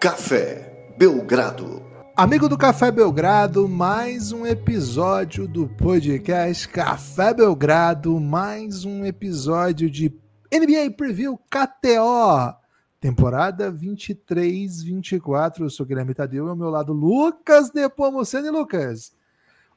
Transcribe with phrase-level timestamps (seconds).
[0.00, 1.82] Café Belgrado.
[2.16, 10.08] Amigo do Café Belgrado, mais um episódio do podcast Café Belgrado, mais um episódio de
[10.50, 12.56] NBA Preview KTO,
[12.98, 15.60] temporada 23-24.
[15.60, 19.12] Eu sou Guilherme Tadeu e ao meu lado Lucas Nepomuceno e Lucas.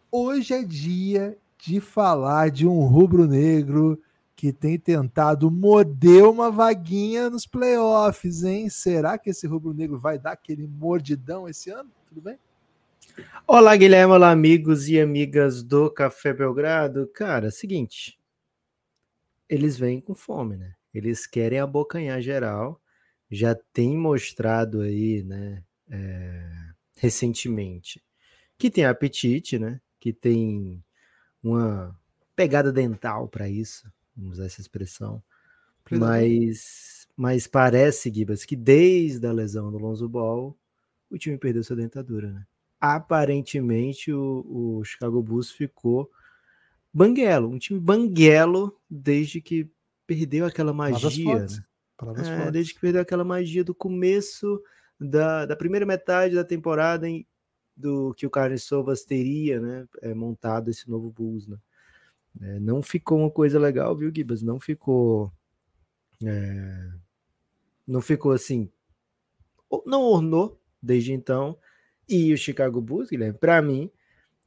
[0.09, 3.99] Hoje é dia de falar de um rubro-negro
[4.43, 8.69] que tem tentado morder uma vaguinha nos playoffs, hein?
[8.69, 11.89] Será que esse rubro-negro vai dar aquele mordidão esse ano?
[12.09, 12.38] Tudo bem?
[13.47, 17.07] Olá, Guilherme, olá, amigos e amigas do Café Belgrado.
[17.13, 18.19] Cara, seguinte,
[19.47, 20.73] eles vêm com fome, né?
[20.94, 22.81] Eles querem abocanhar geral,
[23.31, 26.52] já tem mostrado aí, né, é,
[26.97, 28.03] recentemente,
[28.57, 29.80] que tem apetite, né?
[30.02, 30.83] Que tem
[31.41, 31.97] uma
[32.35, 35.22] pegada dental para isso, vamos usar essa expressão.
[35.92, 40.58] Mas, mas parece, Gibas, que desde a lesão do Lonzo Ball,
[41.09, 42.45] o time perdeu sua dentadura, né?
[42.80, 46.11] Aparentemente, o, o Chicago Bulls ficou
[46.94, 49.69] banguelo, um time banguelo desde que
[50.06, 51.45] perdeu aquela magia.
[51.45, 51.47] Né?
[52.47, 54.61] É, desde que perdeu aquela magia do começo
[55.00, 57.25] da, da primeira metade da temporada em,
[57.75, 59.88] do que o Carlos Sovas teria, né?
[60.02, 61.58] É, montado esse novo Bulls, né?
[62.42, 64.42] É, não ficou uma coisa legal, viu, Gibas?
[64.42, 65.31] Não ficou.
[66.23, 66.92] É,
[67.88, 68.70] não ficou assim.
[69.86, 71.58] Não ornou desde então.
[72.08, 73.90] E o Chicago Bulls, Guilherme, para mim,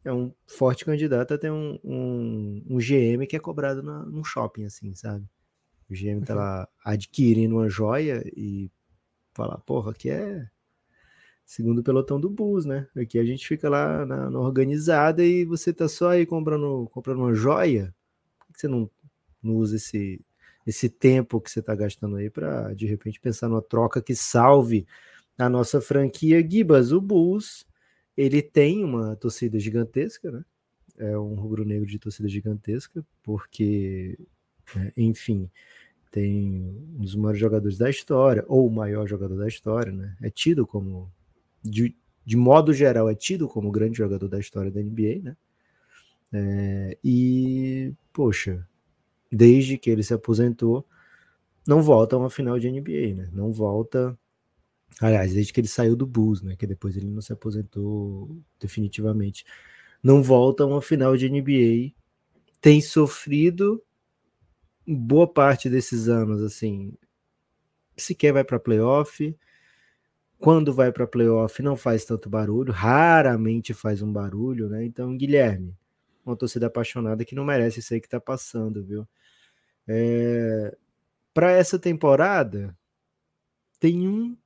[0.05, 4.23] é um forte candidato a ter um, um, um GM que é cobrado na, num
[4.23, 5.27] shopping, assim, sabe?
[5.91, 6.41] O GM tá uhum.
[6.41, 8.71] lá adquirindo uma joia e
[9.33, 10.49] falar, porra, aqui é
[11.47, 12.89] segundo pelotão do Bulls, né?
[12.97, 17.21] Aqui a gente fica lá na, na, organizada e você tá só aí comprando, comprando
[17.21, 17.95] uma joia.
[18.41, 18.91] Por que você não,
[19.41, 20.21] não usa esse,
[20.67, 24.87] esse tempo que você tá gastando aí para de repente pensar numa troca que salve
[25.39, 26.91] a nossa franquia Gibas?
[26.91, 27.65] O Bulls,
[28.17, 30.45] ele tem uma torcida gigantesca, né?
[30.99, 34.19] É um rubro-negro de torcida gigantesca, porque,
[34.75, 35.49] é, enfim,
[36.11, 36.65] tem
[36.99, 40.17] um dos maiores jogadores da história, ou o maior jogador da história, né?
[40.23, 41.13] É tido como
[41.69, 45.37] de, de modo geral, é tido como o grande jogador da história da NBA, né?
[46.33, 48.67] É, e, poxa,
[49.31, 50.87] desde que ele se aposentou,
[51.67, 53.29] não volta a uma final de NBA, né?
[53.33, 54.19] Não volta.
[55.01, 56.57] Aliás, desde que ele saiu do Bulls, né?
[56.57, 59.45] Que depois ele não se aposentou definitivamente.
[60.03, 61.93] Não volta a uma final de NBA.
[62.61, 63.83] Tem sofrido
[64.87, 66.95] boa parte desses anos, assim.
[67.97, 69.37] Sequer vai para playoff
[70.39, 74.85] quando vai para playoff não faz tanto barulho, raramente faz um barulho, né?
[74.85, 75.77] Então, Guilherme,
[76.25, 79.09] uma torcida apaixonada que não merece isso aí que tá passando, viu?
[79.87, 80.77] É...
[81.33, 82.77] Para essa temporada,
[83.79, 84.37] tem um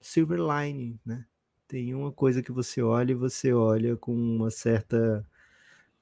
[0.00, 1.26] silver line, né?
[1.66, 5.26] Tem uma coisa que você olha e você olha com uma certa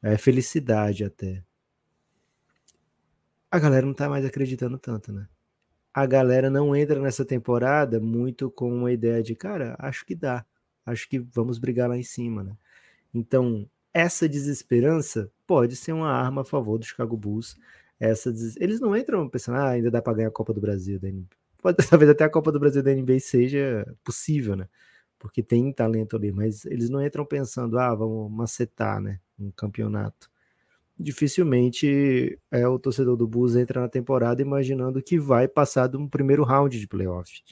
[0.02, 1.44] é, felicidade até.
[3.50, 5.28] A galera não tá mais acreditando tanto, né?
[5.94, 10.44] A galera não entra nessa temporada muito com uma ideia de, cara, acho que dá,
[10.86, 12.56] acho que vamos brigar lá em cima, né?
[13.12, 17.56] Então, essa desesperança pode ser uma arma a favor do Chicago Bulls.
[18.00, 18.56] Essa des...
[18.56, 21.26] Eles não entram pensando, ah, ainda dá para ganhar a Copa do Brasil da NBA.
[21.60, 24.68] Pode, talvez até a Copa do Brasil da NBA seja possível, né?
[25.18, 29.20] Porque tem talento ali, mas eles não entram pensando, ah, vamos macetar, né?
[29.38, 30.31] Um campeonato
[31.02, 36.08] dificilmente é, o torcedor do Bulls entra na temporada imaginando que vai passar de um
[36.08, 37.42] primeiro round de playoff.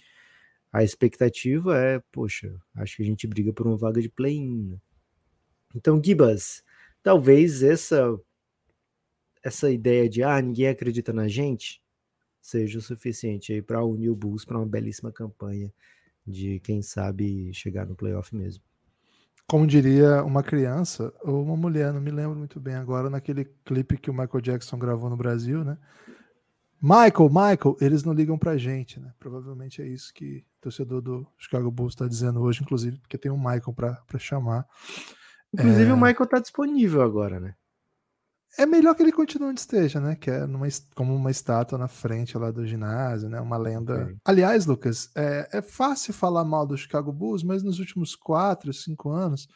[0.72, 4.70] A expectativa é, poxa, acho que a gente briga por uma vaga de play-in.
[4.70, 4.78] Né?
[5.74, 6.62] Então, Gibas,
[7.02, 8.18] talvez essa
[9.42, 11.82] essa ideia de ah, ninguém acredita na gente
[12.42, 15.72] seja o suficiente aí para unir o Bulls para uma belíssima campanha
[16.26, 18.62] de quem sabe chegar no playoff mesmo
[19.50, 23.98] como diria uma criança ou uma mulher, não me lembro muito bem agora, naquele clipe
[23.98, 25.76] que o Michael Jackson gravou no Brasil, né?
[26.80, 29.12] Michael, Michael, eles não ligam pra gente, né?
[29.18, 33.28] Provavelmente é isso que o torcedor do Chicago Bulls está dizendo hoje, inclusive, porque tem
[33.32, 34.64] um Michael para chamar.
[35.52, 35.94] Inclusive, é...
[35.94, 37.56] o Michael tá disponível agora, né?
[38.58, 40.16] É melhor que ele continue onde esteja, né?
[40.16, 43.40] Que é numa, como uma estátua na frente lá do ginásio, né?
[43.40, 44.04] Uma lenda.
[44.04, 44.16] Okay.
[44.24, 49.10] Aliás, Lucas, é, é, fácil falar mal do Chicago Bulls, mas nos últimos quatro, cinco
[49.10, 49.48] anos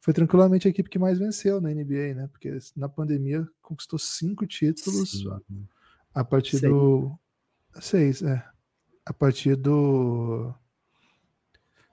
[0.00, 2.28] foi tranquilamente a equipe que mais venceu na NBA, né?
[2.32, 5.66] Porque na pandemia conquistou cinco títulos Sim.
[6.14, 7.16] a partir do
[7.80, 8.42] seis, é,
[9.04, 10.52] a partir do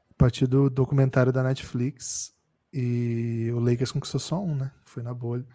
[0.09, 2.33] a partir do documentário da Netflix
[2.73, 4.71] e o Lakers conquistou só um, né?
[4.85, 5.45] Foi na bolha.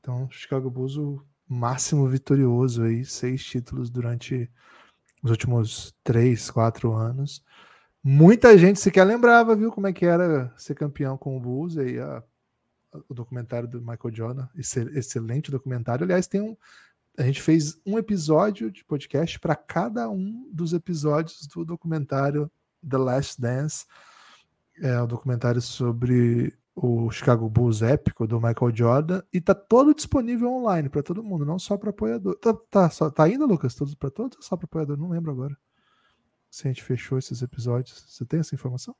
[0.00, 4.50] Então, Chicago Bulls, o máximo vitorioso aí, seis títulos durante
[5.22, 7.44] os últimos três, quatro anos.
[8.02, 11.76] Muita gente sequer lembrava, viu, como é que era ser campeão com o Bulls.
[11.76, 12.22] E aí, a,
[13.08, 16.04] o documentário do Michael Jordan, excelente documentário.
[16.04, 16.56] Aliás, tem um.
[17.18, 22.50] A gente fez um episódio de podcast para cada um dos episódios do documentário
[22.88, 23.84] The Last Dance.
[24.80, 29.94] É o um documentário sobre o Chicago Bulls épico do Michael Jordan e tá todo
[29.94, 32.34] disponível online para todo mundo, não só para apoiador.
[32.36, 33.74] Tá, tá, só, tá ainda, Lucas?
[33.74, 34.96] Todos para todos ou só para apoiador?
[34.96, 35.54] Não lembro agora
[36.50, 38.02] se a gente fechou esses episódios.
[38.08, 38.96] Você tem essa informação?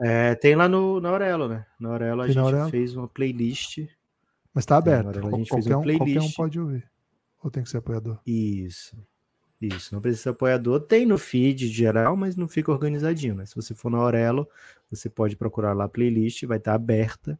[0.00, 1.66] É, tem lá no, na Aurelo, né?
[1.80, 3.78] Na Aurelo a tem gente fez uma playlist.
[4.54, 5.20] Mas tá aberto.
[5.20, 6.88] Qualquer um, qualquer um pode ouvir.
[7.42, 8.20] Ou tem que ser apoiador?
[8.24, 8.96] Isso.
[9.68, 10.80] Isso, não precisa ser apoiador.
[10.80, 13.46] Tem no feed geral, mas não fica organizadinho, né?
[13.46, 14.48] Se você for na Aurelo,
[14.90, 17.38] você pode procurar lá a playlist, vai estar aberta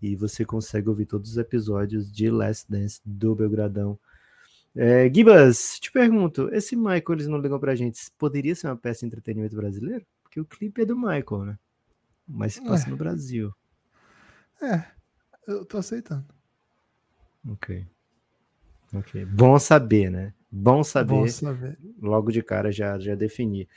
[0.00, 3.98] e você consegue ouvir todos os episódios de Last Dance do Belgradão
[4.78, 9.00] é, Gibas, te pergunto, esse Michael eles não ligam pra gente, poderia ser uma peça
[9.00, 10.04] de entretenimento brasileiro?
[10.22, 11.58] Porque o clipe é do Michael, né?
[12.28, 12.90] Mas se passa é.
[12.90, 13.54] no Brasil.
[14.60, 14.84] É,
[15.48, 16.26] eu tô aceitando.
[17.48, 17.86] Ok.
[18.92, 19.24] Ok.
[19.24, 20.34] Bom saber, né?
[20.56, 21.14] Bom saber.
[21.14, 21.78] Bom saber.
[22.00, 23.68] Logo de cara já, já definir.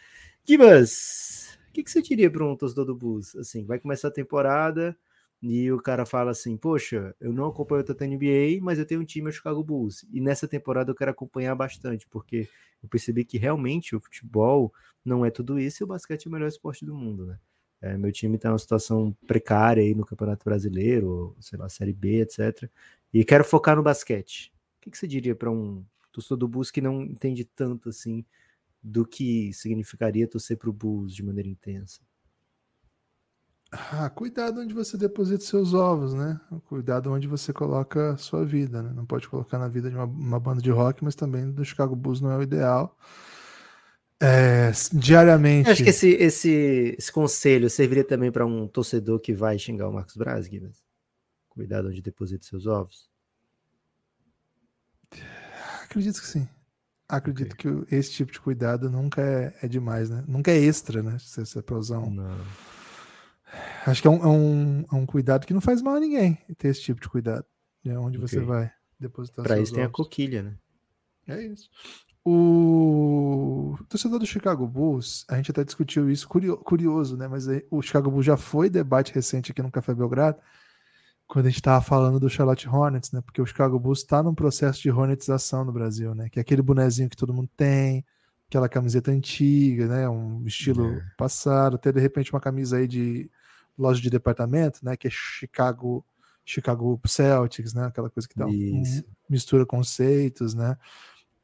[0.46, 3.36] Gibas, o que, que você diria para um torcedor do Bulls?
[3.36, 4.98] Assim, vai começar a temporada,
[5.42, 9.02] e o cara fala assim: Poxa, eu não acompanho tanto a NBA, mas eu tenho
[9.02, 10.06] um time, o Chicago Bulls.
[10.12, 12.48] E nessa temporada eu quero acompanhar bastante, porque
[12.84, 14.74] eu percebi que realmente o futebol
[15.04, 17.40] não é tudo isso e o basquete é o melhor esporte do mundo, né?
[17.82, 22.22] É, meu time está numa situação precária aí no Campeonato Brasileiro, sei lá, Série B,
[22.22, 22.70] etc.
[23.14, 24.52] E quero focar no basquete.
[24.78, 28.26] O que, que você diria para um torcedor do Bulls que não entende tanto assim
[28.82, 32.02] do que significaria torcer para o Bulls de maneira intensa?
[33.72, 36.40] Ah, cuidado onde você deposita seus ovos, né?
[36.66, 38.92] Cuidado onde você coloca sua vida, né?
[38.96, 41.96] Não pode colocar na vida de uma, uma banda de rock, mas também do Chicago
[41.96, 42.98] Bulls não é o ideal.
[44.22, 45.70] É, diariamente.
[45.70, 49.94] acho que esse, esse, esse conselho serviria também para um torcedor que vai xingar o
[49.94, 50.76] Marcos Braz, Guilherme.
[51.48, 53.08] Cuidado onde deposita seus ovos.
[55.90, 56.48] Acredito que sim.
[57.08, 57.84] Acredito okay.
[57.86, 60.24] que esse tipo de cuidado nunca é, é demais, né?
[60.28, 61.18] Nunca é extra, né?
[61.18, 62.12] Se, se é para usar um.
[62.12, 62.38] Não
[63.86, 66.38] Acho que é um, é, um, é um cuidado que não faz mal a ninguém
[66.58, 67.46] ter esse tipo de cuidado.
[67.84, 68.28] É onde okay.
[68.28, 70.58] você vai depositar Para isso tem a coquilha, né?
[71.28, 71.70] É isso.
[72.24, 77.28] O torcedor do Chicago Bulls, a gente até discutiu isso, curioso, né?
[77.28, 80.38] Mas o Chicago Bulls já foi debate recente aqui no Café Belgrado,
[81.30, 83.22] quando a gente estava falando do Charlotte Hornets, né?
[83.22, 86.28] Porque o Chicago Bulls está num processo de hornetização no Brasil, né?
[86.28, 88.04] Que é aquele bonezinho que todo mundo tem,
[88.48, 90.10] aquela camiseta antiga, né?
[90.10, 91.06] Um estilo é.
[91.16, 93.30] passado, até de repente uma camisa aí de
[93.78, 94.98] loja de departamento, né?
[94.98, 96.04] Que é Chicago,
[96.44, 97.86] Chicago Celtics, né?
[97.86, 98.82] Aquela coisa que dá um,
[99.30, 100.76] mistura conceitos, né?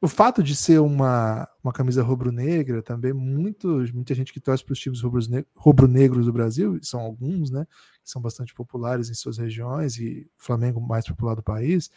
[0.00, 4.72] O fato de ser uma, uma camisa rubro-negra também, muito, muita gente que torce para
[4.72, 5.00] os times
[5.54, 7.68] rubro-negros do Brasil, são alguns, né?
[8.06, 11.90] São bastante populares em suas regiões e o Flamengo mais popular do país,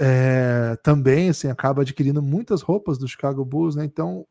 [0.00, 3.84] é, também assim, acaba adquirindo muitas roupas do Chicago Bulls, né?
[3.84, 4.26] Então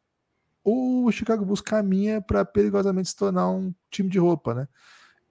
[0.64, 4.68] o Chicago Bulls caminha para perigosamente se tornar um time de roupa, né?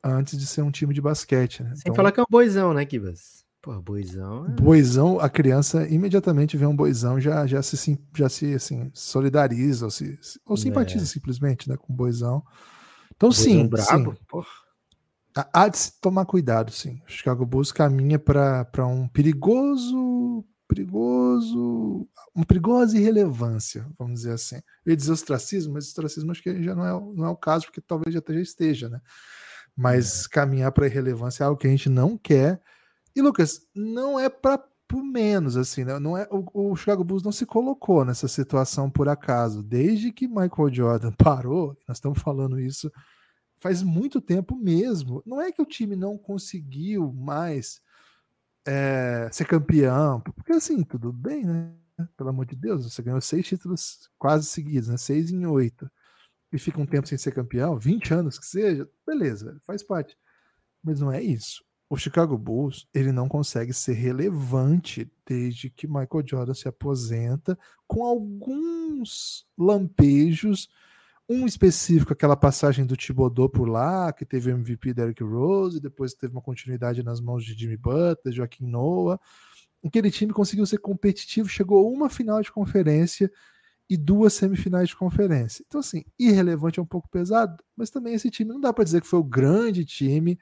[0.03, 1.71] Antes de ser um time de basquete, né?
[1.71, 3.45] Sem então, falar que é um boizão, né, Kibas?
[3.61, 4.47] Pô, boizão.
[4.47, 4.49] É...
[4.51, 9.91] Boizão, a criança imediatamente vê um boizão, já, já se, já se assim, solidariza ou,
[9.91, 11.07] se, ou simpatiza é.
[11.07, 12.45] simplesmente né, com o boizão.
[13.17, 13.67] Então, boizão sim.
[13.67, 14.19] Brabo, sim.
[14.29, 14.66] Porra.
[15.53, 17.01] Há de se tomar cuidado, sim.
[17.07, 24.57] O Chicago Bulls caminha para um perigoso, perigoso, uma perigosa irrelevância, vamos dizer assim.
[24.85, 27.67] Eu ia dizer ostracismo, mas ostracismo acho que já não é, não é o caso,
[27.67, 29.01] porque talvez já esteja, né?
[29.77, 30.29] Mas é.
[30.31, 32.61] caminhar para irrelevância é algo que a gente não quer.
[33.15, 35.99] E, Lucas, não é para por menos, assim, né?
[35.99, 39.63] Não é, o, o Chicago Bulls não se colocou nessa situação por acaso.
[39.63, 42.91] Desde que Michael Jordan parou, nós estamos falando isso
[43.59, 45.23] faz muito tempo mesmo.
[45.27, 47.81] Não é que o time não conseguiu mais
[48.67, 51.73] é, ser campeão, porque assim, tudo bem, né?
[52.17, 54.97] Pelo amor de Deus, você ganhou seis títulos quase seguidos, né?
[54.97, 55.91] Seis em oito.
[56.53, 60.17] E fica um tempo sem ser campeão, 20 anos que seja, beleza, faz parte.
[60.83, 61.65] Mas não é isso.
[61.89, 68.05] O Chicago Bulls, ele não consegue ser relevante desde que Michael Jordan se aposenta, com
[68.05, 70.69] alguns lampejos
[71.29, 76.15] um específico, aquela passagem do Thibodeau por lá, que teve o MVP Derrick Rose, depois
[76.15, 79.19] teve uma continuidade nas mãos de Jimmy Butler, Joaquim Noah.
[79.85, 83.31] Aquele time conseguiu ser competitivo, chegou a uma final de conferência
[83.89, 85.65] e duas semifinais de conferência.
[85.67, 89.01] Então, assim, irrelevante é um pouco pesado, mas também esse time não dá para dizer
[89.01, 90.39] que foi o grande time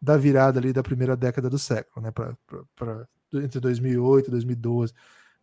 [0.00, 2.10] da virada ali da primeira década do século, né?
[2.10, 4.92] Pra, pra, pra entre 2008 e 2012.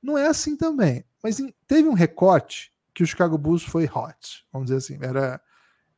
[0.01, 1.03] Não é assim também.
[1.21, 4.97] Mas em, teve um recorte que o Chicago Bulls foi hot, vamos dizer assim.
[5.01, 5.41] Era,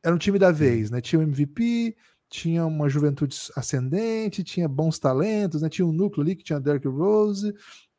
[0.02, 1.00] era um time da vez, né?
[1.00, 1.96] Tinha o MVP,
[2.28, 5.68] tinha uma juventude ascendente, tinha bons talentos, né?
[5.68, 7.54] Tinha um núcleo ali que tinha Derrick Rose,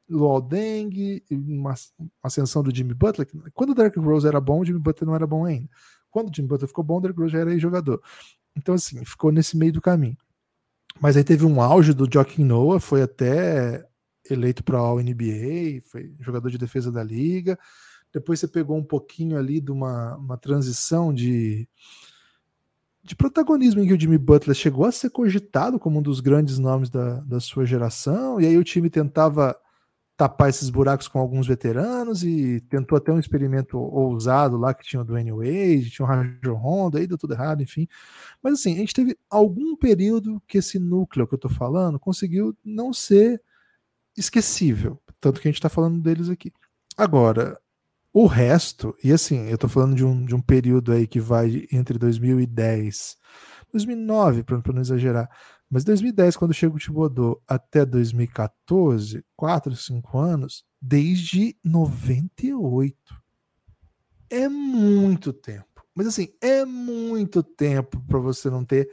[0.10, 1.74] Luol Deng, uma
[2.22, 3.28] ascensão do Jimmy Butler.
[3.54, 5.70] Quando o Derrick Rose era bom, o Jimmy Butler não era bom ainda.
[6.10, 8.02] Quando o Jimmy Butler ficou bom, o Derrick Rose já era jogador.
[8.56, 10.18] Então, assim, ficou nesse meio do caminho.
[11.00, 13.86] Mas aí teve um auge do Joaquim Noah, foi até
[14.30, 17.60] eleito para a NBA, foi jogador de defesa da liga.
[18.16, 21.68] Depois você pegou um pouquinho ali de uma, uma transição de,
[23.04, 26.58] de protagonismo em que o Jimmy Butler chegou a ser cogitado como um dos grandes
[26.58, 29.54] nomes da, da sua geração, e aí o time tentava
[30.16, 35.02] tapar esses buracos com alguns veteranos e tentou até um experimento ousado lá que tinha
[35.02, 37.86] o Dwayne Wade, tinha o Rajon Rondo, aí deu tudo errado, enfim.
[38.42, 42.56] Mas assim, a gente teve algum período que esse núcleo que eu tô falando conseguiu
[42.64, 43.42] não ser
[44.16, 46.54] esquecível, tanto que a gente tá falando deles aqui.
[46.96, 47.60] Agora,
[48.18, 51.68] o resto, e assim, eu tô falando de um, de um período aí que vai
[51.70, 53.18] entre 2010,
[53.74, 55.30] 2009, para não exagerar,
[55.70, 62.96] mas 2010, quando chega o Tibodô, até 2014, 4, 5 anos, desde 98.
[64.30, 65.84] É muito tempo.
[65.94, 68.90] Mas assim, é muito tempo para você não ter.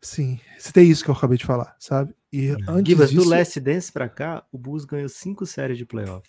[0.00, 2.14] Sim, você tem isso que eu acabei de falar, sabe?
[2.32, 5.84] E antes Gibas, disso, do Last Dance pra cá, o Bulls ganhou cinco séries de
[5.84, 6.26] playoff.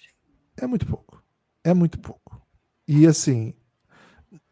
[0.58, 1.21] É muito pouco.
[1.64, 2.42] É muito pouco.
[2.88, 3.54] E assim,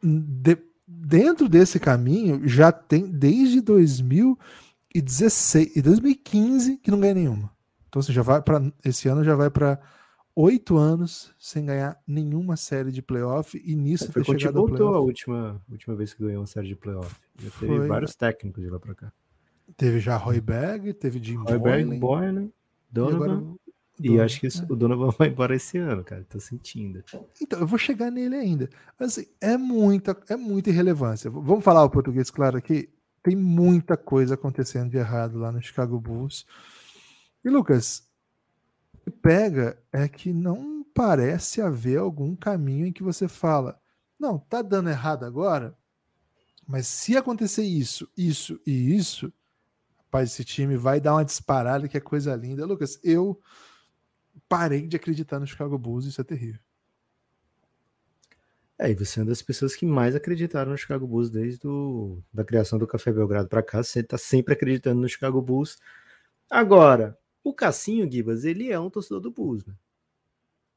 [0.02, 4.38] de, dentro desse caminho, já tem desde 2000
[4.94, 7.52] e 16 e 2015 que não ganha nenhuma.
[7.88, 9.80] Então assim, já vai para esse ano já vai para
[10.36, 14.94] oito anos sem ganhar nenhuma série de playoff e nisso é, foi ter chegado voltou
[14.94, 17.16] a última última vez que ganhou uma série de playoff.
[17.38, 17.68] Já foi...
[17.68, 19.12] teve vários técnicos de lá para cá.
[19.78, 22.50] Teve já Roy Berg, teve Jim Roy Berg, Boylan,
[22.92, 23.56] Donovan.
[24.00, 24.66] E, acho que isso, é.
[24.70, 26.26] o Donovan vai embora esse ano, cara.
[26.30, 27.04] Tô sentindo.
[27.42, 28.70] Então, eu vou chegar nele ainda.
[28.98, 31.30] Mas assim, é muita, é muita irrelevância.
[31.30, 32.90] Vamos falar o português claro aqui
[33.22, 36.46] tem muita coisa acontecendo de errado lá no Chicago Bulls.
[37.44, 38.04] E Lucas,
[38.94, 43.80] o que pega é que não parece haver algum caminho em que você fala,
[44.20, 45.78] não, tá dando errado agora,
[46.68, 49.32] mas se acontecer isso, isso e isso,
[49.98, 52.66] rapaz, esse time vai dar uma disparada que é coisa linda.
[52.66, 53.40] Lucas, eu
[54.50, 56.60] parei de acreditar no Chicago Bulls, isso é terrível.
[58.78, 62.24] É, e você é uma das pessoas que mais acreditaram no Chicago Bulls desde do,
[62.34, 63.84] da criação do Café Belgrado para cá.
[63.84, 65.78] Você está sempre acreditando no Chicago Bulls.
[66.50, 69.76] Agora, o Cassinho Gibas, ele é um torcedor do Bulls, né?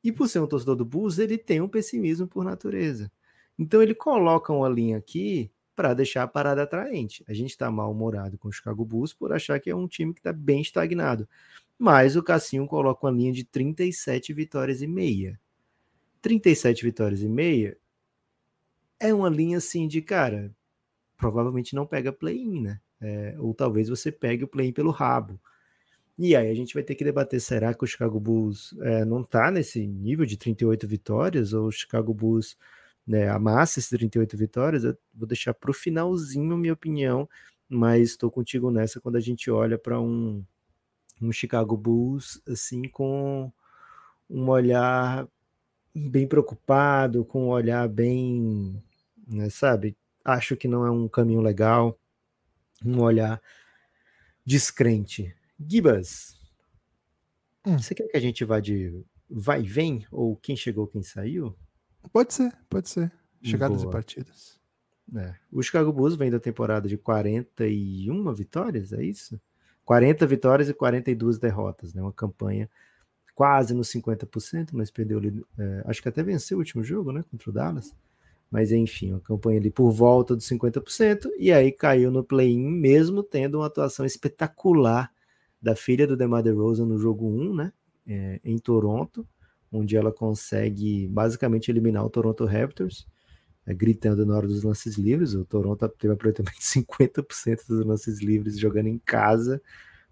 [0.02, 3.10] E por ser um torcedor do Bulls, ele tem um pessimismo por natureza.
[3.56, 7.24] Então ele coloca uma linha aqui para deixar a parada atraente.
[7.28, 10.20] A gente está mal-humorado com o Chicago Bulls por achar que é um time que
[10.20, 11.28] está bem estagnado.
[11.82, 15.36] Mas o Cassinho coloca uma linha de 37 vitórias e meia.
[16.20, 17.76] 37 vitórias e meia
[19.00, 20.54] é uma linha assim de, cara,
[21.16, 22.80] provavelmente não pega play-in, né?
[23.00, 25.40] É, ou talvez você pegue o play-in pelo rabo.
[26.16, 29.24] E aí a gente vai ter que debater, será que o Chicago Bulls é, não
[29.24, 32.56] tá nesse nível de 38 vitórias, ou o Chicago Bulls
[33.04, 34.84] né, amassa esses 38 vitórias?
[34.84, 37.28] Eu vou deixar para o finalzinho minha opinião,
[37.68, 40.44] mas estou contigo nessa quando a gente olha para um,
[41.20, 43.52] um Chicago Bulls assim com
[44.28, 45.28] um olhar
[45.94, 48.82] bem preocupado, com um olhar bem
[49.26, 49.96] né, sabe?
[50.24, 51.98] Acho que não é um caminho legal,
[52.84, 53.40] um olhar
[54.44, 55.34] descrente.
[55.58, 56.36] Gibas,
[57.64, 57.78] hum.
[57.78, 60.06] você quer que a gente vá de vai e vem?
[60.10, 61.56] Ou quem chegou, quem saiu?
[62.12, 63.12] Pode ser, pode ser.
[63.42, 63.90] Chegadas Boa.
[63.90, 64.60] e partidas.
[65.14, 65.34] É.
[65.50, 69.40] O Chicago Bulls vem da temporada de 41 vitórias, é isso?
[69.84, 72.02] 40 vitórias e 42 derrotas, né?
[72.02, 72.68] Uma campanha
[73.34, 75.20] quase nos 50%, mas perdeu
[75.58, 77.24] é, acho que até venceu o último jogo, né?
[77.30, 77.94] Contra o Dallas.
[78.50, 83.22] Mas enfim, uma campanha ali por volta dos 50%, e aí caiu no play-in, mesmo
[83.22, 85.10] tendo uma atuação espetacular
[85.60, 87.72] da filha do DeMar DeRozan no jogo 1, né?
[88.06, 89.26] É, em Toronto,
[89.70, 93.06] onde ela consegue basicamente eliminar o Toronto Raptors,
[93.66, 95.34] gritando na hora dos lances livres.
[95.34, 99.62] O Toronto teve aproveitamento de 50% dos lances livres jogando em casa,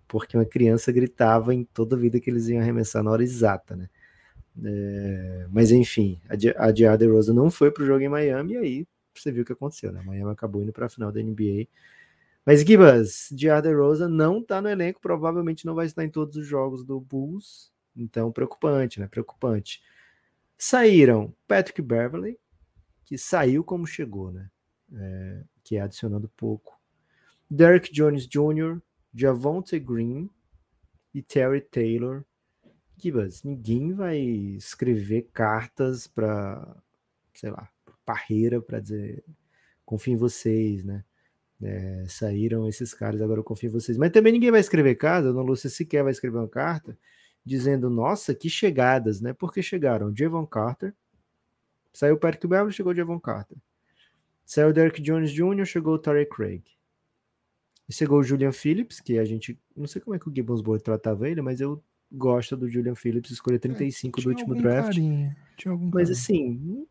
[0.06, 3.76] porque uma criança gritava em toda a vida que eles iam arremessar na hora exata,
[3.76, 3.88] né?
[4.62, 6.20] É, mas enfim,
[6.56, 9.46] a DeAndre Rosa não foi para o jogo em Miami e aí você viu o
[9.46, 10.02] que aconteceu, né?
[10.04, 11.66] Miami acabou indo para a final da NBA.
[12.44, 16.46] Mas Gibas, DeAndre Rosa não está no elenco, provavelmente não vai estar em todos os
[16.46, 19.06] jogos do Bulls, então preocupante, né?
[19.06, 19.82] Preocupante.
[20.58, 22.38] Saíram Patrick Beverly,
[23.10, 24.48] que saiu como chegou, né?
[24.94, 26.78] É, que é adicionando pouco.
[27.50, 28.80] Derek Jones Jr.,
[29.12, 30.30] Javonte Green
[31.12, 32.24] e Terry Taylor
[32.96, 36.76] Gibas, ninguém vai escrever cartas para
[37.34, 37.68] sei lá,
[38.06, 39.24] parreira para dizer
[39.84, 41.04] confio em vocês, né?
[41.60, 43.98] É, saíram esses caras, agora eu confio em vocês.
[43.98, 46.96] Mas também ninguém vai escrever carta, a Dona Lúcia sequer vai escrever uma carta
[47.44, 49.32] dizendo, nossa, que chegadas, né?
[49.32, 50.94] Porque chegaram Javon Carter,
[51.92, 53.58] saiu o Patrick Beverly, chegou o Javon Carter.
[54.44, 56.62] Saiu o Derek Jones Jr., chegou o Torrey Craig.
[57.88, 60.60] E chegou o Julian Phillips, que a gente, não sei como é que o Gibbons
[60.60, 64.94] Boy tratava ele, mas eu gosto do Julian Phillips, escolher 35 é, do último draft.
[64.94, 65.36] Carinho,
[65.92, 66.86] mas assim,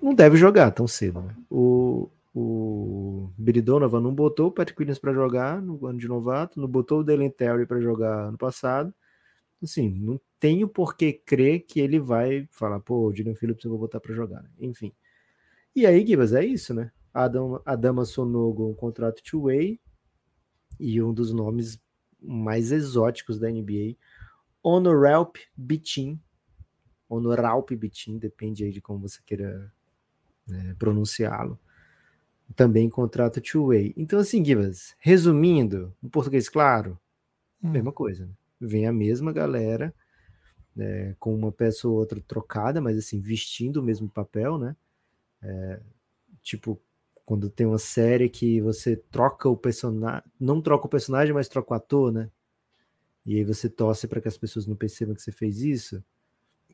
[0.00, 1.34] não deve jogar tão cedo, né?
[1.50, 6.60] O, o Billy Donovan não botou o Patrick Williams para jogar no ano de novato,
[6.60, 8.94] não botou o Dylan Terry para jogar no passado.
[9.62, 13.70] Assim, não tenho por que crer que ele vai falar, pô, o Dylan Phillips eu
[13.70, 14.42] vou botar para jogar.
[14.42, 14.50] Né?
[14.58, 14.92] Enfim.
[15.74, 16.92] E aí, Gibas, é isso, né?
[17.12, 19.80] Adam, Adama Sonogo, um contrato two-way
[20.78, 21.80] e um dos nomes
[22.20, 23.96] mais exóticos da NBA,
[24.62, 26.20] Honoralp Bitin.
[27.08, 29.72] Honoralp Bitin, depende aí de como você queira
[30.46, 31.58] né, pronunciá-lo
[32.54, 33.94] também contrato two-way.
[33.96, 36.98] Então, assim, Givas, resumindo, em português claro,
[37.62, 37.70] hum.
[37.70, 38.26] mesma coisa.
[38.26, 38.32] Né?
[38.60, 39.94] Vem a mesma galera,
[40.74, 44.76] né, com uma peça ou outra trocada, mas assim, vestindo o mesmo papel, né?
[45.42, 45.80] É,
[46.42, 46.80] tipo,
[47.24, 51.72] quando tem uma série que você troca o personagem, não troca o personagem, mas troca
[51.72, 52.30] o ator, né?
[53.24, 56.04] E aí você torce para que as pessoas não percebam que você fez isso.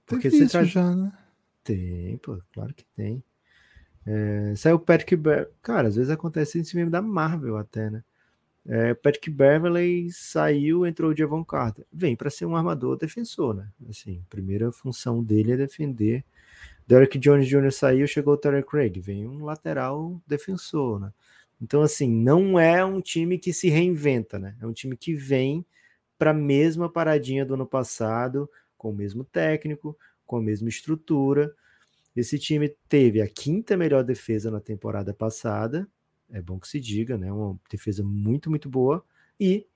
[0.07, 1.13] Porque Teve você isso já, né?
[1.63, 3.23] Tem, pô, claro que tem.
[4.05, 5.53] É, saiu o Patrick Beverly.
[5.63, 8.03] Cara, às vezes acontece isso mesmo da Marvel até, né?
[8.73, 11.85] É, Patrick Beverly saiu, entrou o Javon Carter.
[11.93, 13.69] Vem para ser um armador defensor, né?
[13.89, 16.25] Assim, a primeira função dele é defender.
[16.87, 17.73] Derek Jones Jr.
[17.73, 19.01] saiu, chegou o Terry Craig.
[19.01, 21.13] Vem um lateral defensor, né?
[21.61, 24.57] Então, assim, não é um time que se reinventa, né?
[24.61, 25.67] É um time que vem
[26.17, 28.49] para a mesma paradinha do ano passado,
[28.79, 31.53] com o mesmo técnico, com a mesma estrutura,
[32.15, 35.89] esse time teve a quinta melhor defesa na temporada passada,
[36.33, 37.33] é bom que se diga, né?
[37.33, 39.05] Uma defesa muito, muito boa.
[39.39, 39.67] E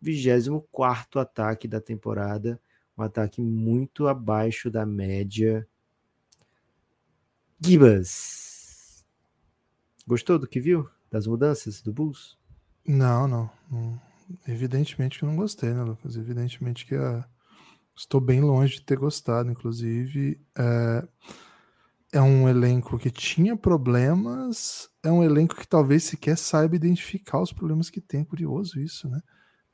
[0.00, 2.60] 24 ataque da temporada,
[2.96, 5.66] um ataque muito abaixo da média.
[7.60, 9.04] Gibas,
[10.06, 10.88] gostou do que viu?
[11.10, 12.36] Das mudanças do Bulls?
[12.86, 13.50] Não, não.
[14.48, 16.16] Evidentemente que não gostei, né, Lucas?
[16.16, 17.24] Evidentemente que a...
[17.94, 20.40] estou bem longe de ter gostado, inclusive.
[20.56, 21.06] É
[22.12, 27.52] é um elenco que tinha problemas, é um elenco que talvez sequer saiba identificar os
[27.52, 28.22] problemas que tem.
[28.22, 29.20] Curioso isso, né?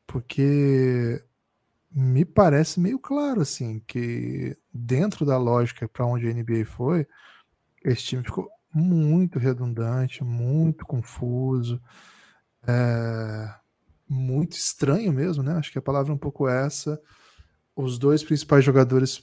[0.07, 1.23] Porque
[1.91, 7.07] me parece meio claro, assim, que dentro da lógica para onde a NBA foi,
[7.85, 11.83] esse time ficou muito redundante, muito confuso,
[12.67, 13.53] é,
[14.09, 15.55] muito estranho mesmo, né?
[15.55, 17.01] Acho que a palavra é um pouco essa.
[17.75, 19.23] Os dois principais jogadores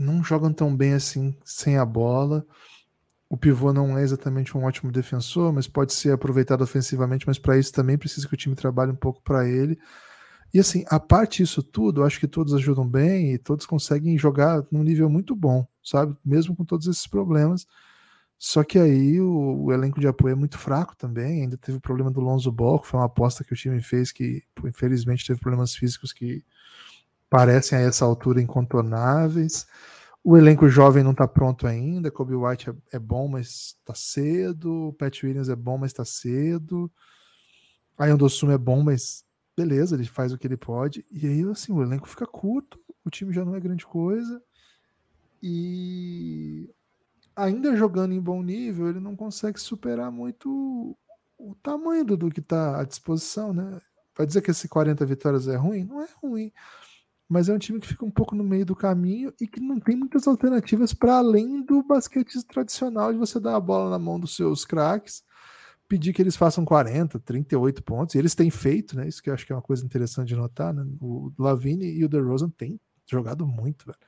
[0.00, 2.44] não jogam tão bem assim sem a bola.
[3.28, 7.58] O pivô não é exatamente um ótimo defensor, mas pode ser aproveitado ofensivamente, mas para
[7.58, 9.78] isso também precisa que o time trabalhe um pouco para ele.
[10.52, 14.64] E assim, a parte disso tudo, acho que todos ajudam bem e todos conseguem jogar
[14.72, 16.16] num nível muito bom, sabe?
[16.24, 17.66] Mesmo com todos esses problemas.
[18.36, 21.42] Só que aí o, o elenco de apoio é muito fraco também.
[21.42, 24.10] Ainda teve o problema do Lonzo Ball, que foi uma aposta que o time fez
[24.10, 26.42] que, infelizmente, teve problemas físicos que
[27.30, 29.66] parecem a essa altura incontornáveis.
[30.22, 32.10] O elenco jovem não está pronto ainda.
[32.10, 34.94] Kobe White é, é bom, mas está cedo.
[34.98, 36.90] Pat Williams é bom, mas está cedo.
[37.96, 39.24] Ayan Dossum é bom, mas
[39.56, 41.06] beleza, ele faz o que ele pode.
[41.10, 44.42] E aí, assim, o elenco fica curto, o time já não é grande coisa.
[45.42, 46.68] E
[47.36, 50.96] ainda jogando em bom nível, ele não consegue superar muito
[51.38, 53.80] o tamanho do que está à disposição, né?
[54.16, 55.84] Vai dizer que esse 40 vitórias é ruim?
[55.84, 56.52] Não é ruim
[57.30, 59.78] mas é um time que fica um pouco no meio do caminho e que não
[59.78, 64.18] tem muitas alternativas para além do basquete tradicional de você dar a bola na mão
[64.18, 65.22] dos seus craques,
[65.86, 68.16] pedir que eles façam 40, 38 pontos.
[68.16, 69.06] E eles têm feito, né?
[69.06, 70.84] Isso que eu acho que é uma coisa interessante de notar, né?
[71.00, 73.98] O Lavine e o DeRozan têm jogado muito, velho.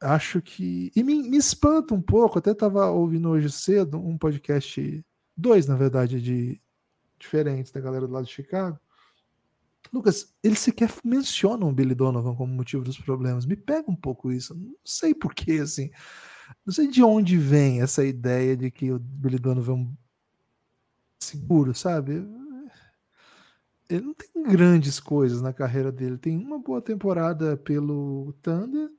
[0.00, 0.92] Acho que.
[0.94, 5.04] E me, me espanta um pouco, até estava ouvindo hoje cedo um podcast,
[5.36, 6.62] dois, na verdade, de
[7.18, 8.78] diferentes da galera do lado de Chicago
[9.92, 13.46] Lucas, eles sequer mencionam o Billy Donovan como motivo dos problemas.
[13.46, 14.54] Me pega um pouco isso.
[14.54, 15.90] Não sei porquê, assim.
[16.64, 19.82] Não sei de onde vem essa ideia de que o Billy Donovan
[21.20, 22.26] é seguro, sabe?
[23.88, 26.18] Ele não tem grandes coisas na carreira dele.
[26.18, 28.90] Tem uma boa temporada pelo Thunder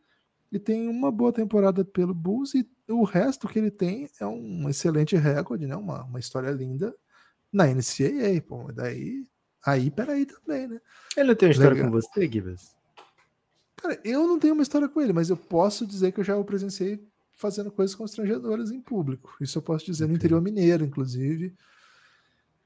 [0.52, 4.68] e tem uma boa temporada pelo Bulls e o resto que ele tem é um
[4.68, 5.76] excelente recorde, né?
[5.76, 6.96] Uma, uma história linda
[7.54, 8.72] na NCAA, pô.
[8.72, 9.24] Daí
[9.66, 10.80] Aí, peraí também, né?
[11.18, 11.92] Ele não tem uma história Legal.
[11.92, 12.76] com você, Gibas?
[13.76, 16.36] Cara, eu não tenho uma história com ele, mas eu posso dizer que eu já
[16.36, 17.02] o presenciei
[17.34, 19.36] fazendo coisas constrangedoras em público.
[19.40, 20.12] Isso eu posso dizer okay.
[20.12, 21.56] no interior mineiro, inclusive.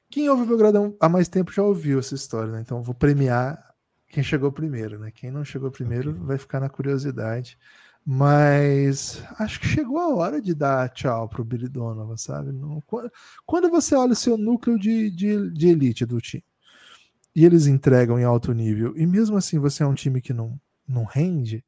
[0.09, 2.61] Quem ouve o Belgradão há mais tempo já ouviu essa história, né?
[2.61, 3.73] Então vou premiar
[4.07, 5.11] quem chegou primeiro, né?
[5.11, 6.23] Quem não chegou primeiro okay.
[6.23, 7.57] vai ficar na curiosidade.
[8.05, 12.51] Mas acho que chegou a hora de dar tchau pro Billy Donovan, sabe?
[12.51, 12.83] Não,
[13.45, 16.43] quando você olha o seu núcleo de, de, de elite do time
[17.35, 20.59] e eles entregam em alto nível, e mesmo assim você é um time que não,
[20.87, 21.63] não rende,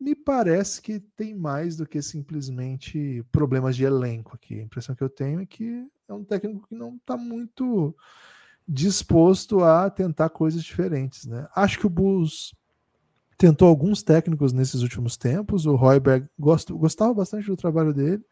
[0.00, 4.58] me parece que tem mais do que simplesmente problemas de elenco aqui.
[4.58, 7.94] A impressão que eu tenho é que é um técnico que não está muito
[8.66, 11.26] disposto a tentar coisas diferentes.
[11.26, 11.46] Né?
[11.54, 12.54] Acho que o Bulls
[13.36, 15.66] tentou alguns técnicos nesses últimos tempos.
[15.66, 18.24] O Royberg gostava bastante do trabalho dele,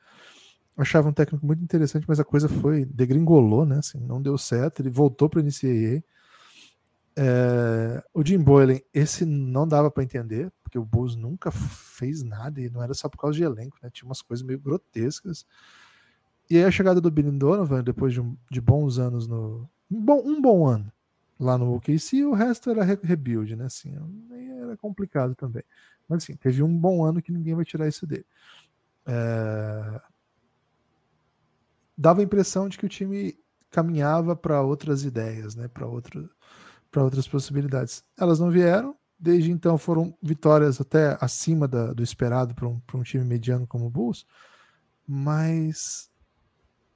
[0.78, 3.78] achava um técnico muito interessante, mas a coisa foi degringolou, né?
[3.78, 4.80] Assim, não deu certo.
[4.80, 6.02] Ele voltou para a NCAA.
[7.16, 12.60] É, o Jim Boylan, esse não dava para entender, porque o Bulls nunca fez nada
[12.60, 13.90] e não era só por causa de elenco, né?
[13.90, 15.44] Tinha umas coisas meio grotescas.
[16.48, 19.68] E aí a chegada do Billy Donovan, depois de, um, de bons anos no.
[19.90, 20.92] Um bom, um bom ano
[21.40, 23.66] lá no OKC, o resto era rebuild, né?
[23.66, 23.94] Assim,
[24.62, 25.62] era complicado também.
[26.08, 28.26] Mas assim, teve um bom ano que ninguém vai tirar isso dele.
[29.06, 30.00] É...
[31.98, 33.36] Dava a impressão de que o time
[33.70, 35.66] caminhava para outras ideias, né?
[35.66, 36.30] Para outro,
[36.96, 38.04] outras possibilidades.
[38.16, 38.96] Elas não vieram.
[39.18, 43.86] Desde então foram vitórias até acima da, do esperado para um, um time mediano como
[43.86, 44.24] o Bulls,
[45.04, 46.08] mas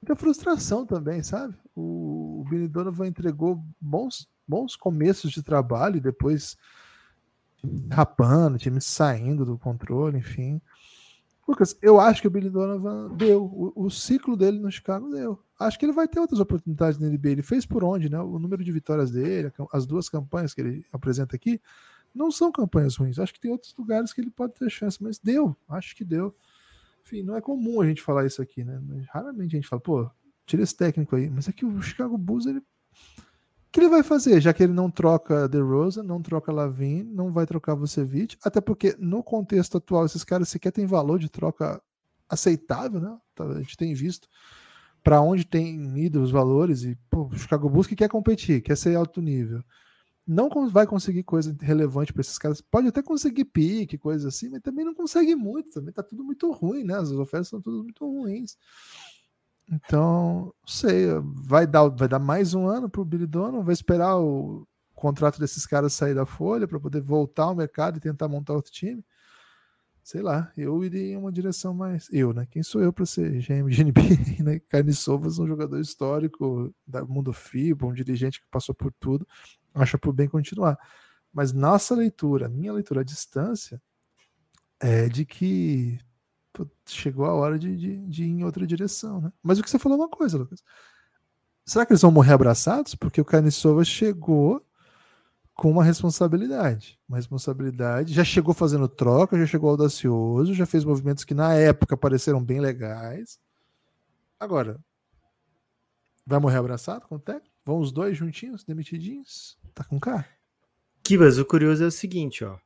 [0.01, 1.53] muita frustração também, sabe?
[1.75, 6.55] O, o Billy Donovan entregou bons, bons começos de trabalho depois
[7.91, 10.61] rapando, time saindo do controle, enfim.
[11.47, 13.43] Lucas, eu acho que o Billy Donovan deu.
[13.43, 15.37] O, o, ciclo dele no Chicago deu.
[15.59, 17.29] Acho que ele vai ter outras oportunidades na NBA.
[17.29, 18.19] Ele fez por onde, né?
[18.19, 21.59] O número de vitórias dele, as duas campanhas que ele apresenta aqui,
[22.15, 23.19] não são campanhas ruins.
[23.19, 25.55] Acho que tem outros lugares que ele pode ter chance, mas deu.
[25.67, 26.33] Acho que deu.
[27.05, 28.81] Enfim, não é comum a gente falar isso aqui, né?
[29.09, 30.09] Raramente a gente fala, pô,
[30.45, 31.29] tira esse técnico aí.
[31.29, 32.63] Mas é que o Chicago Bulls, ele
[33.73, 34.39] que ele vai fazer?
[34.39, 38.61] Já que ele não troca The Rosa, não troca Lavin, não vai trocar Vucevic, até
[38.61, 41.81] porque no contexto atual esses caras sequer têm valor de troca
[42.29, 43.17] aceitável, né?
[43.33, 44.29] Tá, a gente tem visto
[45.03, 48.77] para onde tem ido os valores e pô, o Chicago Bulls que quer competir, quer
[48.77, 49.63] ser alto nível.
[50.25, 52.61] Não vai conseguir coisa relevante para esses caras.
[52.61, 55.71] Pode até conseguir pique, coisa assim, mas também não consegue muito.
[55.71, 56.95] Também tá tudo muito ruim, né?
[56.95, 58.55] As ofertas são todas muito ruins.
[59.71, 61.07] Então, sei,
[61.45, 65.39] vai dar, vai dar mais um ano para o Billy Donovan, vai esperar o contrato
[65.39, 69.03] desses caras sair da folha para poder voltar ao mercado e tentar montar outro time.
[70.03, 72.09] Sei lá, eu iria em uma direção mais.
[72.11, 72.45] Eu, né?
[72.51, 74.91] Quem sou eu para ser GM de NBA, né?
[74.91, 79.25] Sovas, um jogador histórico do mundo FIBA, um dirigente que passou por tudo,
[79.73, 80.77] acha por bem continuar.
[81.31, 83.81] Mas nossa leitura, minha leitura à distância,
[84.79, 85.97] é de que
[86.85, 89.31] chegou a hora de, de, de, ir em outra direção, né?
[89.41, 90.63] Mas o que você falou é uma coisa, Lucas.
[91.65, 92.93] Será que eles vão morrer abraçados?
[92.93, 94.63] Porque o Carniçova chegou
[95.53, 96.99] com uma responsabilidade.
[97.07, 98.13] Uma responsabilidade.
[98.13, 102.59] Já chegou fazendo troca, já chegou audacioso, já fez movimentos que na época pareceram bem
[102.59, 103.39] legais.
[104.39, 104.79] Agora,
[106.25, 107.55] vai morrer abraçado com o técnico?
[107.65, 109.57] Vão os dois juntinhos, demitidinhos?
[109.73, 110.27] Tá com cara?
[111.01, 112.57] Kibas, o curioso é o seguinte, ó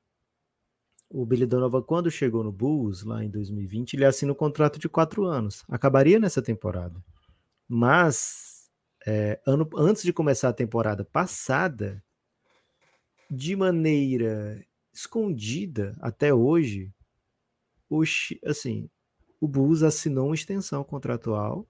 [1.10, 4.90] o Billy Donovan, quando chegou no Bulls, lá em 2020, ele assina um contrato de
[4.90, 5.64] quatro anos.
[5.70, 7.02] Acabaria nessa temporada.
[7.68, 8.70] Mas,
[9.06, 12.04] é, ano, antes de começar a temporada passada,
[13.30, 16.92] de maneira escondida até hoje,
[17.90, 18.04] o,
[18.46, 18.90] assim,
[19.40, 21.68] o Bulls assinou uma extensão contratual,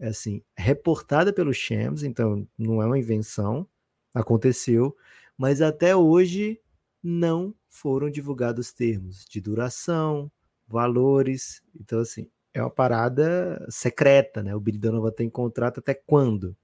[0.00, 3.66] assim, reportada pelo Shams, então não é uma invenção,
[4.14, 4.96] aconteceu,
[5.36, 6.60] mas até hoje
[7.02, 10.30] não foram divulgados termos de duração,
[10.68, 11.62] valores.
[11.80, 14.54] Então, assim, é uma parada secreta, né?
[14.54, 16.54] O Billy Donovan tem contrato até quando?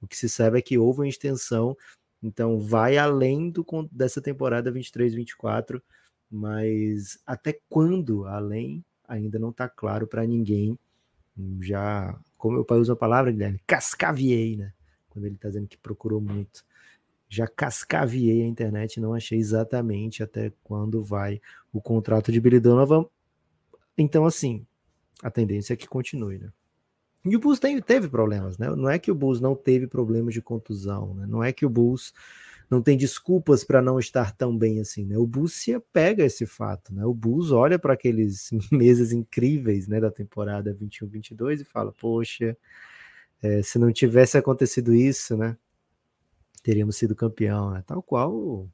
[0.00, 1.76] O que se sabe é que houve uma extensão,
[2.22, 5.82] então vai além do, dessa temporada 23-24,
[6.30, 10.78] mas até quando além ainda não está claro para ninguém.
[11.60, 14.72] Já, como meu pai usa a palavra, Guilherme, cascaviei, né?
[15.10, 16.64] Quando ele está dizendo que procurou muito
[17.28, 21.40] já cascaviei a internet não achei exatamente até quando vai
[21.72, 23.04] o contrato de Billy Donovan.
[23.96, 24.66] Então, assim,
[25.22, 26.50] a tendência é que continue, né?
[27.24, 28.70] E o Bulls tem, teve problemas, né?
[28.70, 31.26] Não é que o Bulls não teve problemas de contusão, né?
[31.26, 32.14] Não é que o Bulls
[32.70, 35.18] não tem desculpas para não estar tão bem assim, né?
[35.18, 37.04] O Bulls se apega a esse fato, né?
[37.04, 42.56] O Bulls olha para aqueles meses incríveis, né, da temporada 21-22 e fala: "Poxa,
[43.42, 45.56] é, se não tivesse acontecido isso, né?
[46.68, 47.82] Teríamos sido campeão, né?
[47.86, 48.68] Tal qual,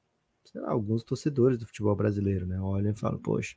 [0.45, 2.61] sei lá, alguns torcedores do futebol brasileiro, né?
[2.61, 3.55] Olham e falam, poxa,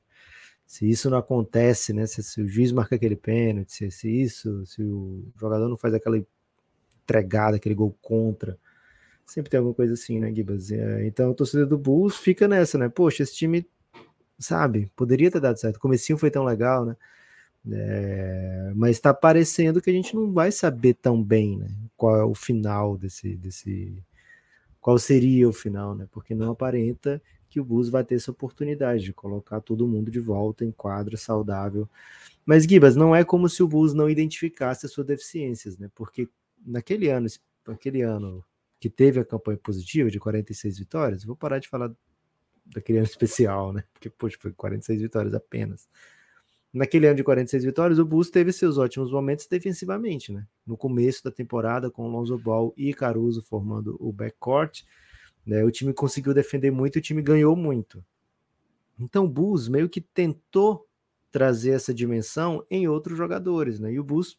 [0.64, 2.06] Se isso não acontece, né?
[2.06, 5.96] Se, se o juiz marca aquele pênalti, se, se, isso, se o jogador não faz
[5.96, 6.20] aquela
[7.04, 8.60] entregada, aquele gol contra.
[9.26, 10.72] Sempre tem alguma coisa assim, né, Gibas?
[10.72, 12.90] É, então o torcedor do Bulls fica nessa, né?
[12.90, 13.68] Poxa, esse time,
[14.40, 15.78] sabe, poderia ter dado certo.
[15.78, 16.96] O comecinho foi tão legal, né?
[17.72, 21.70] É, mas está parecendo que a gente não vai saber tão bem, né?
[21.98, 24.04] Qual é o final desse, desse,
[24.88, 26.08] qual seria o final, né?
[26.10, 30.18] Porque não aparenta que o Bulls vai ter essa oportunidade de colocar todo mundo de
[30.18, 31.90] volta em quadra saudável.
[32.46, 35.92] Mas Gibas, não é como se o Bulls não identificasse as suas deficiências, né?
[35.94, 36.30] Porque
[36.66, 37.28] naquele ano,
[37.68, 38.42] naquele ano
[38.80, 41.92] que teve a campanha positiva de 46 vitórias, vou parar de falar
[42.66, 43.84] daquele ano especial, né?
[43.92, 45.90] Porque poxa, foi 46 vitórias apenas.
[46.74, 50.46] Naquele ano de 46 vitórias, o Bulls teve seus ótimos momentos defensivamente, né?
[50.66, 54.84] No começo da temporada, com Lonzo Ball e Caruso formando o backcourt,
[55.46, 55.64] né?
[55.64, 58.04] O time conseguiu defender muito e o time ganhou muito.
[59.00, 60.86] Então o Bulls meio que tentou
[61.32, 63.94] trazer essa dimensão em outros jogadores, né?
[63.94, 64.38] E o Bulls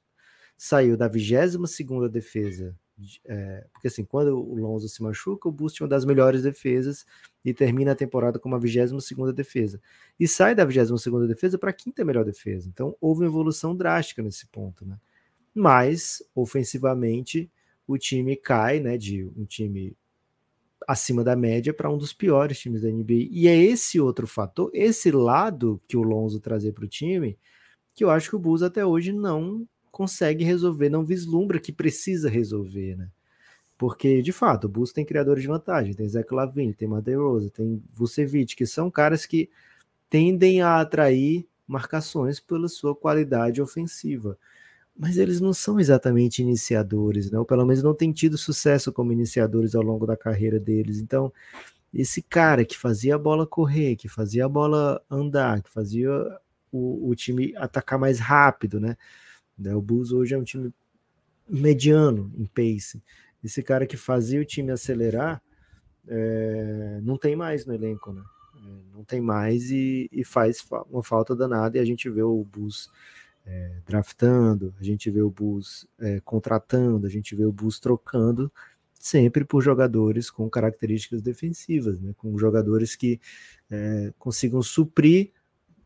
[0.56, 2.76] saiu da 22 segunda defesa
[3.24, 7.06] é, porque assim, quando o Lonzo se machuca, o Bulls tinha uma das melhores defesas
[7.44, 9.80] e termina a temporada com uma 22 segunda defesa.
[10.18, 12.68] E sai da 22 segunda defesa para a quinta melhor defesa.
[12.68, 14.98] Então houve uma evolução drástica nesse ponto, né?
[15.54, 17.50] Mas, ofensivamente,
[17.86, 19.96] o time cai, né, de um time
[20.86, 23.28] acima da média para um dos piores times da NBA.
[23.30, 27.38] E é esse outro fator, esse lado que o Lonzo trazer para o time,
[27.94, 29.66] que eu acho que o Bulls até hoje não
[29.98, 33.08] consegue resolver, não vislumbra que precisa resolver, né?
[33.76, 37.82] Porque, de fato, o Bulls tem criadores de vantagem, tem Zach Lavine, tem Rosa, tem
[37.92, 39.50] Vucevic, que são caras que
[40.08, 44.38] tendem a atrair marcações pela sua qualidade ofensiva.
[44.96, 47.38] Mas eles não são exatamente iniciadores, né?
[47.38, 50.98] ou pelo menos não têm tido sucesso como iniciadores ao longo da carreira deles.
[50.98, 51.32] Então,
[51.92, 56.10] esse cara que fazia a bola correr, que fazia a bola andar, que fazia
[56.70, 58.96] o, o time atacar mais rápido, né?
[59.58, 59.74] Né?
[59.74, 60.72] O Bulls hoje é um time
[61.48, 63.02] mediano em pace.
[63.42, 65.42] Esse cara que fazia o time acelerar
[66.06, 68.22] é, não tem mais no elenco, né?
[68.56, 71.76] É, não tem mais e, e, faz uma falta danada.
[71.76, 72.90] E a gente vê o Bulls
[73.46, 78.50] é, draftando, a gente vê o Bulls é, contratando, a gente vê o Bulls trocando
[78.98, 82.12] sempre por jogadores com características defensivas, né?
[82.16, 83.20] com jogadores que
[83.70, 85.30] é, consigam suprir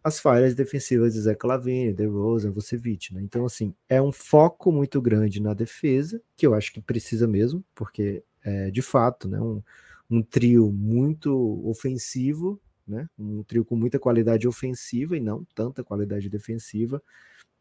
[0.02, 3.22] as falhas defensivas de Zé Clavini, DeRozan, Vucevic, né?
[3.22, 7.64] Então, assim, é um foco muito grande na defesa, que eu acho que precisa mesmo,
[7.74, 9.62] porque é, de fato, né, um,
[10.10, 13.08] um trio muito ofensivo, né?
[13.18, 17.00] Um trio com muita qualidade ofensiva e não tanta qualidade defensiva.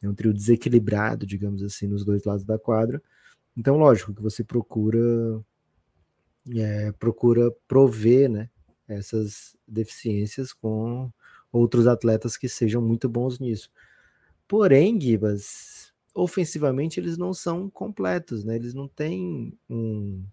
[0.02, 3.02] É um trio desequilibrado, digamos assim, nos dois lados da quadra.
[3.56, 5.00] Então, lógico que você procura
[6.56, 8.50] é, procura prover, né,
[8.88, 11.12] essas deficiências com
[11.52, 13.70] outros atletas que sejam muito bons nisso.
[14.48, 18.56] Porém, Gibas, ofensivamente eles não são completos, né?
[18.56, 20.24] Eles não têm um,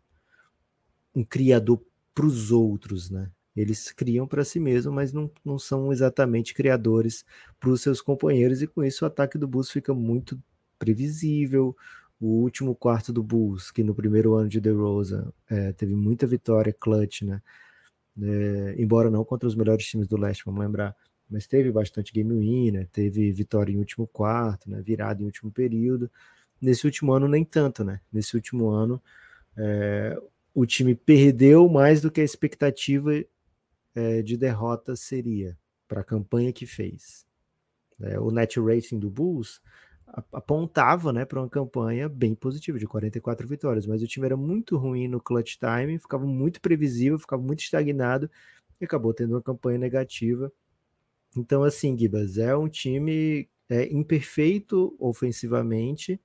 [1.15, 1.81] um criador
[2.15, 3.31] para os outros, né?
[3.57, 7.25] Eles criam para si mesmos, mas não, não são exatamente criadores
[7.59, 10.41] para os seus companheiros, e com isso o ataque do Bulls fica muito
[10.79, 11.77] previsível.
[12.21, 16.73] O último quarto do Bulls, que no primeiro ano de DeRozan é, teve muita vitória
[16.73, 17.43] clutch, né?
[18.21, 20.97] É, embora não contra os melhores times do leste, vamos lembrar,
[21.31, 26.11] mas teve bastante game winner, teve vitória em último quarto, né, virada em último período.
[26.61, 28.01] Nesse último ano, nem tanto, né?
[28.13, 29.01] Nesse último ano,
[29.57, 30.21] é,
[30.55, 33.13] o time perdeu mais do que a expectativa
[33.95, 37.27] é, de derrota seria para a campanha que fez.
[38.01, 39.61] É, o net rating do Bulls
[40.33, 44.77] apontava né, para uma campanha bem positiva, de 44 vitórias, mas o time era muito
[44.77, 48.31] ruim no clutch time, ficava muito previsível, ficava muito estagnado
[48.81, 50.51] e acabou tendo uma campanha negativa
[51.37, 56.21] então, assim, Gibas, é um time é, imperfeito ofensivamente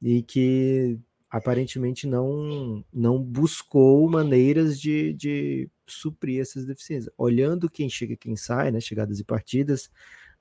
[0.00, 0.98] e que
[1.30, 7.12] aparentemente não, não buscou maneiras de, de suprir essas deficiências.
[7.18, 9.90] Olhando quem chega e quem sai, né, chegadas e partidas,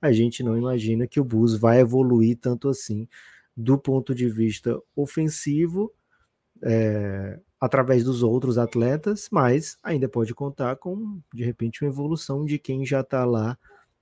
[0.02, 3.08] a gente não imagina que o Bus vai evoluir tanto assim
[3.56, 5.92] do ponto de vista ofensivo,
[6.62, 12.60] é, através dos outros atletas, mas ainda pode contar com, de repente, uma evolução de
[12.60, 13.58] quem já está lá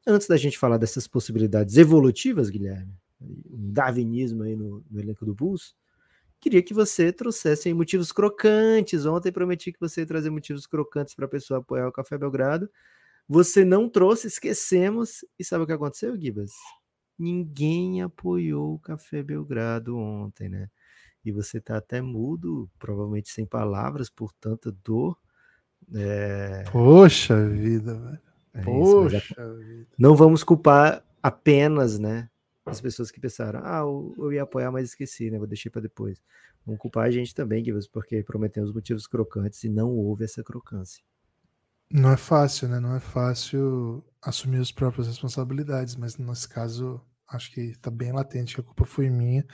[0.06, 5.34] Antes da gente falar dessas possibilidades evolutivas, Guilherme, um darwinismo aí no, no elenco do
[5.34, 5.76] Bulls,
[6.40, 9.06] queria que você trouxesse motivos crocantes.
[9.06, 12.70] Ontem prometi que você ia trazer motivos crocantes para a pessoa apoiar o Café Belgrado.
[13.28, 15.26] Você não trouxe, esquecemos.
[15.40, 16.52] E sabe o que aconteceu, Gibas?
[17.18, 20.70] Ninguém apoiou o Café Belgrado ontem, né?
[21.24, 25.18] E você tá até mudo, provavelmente sem palavras, por tanta dor.
[25.96, 26.64] É...
[26.72, 28.25] Poxa vida, velho.
[28.56, 29.86] É Poxa, isso, é...
[29.98, 32.30] não vamos culpar apenas, né,
[32.66, 33.82] as pessoas que pensaram, ah,
[34.18, 36.20] eu ia apoiar, mas esqueci, né, vou deixar para depois.
[36.66, 41.04] Vamos culpar a gente também, porque prometemos motivos crocantes e não houve essa crocância.
[41.92, 42.80] Não é fácil, né?
[42.80, 48.56] Não é fácil assumir as próprias responsabilidades, mas nesse caso acho que está bem latente
[48.56, 49.46] que a culpa foi minha.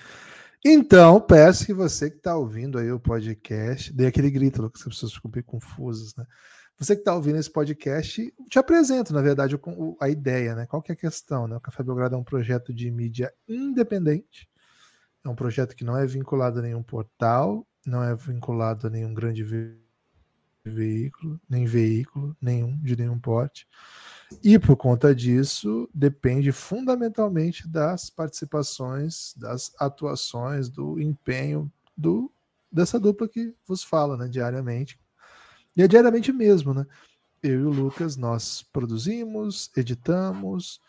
[0.63, 4.83] Então, peço que você que está ouvindo aí o podcast, dê aquele grito, que as
[4.83, 6.25] pessoas ficam bem confusas, né?
[6.81, 9.55] Você que está ouvindo esse podcast, te apresento, na verdade,
[9.99, 10.65] a ideia, né?
[10.65, 11.55] Qual que é a questão, né?
[11.55, 14.49] O Café Belgrado é um projeto de mídia independente,
[15.23, 19.13] é um projeto que não é vinculado a nenhum portal, não é vinculado a nenhum
[19.13, 19.45] grande
[20.65, 23.67] veículo, nem veículo nenhum, de nenhum porte.
[24.43, 32.31] E por conta disso, depende fundamentalmente das participações, das atuações, do empenho do
[32.71, 34.99] dessa dupla que vos fala, né, diariamente.
[35.75, 36.85] E é diariamente mesmo, né?
[37.41, 40.79] Eu e o Lucas, nós produzimos, editamos,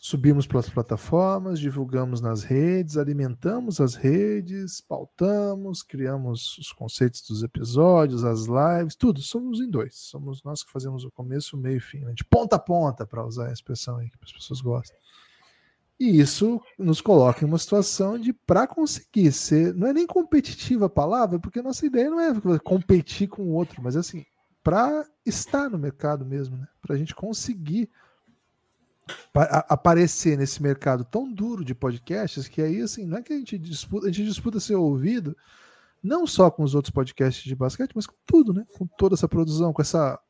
[0.00, 7.42] subimos para as plataformas, divulgamos nas redes, alimentamos as redes, pautamos, criamos os conceitos dos
[7.42, 9.20] episódios, as lives, tudo.
[9.20, 9.94] Somos em dois.
[9.96, 12.12] Somos nós que fazemos o começo, o meio e o fim, né?
[12.12, 14.96] de ponta a ponta, para usar a expressão aí que as pessoas gostam.
[15.98, 20.86] E isso nos coloca em uma situação de, para conseguir ser, não é nem competitiva
[20.86, 24.24] a palavra, porque a nossa ideia não é competir com o outro, mas assim,
[24.62, 26.68] para estar no mercado mesmo, né?
[26.80, 27.90] para a gente conseguir
[29.42, 33.56] aparecer nesse mercado tão duro de podcasts que aí assim não é que a gente
[33.58, 35.34] disputa a gente disputa ser ouvido
[36.02, 39.26] não só com os outros podcasts de basquete mas com tudo né com toda essa
[39.26, 40.20] produção com essa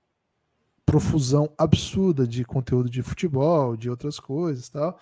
[0.87, 4.97] profusão absurda de conteúdo de futebol de outras coisas tal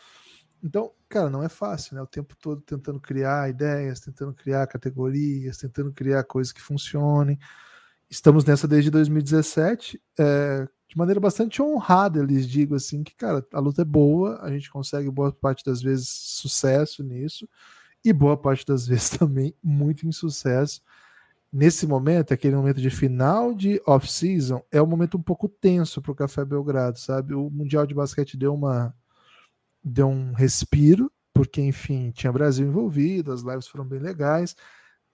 [0.63, 5.59] então cara não é fácil né o tempo todo tentando criar ideias tentando criar categorias
[5.59, 7.39] tentando criar coisas que funcionem
[8.11, 13.59] estamos nessa desde 2017 é, de maneira bastante honrada, eles digo assim que, cara, a
[13.59, 17.49] luta é boa, a gente consegue boa parte das vezes sucesso nisso,
[18.05, 20.81] e boa parte das vezes também muito insucesso.
[21.53, 26.13] Nesse momento, aquele momento de final de off-season, é um momento um pouco tenso para
[26.13, 27.35] o Café Belgrado, sabe?
[27.35, 28.95] O Mundial de Basquete deu uma
[29.87, 34.57] deu um respiro, porque enfim, tinha Brasil envolvido, as lives foram bem legais,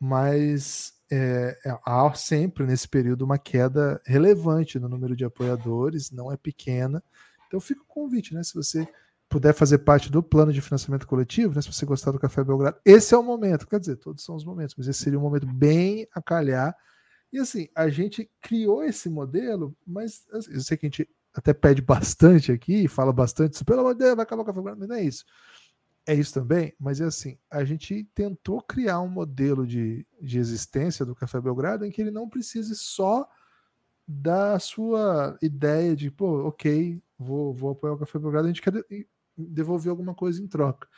[0.00, 6.32] mas é, é, há sempre nesse período uma queda relevante no número de apoiadores, não
[6.32, 7.04] é pequena.
[7.46, 8.42] Então fica o convite, né?
[8.42, 8.88] Se você
[9.28, 11.60] puder fazer parte do plano de financiamento coletivo, né?
[11.60, 13.66] Se você gostar do Café Belgrado, esse é o momento.
[13.66, 16.74] Quer dizer, todos são os momentos, mas esse seria um momento bem a calhar.
[17.30, 21.52] E assim, a gente criou esse modelo, mas assim, eu sei que a gente até
[21.52, 24.88] pede bastante aqui, fala bastante, pelo amor de Deus, vai acabar o Café Belgrado, mas
[24.88, 25.24] não é isso
[26.06, 31.06] é isso também, mas é assim, a gente tentou criar um modelo de, de existência
[31.06, 33.28] do Café Belgrado em que ele não precise só
[34.06, 38.84] da sua ideia de, pô, ok, vou, vou apoiar o Café Belgrado, a gente quer
[39.36, 40.88] devolver alguma coisa em troca.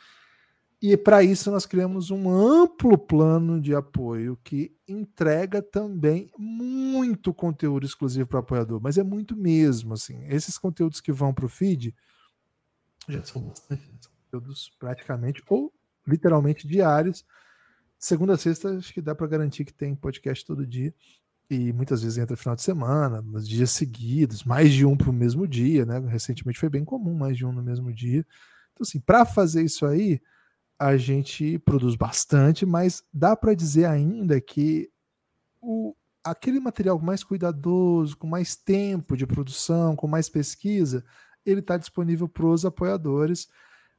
[0.87, 7.87] E para isso nós criamos um amplo plano de apoio que entrega também muito conteúdo
[7.87, 11.49] exclusivo para o apoiador, mas é muito mesmo, assim, esses conteúdos que vão para o
[11.49, 11.95] feed
[13.09, 13.89] já são bastante,
[14.29, 15.73] conteúdos praticamente ou
[16.07, 17.25] literalmente diários.
[17.97, 20.93] Segunda a sexta, acho que dá para garantir que tem podcast todo dia.
[21.49, 25.13] E muitas vezes entra final de semana, nos dias seguidos, mais de um para o
[25.13, 25.97] mesmo dia, né?
[25.97, 28.23] Recentemente foi bem comum mais de um no mesmo dia.
[28.71, 30.21] Então, assim, para fazer isso aí,
[30.79, 34.89] a gente produz bastante, mas dá para dizer ainda que
[35.61, 41.03] o, aquele material mais cuidadoso, com mais tempo de produção, com mais pesquisa,
[41.45, 43.47] ele está disponível para os apoiadores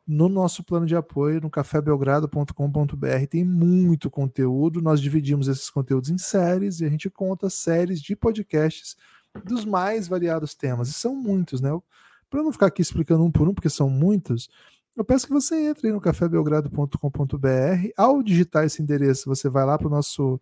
[0.07, 4.81] no nosso plano de apoio no cafébelgrado.com.br tem muito conteúdo.
[4.81, 8.97] Nós dividimos esses conteúdos em séries e a gente conta séries de podcasts
[9.45, 10.89] dos mais variados temas.
[10.89, 11.71] E são muitos, né?
[12.31, 14.49] Para não ficar aqui explicando um por um, porque são muitos,
[14.97, 17.89] eu peço que você entre no cafébelgrado.com.br.
[17.97, 20.41] Ao digitar esse endereço, você vai lá para o nosso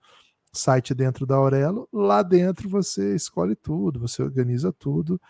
[0.52, 1.88] site dentro da Aurelo.
[1.92, 5.20] Lá dentro você escolhe tudo, você organiza tudo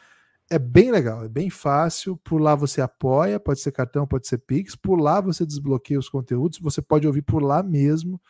[0.50, 2.16] é bem legal, é bem fácil.
[2.18, 4.76] Por lá você apoia, pode ser cartão, pode ser Pix.
[4.76, 8.20] Por lá você desbloqueia os conteúdos, você pode ouvir por lá mesmo.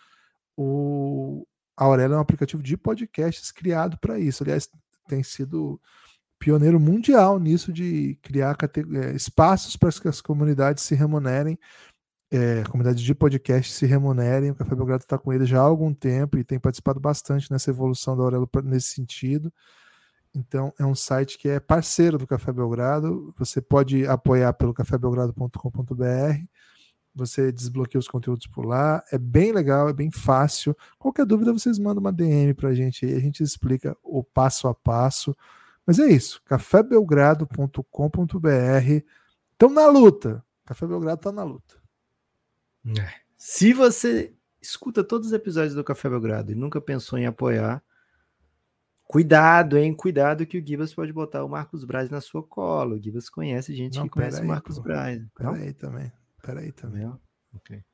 [0.56, 1.46] O
[1.76, 4.44] a Aurela é um aplicativo de podcasts criado para isso.
[4.44, 4.70] Aliás,
[5.08, 5.80] tem sido
[6.38, 8.56] pioneiro mundial nisso de criar
[9.02, 11.58] é, espaços para que as comunidades se remunerem,
[12.30, 14.50] é, comunidades de podcast se remunerem.
[14.50, 17.70] O Café Belgrado está com ele já há algum tempo e tem participado bastante nessa
[17.70, 19.52] evolução da Aurelo nesse sentido.
[20.34, 23.32] Então, é um site que é parceiro do Café Belgrado.
[23.38, 26.44] Você pode apoiar pelo cafébelgrado.com.br.
[27.14, 29.00] Você desbloqueia os conteúdos por lá.
[29.12, 30.76] É bem legal, é bem fácil.
[30.98, 33.14] Qualquer dúvida, vocês mandam uma DM para a gente aí.
[33.14, 35.36] A gente explica o passo a passo
[35.86, 39.04] Mas é isso, cafébelgrado.com.br.
[39.52, 40.44] Estão na luta.
[40.64, 41.76] Café Belgrado está na luta.
[42.98, 43.20] É.
[43.36, 47.82] Se você escuta todos os episódios do Café Belgrado e nunca pensou em apoiar,
[49.02, 49.94] cuidado, hein?
[49.94, 52.94] Cuidado que o Gibas pode botar o Marcos Braz na sua cola.
[52.94, 54.82] O Gibas conhece gente Não, que conhece peraí, o Marcos pô.
[54.82, 55.22] Braz.
[55.34, 56.12] Peraí também.
[56.42, 57.06] Peraí também.
[57.54, 57.84] Ok.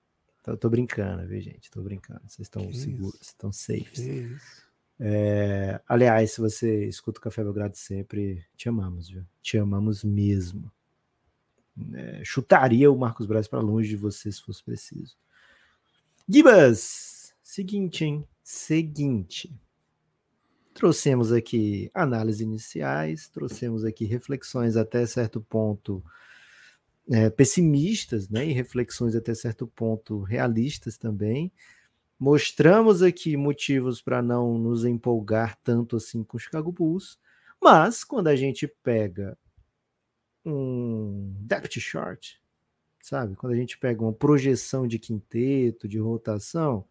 [0.41, 1.71] Então, eu tô brincando, viu, gente?
[1.71, 2.21] Tô brincando.
[2.23, 4.01] Vocês estão seguros, estão safes.
[4.01, 4.70] Que isso.
[5.03, 9.25] É, aliás, se você escuta o Café Belgrado sempre, te amamos, viu?
[9.41, 10.71] Te amamos mesmo.
[11.95, 15.17] É, chutaria o Marcos Braz para longe de você se fosse preciso.
[16.29, 18.29] Gibas, seguinte, hein?
[18.45, 19.51] Seguinte.
[20.75, 26.05] Trouxemos aqui análises iniciais, trouxemos aqui reflexões até certo ponto
[27.11, 28.47] é, pessimistas, né?
[28.47, 31.51] E reflexões até certo ponto realistas também.
[32.21, 37.19] Mostramos aqui motivos para não nos empolgar tanto assim com o Chicago Bulls,
[37.59, 39.39] mas quando a gente pega
[40.45, 42.35] um depth chart,
[43.01, 43.37] sabe?
[43.37, 46.85] Quando a gente pega uma projeção de quinteto, de rotação,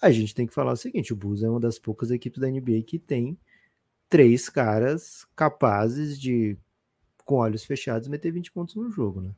[0.00, 2.48] a gente tem que falar o seguinte: o Bulls é uma das poucas equipes da
[2.48, 3.38] NBA que tem
[4.08, 6.56] três caras capazes de,
[7.26, 9.34] com olhos fechados, meter 20 pontos no jogo, né?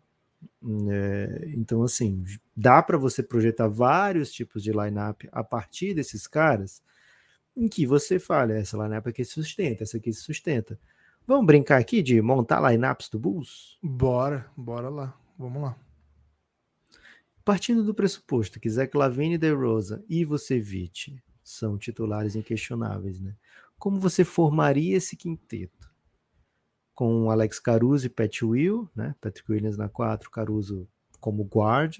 [0.90, 2.24] É, então, assim,
[2.56, 6.82] dá para você projetar vários tipos de lineup a partir desses caras
[7.56, 10.78] em que você fala, essa lineup aqui se sustenta, essa aqui se sustenta.
[11.26, 13.78] Vamos brincar aqui de montar lineups do Bulls?
[13.82, 15.18] Bora, bora lá.
[15.38, 15.76] Vamos lá.
[17.44, 23.34] Partindo do pressuposto que Zach Lavine, DeRozan e Vucevic são titulares inquestionáveis, né?
[23.78, 25.89] Como você formaria esse quinteto?
[27.00, 29.14] Com Alex Caruso e Pat Will, né?
[29.22, 30.86] Patrick Williams na 4, Caruso
[31.18, 31.96] como guard.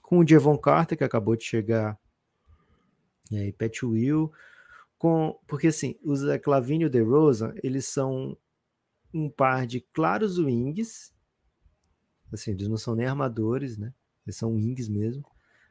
[0.00, 2.00] Com o Devon Carter, que acabou de chegar,
[3.30, 4.32] e aí Pat Will.
[4.96, 8.34] Com, porque assim, o Zach Lavine e o DeRozan, eles são
[9.12, 11.12] um par de claros wings,
[12.32, 13.92] assim, eles não são nem armadores, né?
[14.24, 15.22] Eles são wings mesmo,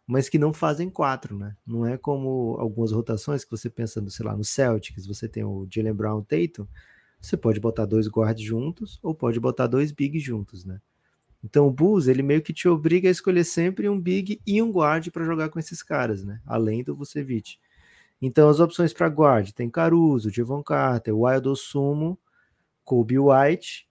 [0.06, 1.58] mas que não fazem quatro, né?
[1.66, 5.44] Não é como algumas rotações que você pensa, no, sei lá, no Celtics, você tem
[5.44, 6.68] o Jalen Brown Tatum,
[7.22, 10.82] você pode botar dois guards juntos ou pode botar dois bigs juntos, né?
[11.44, 14.72] Então o Bulls, ele meio que te obriga a escolher sempre um big e um
[14.72, 16.42] guard para jogar com esses caras, né?
[16.46, 17.58] Além do Vucevic.
[18.22, 22.20] Então as opções para guard tem Caruso, Devon Carter, Wild Osumo,
[22.84, 23.88] Kobe White,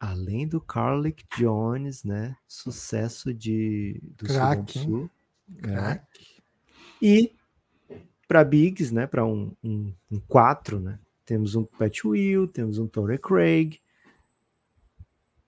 [0.00, 2.36] além do Carlick Jones, né?
[2.46, 5.10] Sucesso de do Crack, Sul.
[5.58, 5.62] É.
[5.62, 6.24] Crack.
[7.00, 7.34] E
[8.26, 9.06] para bigs, né?
[9.06, 10.98] Para um, um, um 4, né?
[11.24, 13.80] Temos um Pat Will, temos um Torrey Craig,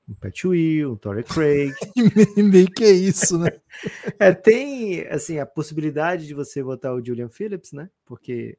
[0.09, 1.75] um Pat Will, um Torrey Craig.
[2.37, 3.51] Meio que é isso, né?
[4.19, 7.91] É, tem assim a possibilidade de você botar o Julian Phillips, né?
[8.07, 8.57] Porque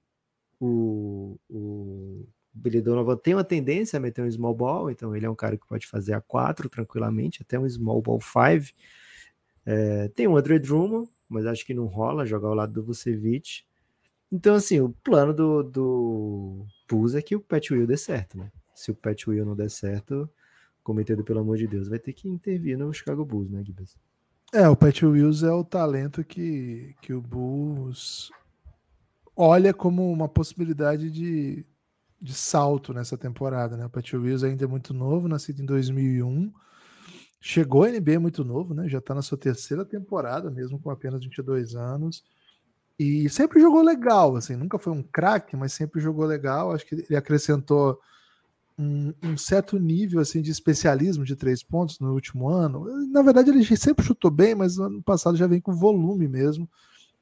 [0.60, 5.30] o, o Billy Donovan tem uma tendência a meter um small ball, então ele é
[5.30, 8.72] um cara que pode fazer a 4 tranquilamente, até um small ball 5.
[9.66, 13.64] É, tem o Andre Drummond, mas acho que não rola jogar ao lado do Vucevic.
[14.32, 18.52] Então, assim, o plano do, do Bulls é que o Pat Will dê certo, né?
[18.76, 20.30] Se o Pat Will não der certo,
[20.84, 23.98] cometido pelo amor de Deus, vai ter que intervir no Chicago Bulls, né, Gibbs?
[24.54, 28.32] É, o Pat Wills é o talento que, que o Bulls
[29.36, 31.66] olha como uma possibilidade de,
[32.22, 33.86] de salto nessa temporada, né?
[33.86, 36.52] O Pat Wills ainda é muito novo, nascido em 2001,
[37.40, 38.88] chegou à NBA muito novo, né?
[38.88, 42.24] Já tá na sua terceira temporada, mesmo com apenas 22 anos.
[43.00, 46.72] E sempre jogou legal, assim, nunca foi um craque, mas sempre jogou legal.
[46.72, 48.00] Acho que ele acrescentou
[48.78, 52.86] um, um, certo nível assim de especialismo de três pontos no último ano.
[53.12, 56.70] Na verdade, ele sempre chutou bem, mas no ano passado já vem com volume mesmo,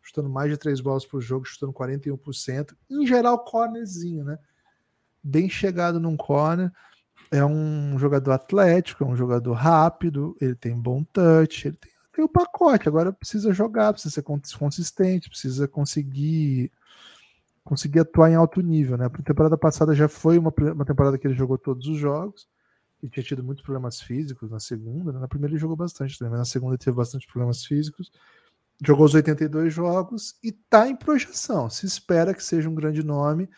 [0.01, 2.73] chutando mais de três bolas por jogo, chutando 41%.
[2.89, 4.37] Em geral, cornerzinho, né?
[5.23, 6.71] Bem chegado num corner.
[7.31, 12.23] É um jogador atlético, é um jogador rápido, ele tem bom touch, ele tem, tem
[12.23, 12.87] o pacote.
[12.87, 16.71] Agora precisa jogar, precisa ser consistente, precisa conseguir
[17.63, 19.07] conseguir atuar em alto nível, né?
[19.07, 22.47] A temporada passada já foi uma, uma temporada que ele jogou todos os jogos
[23.01, 25.19] e tinha tido muitos problemas físicos na segunda, né?
[25.19, 28.11] Na primeira ele jogou bastante também, mas na segunda teve bastante problemas físicos.
[28.85, 31.67] Jogou os 82 jogos e tá em projeção.
[31.69, 33.49] Se espera que seja um grande nome,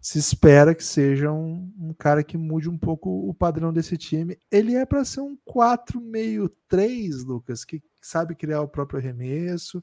[0.00, 4.36] se espera que seja um, um cara que mude um pouco o padrão desse time.
[4.50, 9.82] Ele é para ser um 4 meio 3, Lucas, que sabe criar o próprio arremesso.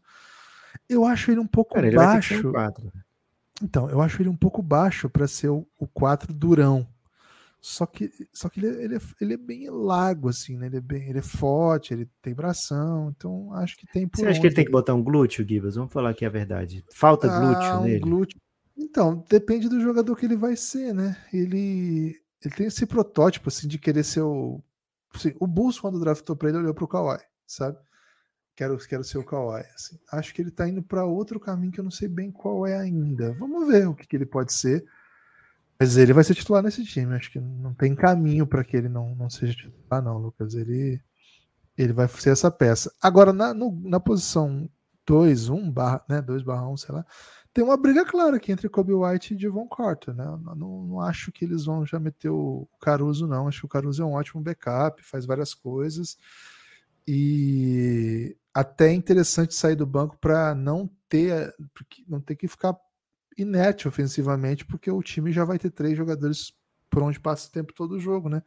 [0.88, 2.52] Eu acho ele um pouco Cara, baixo.
[2.52, 2.92] 4.
[3.64, 6.88] Então, eu acho ele um pouco baixo para ser o, o 4 durão.
[7.62, 10.68] Só que, só que ele, ele, é, ele é bem largo, assim, né?
[10.68, 14.40] Ele é, bem, ele é forte, ele tem bração, então acho que tem Você acha
[14.40, 15.76] que ele tem que botar um glúteo, Gibas?
[15.76, 16.86] Vamos falar aqui a verdade.
[16.90, 18.00] Falta glúteo ah, um nele?
[18.00, 18.40] Glúteo.
[18.78, 21.18] Então, depende do jogador que ele vai ser, né?
[21.34, 24.64] Ele, ele tem esse protótipo, assim, de querer ser o...
[25.14, 27.78] Assim, o Bulls, quando draftou pra ele, olhou pro Kawhi, sabe?
[28.60, 29.98] Quero, quero ser o Kawhi, assim.
[30.12, 32.78] Acho que ele tá indo para outro caminho que eu não sei bem qual é
[32.78, 33.32] ainda.
[33.40, 34.84] Vamos ver o que, que ele pode ser.
[35.80, 37.16] Mas ele vai ser titular nesse time.
[37.16, 40.56] Acho que não tem caminho para que ele não, não seja titular, não, Lucas.
[40.56, 41.02] Ele,
[41.78, 42.94] ele vai ser essa peça.
[43.02, 44.70] Agora, na, no, na posição
[45.06, 47.06] 2, 1, barra, né, 2 barra 1, sei lá,
[47.54, 50.26] tem uma briga clara aqui entre Kobe White e Devon Carter, né?
[50.44, 53.48] Não, não, acho que eles vão já meter o Caruso, não.
[53.48, 56.18] Acho que o Caruso é um ótimo backup, faz várias coisas.
[57.08, 61.54] E até é interessante sair do banco para não ter,
[62.08, 62.76] não ter que ficar
[63.38, 66.54] inerte ofensivamente, porque o time já vai ter três jogadores
[66.90, 68.42] por onde passa o tempo todo o jogo, né?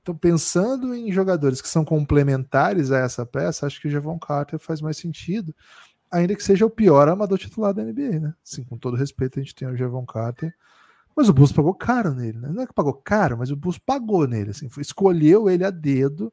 [0.00, 4.58] Então, pensando em jogadores que são complementares a essa peça, acho que o Javon Carter
[4.58, 5.54] faz mais sentido,
[6.10, 8.34] ainda que seja o pior amador titular da NBA, né?
[8.42, 10.52] Sim, com todo respeito, a gente tem o Javon Carter,
[11.14, 12.48] mas o Bulls pagou caro nele, né?
[12.52, 16.32] Não é que pagou caro, mas o Bulls pagou nele, assim, escolheu ele a dedo,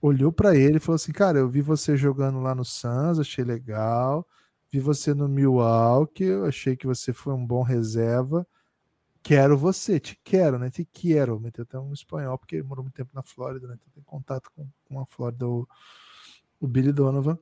[0.00, 3.44] olhou para ele e falou assim: Cara, eu vi você jogando lá no Suns, achei
[3.44, 4.26] legal,
[4.70, 8.46] vi você no Milwaukee, achei que você foi um bom reserva
[9.26, 10.70] quero você, te quero, né?
[10.70, 11.40] Te quero.
[11.40, 13.74] Meteu até um espanhol, porque ele morou muito tempo na Flórida, né?
[13.74, 15.66] Então tem contato com, com a Flórida, o,
[16.60, 17.36] o Billy Donovan.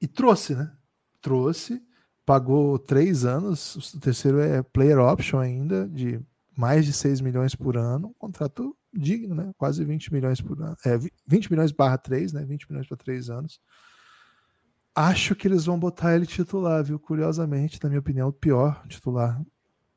[0.00, 0.76] E trouxe, né?
[1.20, 1.80] Trouxe,
[2.26, 6.20] pagou três anos, o terceiro é player option ainda, de
[6.56, 9.52] mais de 6 milhões por ano, um contrato digno, né?
[9.56, 10.76] Quase 20 milhões por ano.
[10.84, 12.44] É, 20 milhões barra 3, né?
[12.44, 13.60] 20 milhões para 3 anos.
[14.94, 16.98] Acho que eles vão botar ele titular, viu?
[16.98, 19.40] Curiosamente, na minha opinião, o pior titular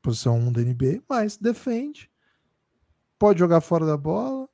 [0.01, 2.11] posição 1 da NBA, mas defende,
[3.17, 4.47] pode jogar fora da bola,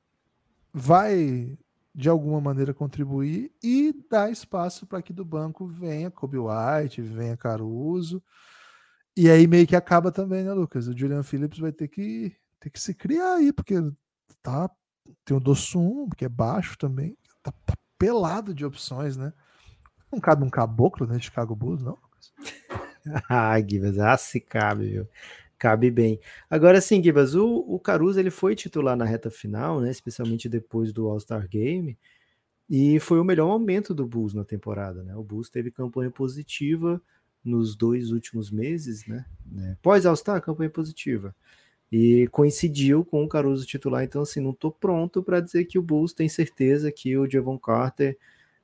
[0.72, 1.58] vai
[1.94, 7.36] de alguma maneira contribuir e dá espaço para que do banco venha Kobe White, venha
[7.36, 8.22] Caruso.
[9.14, 10.88] E aí meio que acaba também, né, Lucas?
[10.88, 13.74] O Julian Phillips vai ter que ter que se criar aí, porque
[14.42, 14.70] tá
[15.24, 19.32] tem o Dossum, que é baixo também, tá, tá pelado de opções, né?
[20.10, 21.98] Não cabe um caboclo né, Chicago Bulls, não,
[23.28, 25.08] ah, Givas, ah, se cabe, viu?
[25.58, 26.18] Cabe bem.
[26.50, 29.90] Agora sim, Gibas, o, o Caruso ele foi titular na reta final, né?
[29.90, 31.96] Especialmente depois do All-Star Game.
[32.68, 35.14] E foi o melhor momento do Bulls na temporada, né?
[35.14, 37.00] O Bulls teve campanha positiva
[37.44, 39.24] nos dois últimos meses, né?
[39.58, 41.34] É, pós All-Star, campanha positiva.
[41.92, 45.82] E coincidiu com o Caruso titular, então assim, não tô pronto para dizer que o
[45.82, 48.16] Bulls tem certeza que o Javon Carter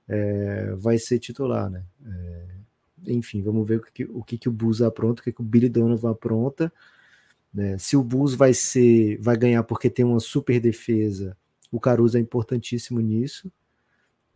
[0.09, 1.85] é, vai ser titular, né?
[2.07, 5.43] É, enfim, vamos ver o que, o, que, que o Bulls apronta, o que, que
[5.43, 6.73] o Billy Donovan apronta.
[7.53, 7.77] Né?
[7.79, 11.37] Se o Bulls vai ser, vai ganhar porque tem uma super defesa,
[11.71, 13.53] o Caruso é importantíssimo nisso.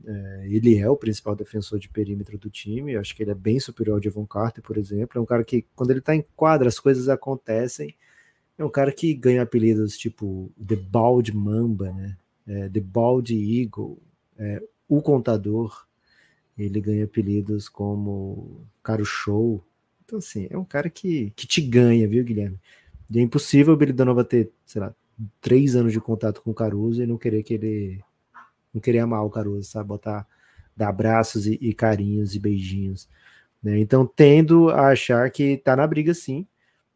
[0.04, 2.92] É, ele é o principal defensor de perímetro do time.
[2.92, 5.18] Eu acho que ele é bem superior ao Devon Carter, por exemplo.
[5.18, 7.94] É um cara que, quando ele está em quadra, as coisas acontecem.
[8.58, 12.16] É um cara que ganha apelidos tipo The Bald Mamba, né?
[12.46, 13.98] É, The Bald Eagle,
[14.36, 15.86] é, o Contador.
[16.56, 19.64] Ele ganha apelidos como Caro Show.
[20.04, 22.60] Então, assim, é um cara que, que te ganha, viu, Guilherme?
[23.10, 24.94] E é impossível o Billy Donovan ter, sei lá,
[25.40, 28.00] três anos de contato com o Caruso e não querer que ele.
[28.72, 29.88] Não querer amar o Caruso, sabe?
[29.88, 30.26] Botar,
[30.74, 33.08] dar abraços e, e carinhos e beijinhos.
[33.62, 33.78] Né?
[33.78, 36.46] Então, tendo a achar que tá na briga sim.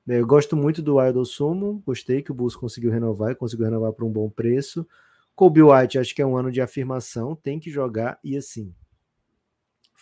[0.06, 3.92] Eu gosto muito do Idol Sumo, gostei que o Bulls conseguiu renovar e conseguiu renovar
[3.92, 4.86] por um bom preço.
[5.34, 8.72] Kobe White, acho que é um ano de afirmação, tem que jogar e assim,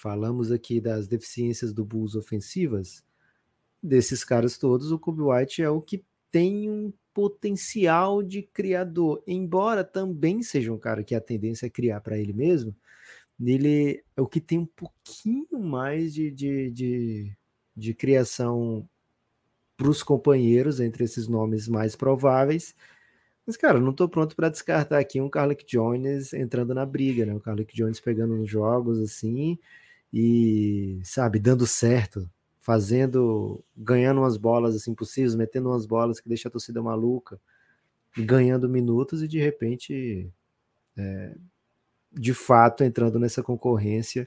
[0.05, 3.03] Falamos aqui das deficiências do Bulls ofensivas.
[3.83, 9.83] Desses caras todos, o Kobe White é o que tem um potencial de criador, embora
[9.83, 12.77] também seja um cara que a tendência é criar para ele mesmo.
[13.41, 17.37] Ele é o que tem um pouquinho mais de, de, de,
[17.75, 18.87] de criação
[19.77, 22.75] para os companheiros entre esses nomes mais prováveis.
[23.47, 27.35] Mas, cara, não estou pronto para descartar aqui um Carlick Jones entrando na briga, né?
[27.35, 29.59] O Carlick Jones pegando nos jogos assim
[30.13, 36.49] e, sabe, dando certo, fazendo, ganhando umas bolas assim possíveis, metendo umas bolas que deixa
[36.49, 37.39] a torcida maluca,
[38.17, 40.31] ganhando minutos e de repente,
[40.97, 41.35] é,
[42.13, 44.27] de fato, entrando nessa concorrência.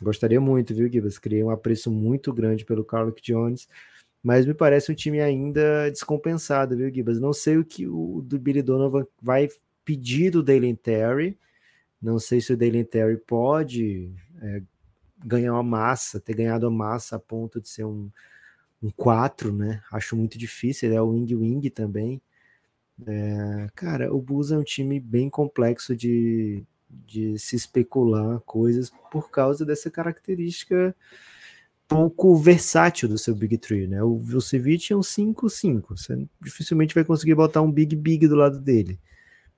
[0.00, 1.18] Gostaria muito, viu, Gibas?
[1.18, 3.68] Criei um apreço muito grande pelo Carlos Jones,
[4.22, 7.20] mas me parece um time ainda descompensado, viu, Gibas?
[7.20, 9.48] Não sei o que o do Billy Donovan vai
[9.84, 11.38] pedir do Dalen Terry,
[12.00, 14.62] não sei se o Dalen Terry pode é,
[15.24, 18.10] ganhar uma massa, ter ganhado a massa a ponto de ser um,
[18.82, 19.82] um 4, né?
[19.92, 22.20] Acho muito difícil, ele é o Wing Wing também.
[23.06, 29.30] É, cara, o Bulls é um time bem complexo de, de se especular coisas por
[29.30, 30.94] causa dessa característica
[31.88, 34.02] pouco versátil do seu Big Tree, né?
[34.02, 38.60] O Vucevic é um 5-5, você dificilmente vai conseguir botar um Big Big do lado
[38.60, 39.00] dele.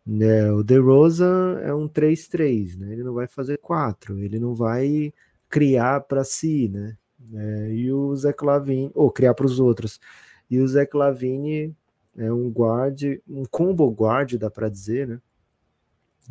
[0.06, 0.50] Né?
[0.52, 2.92] O DeRozan é um 3-3, né?
[2.92, 5.12] Ele não vai fazer 4, ele não vai
[5.48, 6.96] criar para si, né?
[7.34, 10.00] É, e o Zé Clavini, ou criar para os outros.
[10.48, 11.74] E o Zé Clavini
[12.16, 15.20] é um guard, um combo guard, dá para dizer, né?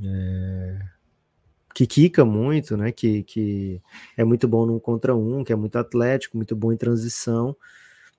[0.02, 0.80] É,
[1.80, 2.92] que quica muito, né?
[2.92, 3.82] Que, que
[4.18, 7.56] é muito bom num contra um, que é muito atlético, muito bom em transição,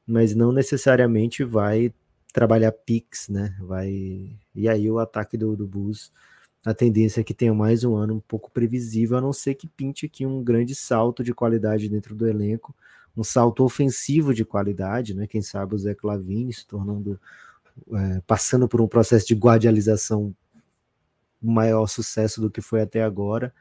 [0.07, 1.93] mas não necessariamente vai
[2.33, 3.55] trabalhar picks, né?
[3.61, 6.11] Vai e aí o ataque do, do Bulls,
[6.65, 9.69] a tendência é que tenha mais um ano um pouco previsível, a não ser que
[9.69, 12.75] pinte aqui um grande salto de qualidade dentro do elenco,
[13.15, 15.27] um salto ofensivo de qualidade, né?
[15.27, 17.21] Quem sabe o Zé Clavini se tornando
[17.93, 20.35] é, passando por um processo de guardialização
[21.41, 23.53] maior sucesso do que foi até agora.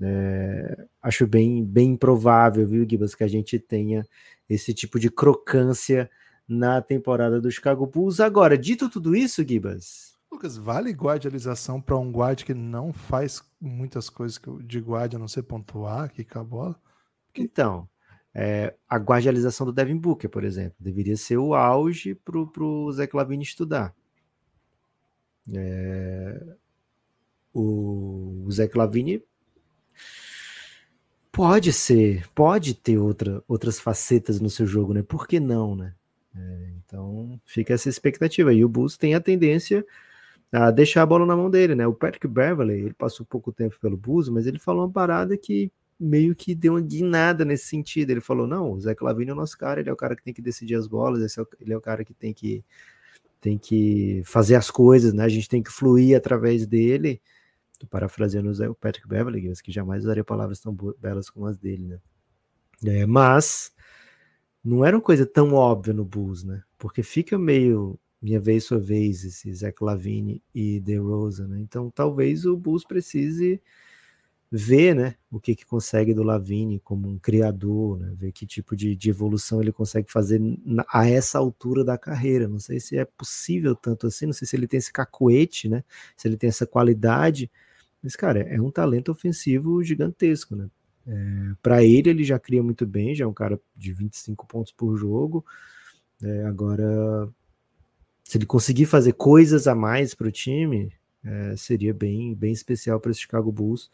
[0.00, 4.06] É, acho bem, bem improvável, viu, Gibas, que a gente tenha
[4.48, 6.10] esse tipo de crocância
[6.46, 8.20] na temporada do Chicago Bulls.
[8.20, 10.16] Agora, dito tudo isso, Gibas.
[10.30, 15.28] Lucas, vale guardialização para um guarda que não faz muitas coisas de guarda, a não
[15.28, 16.80] ser pontuar, quicar a bola?
[17.32, 17.42] Que...
[17.42, 17.88] Então,
[18.34, 23.06] é, a guardialização do Devin Booker, por exemplo, deveria ser o auge para o Zé
[23.06, 23.94] Clavini estudar.
[25.52, 26.56] É,
[27.60, 29.22] o, o Clavini
[31.32, 35.02] pode ser, pode ter outra, outras facetas no seu jogo, né?
[35.02, 35.94] Por que não, né?
[36.34, 38.52] É, então fica essa expectativa.
[38.52, 39.84] E o Bulls tem a tendência
[40.52, 41.86] a deixar a bola na mão dele, né?
[41.86, 45.70] O Patrick Beverly, ele passou pouco tempo pelo Bulls, mas ele falou uma parada que
[45.98, 48.10] meio que deu uma guinada nesse sentido.
[48.10, 50.22] Ele falou: não, o Zé Clavini é o nosso cara, ele é o cara que
[50.22, 52.64] tem que decidir as bolas, é o, ele é o cara que tem que,
[53.40, 55.24] tem que fazer as coisas, né?
[55.24, 57.20] A gente tem que fluir através dele.
[57.78, 62.00] Tô parafraseando o Patrick Beverly, que jamais usaria palavras tão belas como as dele, né?
[62.84, 63.72] É, mas
[64.64, 66.62] não era uma coisa tão óbvia no Bulls, né?
[66.76, 71.60] Porque fica meio minha vez, sua vez, esse Zach Lavine e DeRozan, né?
[71.60, 73.62] Então talvez o Bulls precise
[74.50, 78.74] ver né, o que, que consegue do Lavine como um criador, né, ver que tipo
[78.74, 82.48] de, de evolução ele consegue fazer na, a essa altura da carreira.
[82.48, 85.84] Não sei se é possível tanto assim, não sei se ele tem esse cacuete, né,
[86.16, 87.50] se ele tem essa qualidade,
[88.02, 90.54] mas, cara, é um talento ofensivo gigantesco.
[90.56, 90.68] Né?
[91.06, 94.72] É, Para ele, ele já cria muito bem, já é um cara de 25 pontos
[94.72, 95.44] por jogo.
[96.22, 97.28] É, agora,
[98.24, 100.92] se ele conseguir fazer coisas a mais para o time,
[101.24, 103.90] é, seria bem, bem especial para esse Chicago Bulls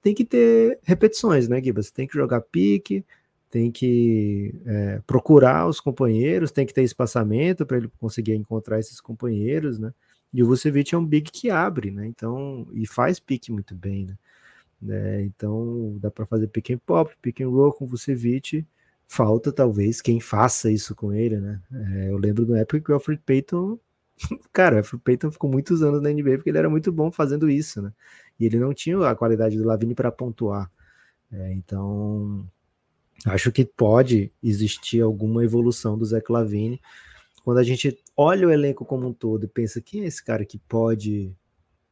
[0.00, 1.82] tem que ter repetições, né, Giba?
[1.82, 3.04] Você tem que jogar pique,
[3.50, 9.00] tem que é, procurar os companheiros, tem que ter espaçamento para ele conseguir encontrar esses
[9.00, 9.92] companheiros, né?
[10.32, 12.06] E o Vucevic é um big que abre, né?
[12.06, 14.16] Então, e faz pique muito bem, né?
[14.88, 18.66] É, então, dá para fazer pick and pop, pick and roll com o Vucevic.
[19.06, 21.60] Falta, talvez, quem faça isso com ele, né?
[21.72, 23.78] É, eu lembro do época que o Alfred Payton
[24.52, 27.48] cara, o Alfred Payton ficou muitos anos na NBA porque ele era muito bom fazendo
[27.48, 27.92] isso, né?
[28.38, 30.70] E ele não tinha a qualidade do Lavine para pontuar.
[31.30, 32.48] É, então,
[33.26, 36.80] acho que pode existir alguma evolução do Zé Lavine.
[37.48, 40.44] Quando a gente olha o elenco como um todo e pensa quem é esse cara
[40.44, 41.34] que pode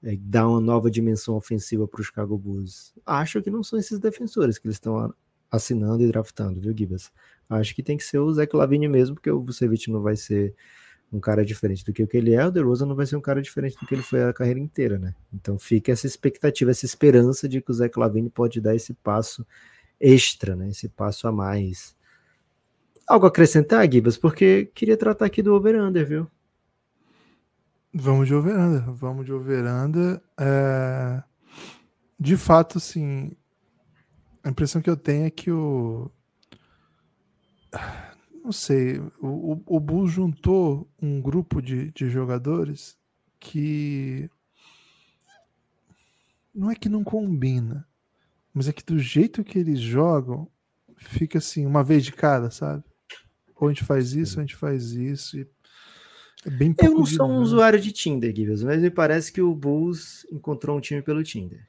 [0.03, 3.99] é, dar uma nova dimensão ofensiva para os Chicago Bulls, acho que não são esses
[3.99, 5.15] defensores que eles estão
[5.51, 7.11] assinando e draftando, viu, Gibas?
[7.49, 10.55] Acho que tem que ser o Zé Lavine mesmo, porque o Vucevic não vai ser
[11.11, 13.23] um cara diferente do que o que ele é, o DeRozan não vai ser um
[13.23, 15.15] cara diferente do que ele foi a carreira inteira, né?
[15.33, 19.47] Então fica essa expectativa, essa esperança de que o Zé Clavini pode dar esse passo
[19.99, 20.69] extra, né?
[20.69, 21.97] Esse passo a mais.
[23.07, 24.17] Algo a acrescentar, Gibas?
[24.17, 26.31] Porque queria tratar aqui do over-under, viu?
[27.95, 30.21] Vamos de over-under, vamos de over-under.
[30.39, 31.23] É...
[32.19, 33.33] De fato, sim,
[34.43, 36.11] a impressão que eu tenho é que o
[38.47, 42.97] não sei, o, o Bulls juntou um grupo de, de jogadores
[43.41, 44.31] que
[46.55, 47.85] não é que não combina,
[48.55, 50.49] mas é que do jeito que eles jogam,
[50.97, 52.85] fica assim, uma vez de cada, sabe?
[53.59, 55.39] Ou a gente faz isso, ou a gente faz isso.
[55.39, 55.49] E
[56.45, 59.55] é bem Eu não sou um usuário de Tinder, Gibbs, mas me parece que o
[59.55, 61.67] Bulls encontrou um time pelo Tinder.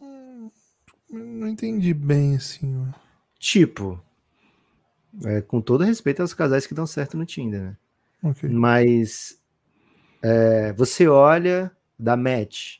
[0.00, 0.50] Hum,
[1.10, 2.88] não entendi bem, assim.
[3.38, 4.02] Tipo,
[5.22, 7.76] é, com todo respeito aos casais que dão certo no Tinder, né?
[8.22, 8.48] Okay.
[8.48, 9.38] Mas
[10.22, 12.78] é, você olha, dá match.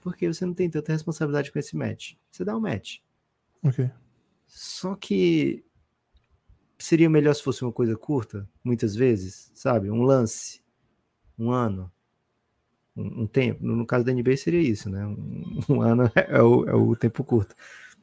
[0.00, 2.14] Porque você não tem tanta responsabilidade com esse match.
[2.30, 2.98] Você dá um match.
[3.62, 3.90] Ok.
[4.46, 5.62] Só que
[6.78, 9.90] seria melhor se fosse uma coisa curta, muitas vezes, sabe?
[9.90, 10.62] Um lance,
[11.38, 11.90] um ano,
[12.96, 13.64] um, um tempo.
[13.64, 15.04] No caso da NBA seria isso, né?
[15.06, 17.54] Um, um ano é o, é o tempo curto.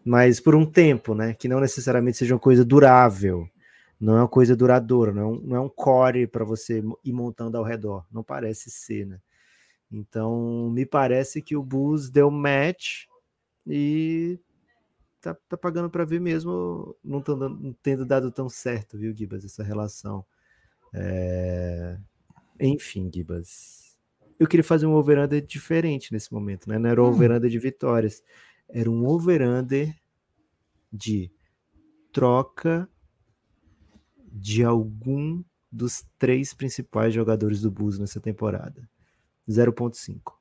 [0.04, 1.34] mas por um tempo, né?
[1.34, 3.50] Que não necessariamente seja uma coisa durável,
[4.00, 7.14] não é uma coisa duradoura, não é um, não é um core para você ir
[7.14, 9.20] montando ao redor, não parece ser, né?
[9.92, 13.06] Então, me parece que o Bulls deu match
[13.66, 14.40] e
[15.34, 19.44] tá, tá pagando para ver mesmo, não, tão, não tendo dado tão certo, viu, Gibas,
[19.44, 20.26] essa relação.
[20.94, 21.98] É...
[22.60, 23.98] Enfim, Gibas.
[24.40, 26.78] Eu queria fazer um over-under diferente nesse momento, né?
[26.78, 27.10] Não era um hum.
[27.10, 28.22] over-under de vitórias
[28.70, 29.96] era um over-under
[30.92, 31.32] de
[32.12, 32.90] troca
[34.32, 38.90] de algum dos três principais jogadores do Bulls nessa temporada.
[39.48, 40.34] 0.5.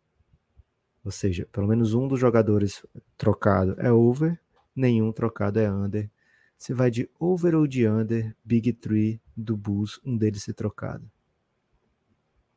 [1.04, 2.84] Ou seja, pelo menos um dos jogadores
[3.16, 4.40] trocado é over,
[4.74, 6.10] nenhum trocado é under.
[6.56, 11.10] Você vai de over ou de under, Big Three do Bulls, um deles ser trocado.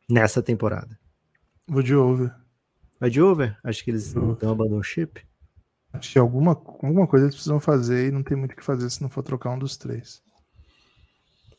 [0.09, 0.97] Nessa temporada.
[1.67, 2.33] Vou de over.
[2.99, 3.57] Vai de over?
[3.63, 5.25] Acho que eles não dão abandon ship.
[5.91, 8.89] Acho que alguma, alguma coisa eles precisam fazer e não tem muito o que fazer
[8.89, 10.23] se não for trocar um dos três.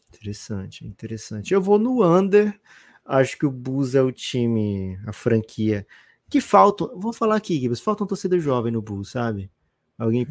[0.08, 1.52] Interessante, interessante.
[1.52, 2.58] Eu vou no under.
[3.04, 5.86] Acho que o Bulls é o time, a franquia
[6.28, 6.86] que falta.
[6.94, 9.50] Vou falar aqui, Gibbs, falta um torcedor jovem no Bulls, sabe?
[9.96, 10.26] Alguém.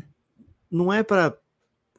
[0.69, 1.37] Não é para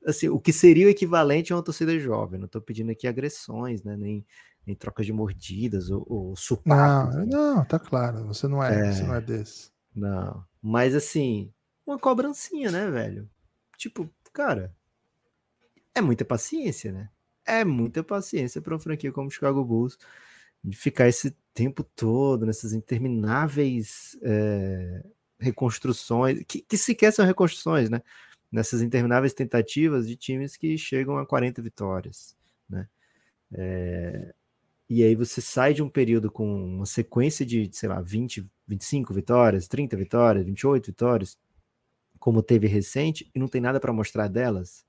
[0.06, 2.38] assim, o que seria o equivalente a uma torcida jovem.
[2.38, 3.96] Não estou pedindo aqui agressões, né?
[3.96, 4.24] Nem,
[4.66, 7.26] nem trocas de mordidas ou, ou Não, né?
[7.26, 8.24] não, tá claro.
[8.26, 9.70] Você não é, é, você não é desse.
[9.94, 11.52] Não, mas assim,
[11.86, 13.28] uma cobrancinha, né, velho?
[13.76, 14.74] Tipo, cara,
[15.94, 17.10] é muita paciência, né?
[17.44, 19.98] É muita paciência para uma franquia como o Chicago Bulls
[20.62, 25.04] de ficar esse tempo todo nessas intermináveis é,
[25.38, 28.02] reconstruções, que, que sequer são reconstruções, né?
[28.50, 32.36] Nessas intermináveis tentativas de times que chegam a 40 vitórias,
[32.68, 32.88] né?
[33.52, 34.34] É,
[34.88, 39.12] e aí você sai de um período com uma sequência de, sei lá, 20, 25
[39.12, 41.38] vitórias, 30 vitórias, 28 vitórias,
[42.18, 44.86] como teve recente, e não tem nada para mostrar delas.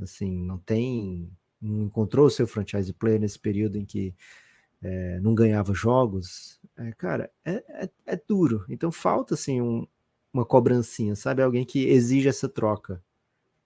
[0.00, 1.30] Assim, não tem.
[1.60, 4.14] Não encontrou o seu franchise player nesse período em que
[4.82, 6.60] é, não ganhava jogos.
[6.76, 8.64] É, cara, é, é, é, duro.
[8.68, 9.86] Então falta, assim, um,
[10.32, 11.42] uma cobrancinha, sabe?
[11.42, 13.02] Alguém que exige essa troca.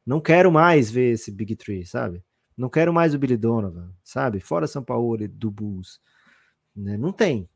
[0.04, 2.22] Não quero mais ver esse Big Tree, sabe?
[2.56, 4.40] Não quero mais o Billy Donovan, sabe?
[4.40, 6.00] Fora São Paulo do Bulls.
[6.74, 6.96] Né?
[6.96, 7.48] Não tem.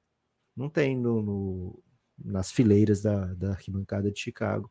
[0.57, 1.83] Não tem no, no,
[2.19, 4.71] nas fileiras da, da arquibancada de Chicago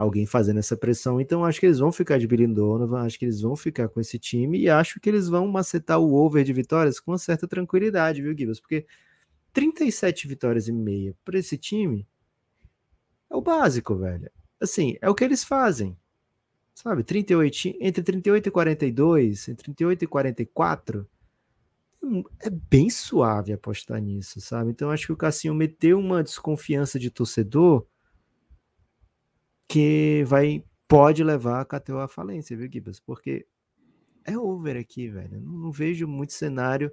[0.00, 1.20] alguém fazendo essa pressão.
[1.20, 4.00] Então acho que eles vão ficar de Billy Donovan, acho que eles vão ficar com
[4.00, 7.46] esse time e acho que eles vão macetar o over de vitórias com uma certa
[7.46, 8.60] tranquilidade, viu, Gibbs?
[8.60, 8.86] Porque
[9.52, 12.08] 37 vitórias e meia para esse time
[13.30, 14.30] é o básico, velho.
[14.60, 15.96] Assim, é o que eles fazem.
[16.74, 21.08] Sabe, 38, entre 38 e 42, entre 38 e 44,
[22.02, 24.70] hum, é bem suave apostar nisso, sabe?
[24.70, 27.86] Então acho que o Cassinho meteu uma desconfiança de torcedor
[29.68, 32.98] que vai pode levar a KTO à falência, viu, Gibas?
[32.98, 33.46] Porque
[34.24, 35.40] é over aqui, velho.
[35.40, 36.90] Não, não vejo muito cenário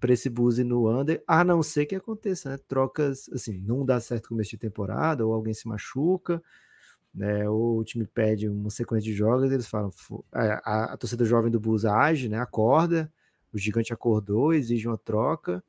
[0.00, 2.58] para esse Buzzi no under, a não ser que aconteça, né?
[2.68, 6.42] Trocas, assim, não dá certo começo de temporada, ou alguém se machuca,
[7.14, 7.48] né?
[7.48, 9.90] Ou o time pede uma sequência de jogos, eles falam,
[10.32, 12.38] a, a, a torcida jovem do Buzzi age, né?
[12.38, 13.10] Acorda,
[13.52, 15.62] o gigante acordou, exige uma troca,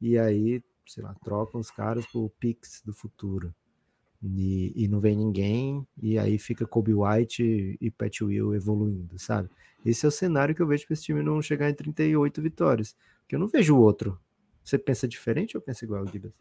[0.00, 3.54] e aí, sei lá, trocam os caras por Pix do futuro
[4.22, 9.18] e, e, não vem ninguém, e aí fica Kobe White e, e Pat Will evoluindo,
[9.18, 9.48] sabe?
[9.84, 12.96] Esse é o cenário que eu vejo para esse time não chegar em 38 vitórias,
[13.28, 14.20] que eu não vejo outro.
[14.64, 16.32] Você pensa diferente ou pensa igual, Gibas?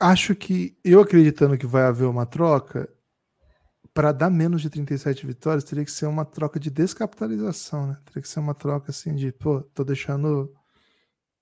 [0.00, 2.92] Acho que, eu acreditando que vai haver uma troca,
[3.94, 7.96] para dar menos de 37 vitórias, teria que ser uma troca de descapitalização, né?
[8.04, 10.52] Teria que ser uma troca assim de, pô, tô deixando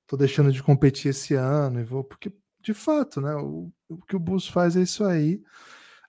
[0.07, 2.31] tô deixando de competir esse ano e vou porque
[2.61, 3.35] de fato, né?
[3.37, 5.43] O, o que o Bulls faz é isso aí.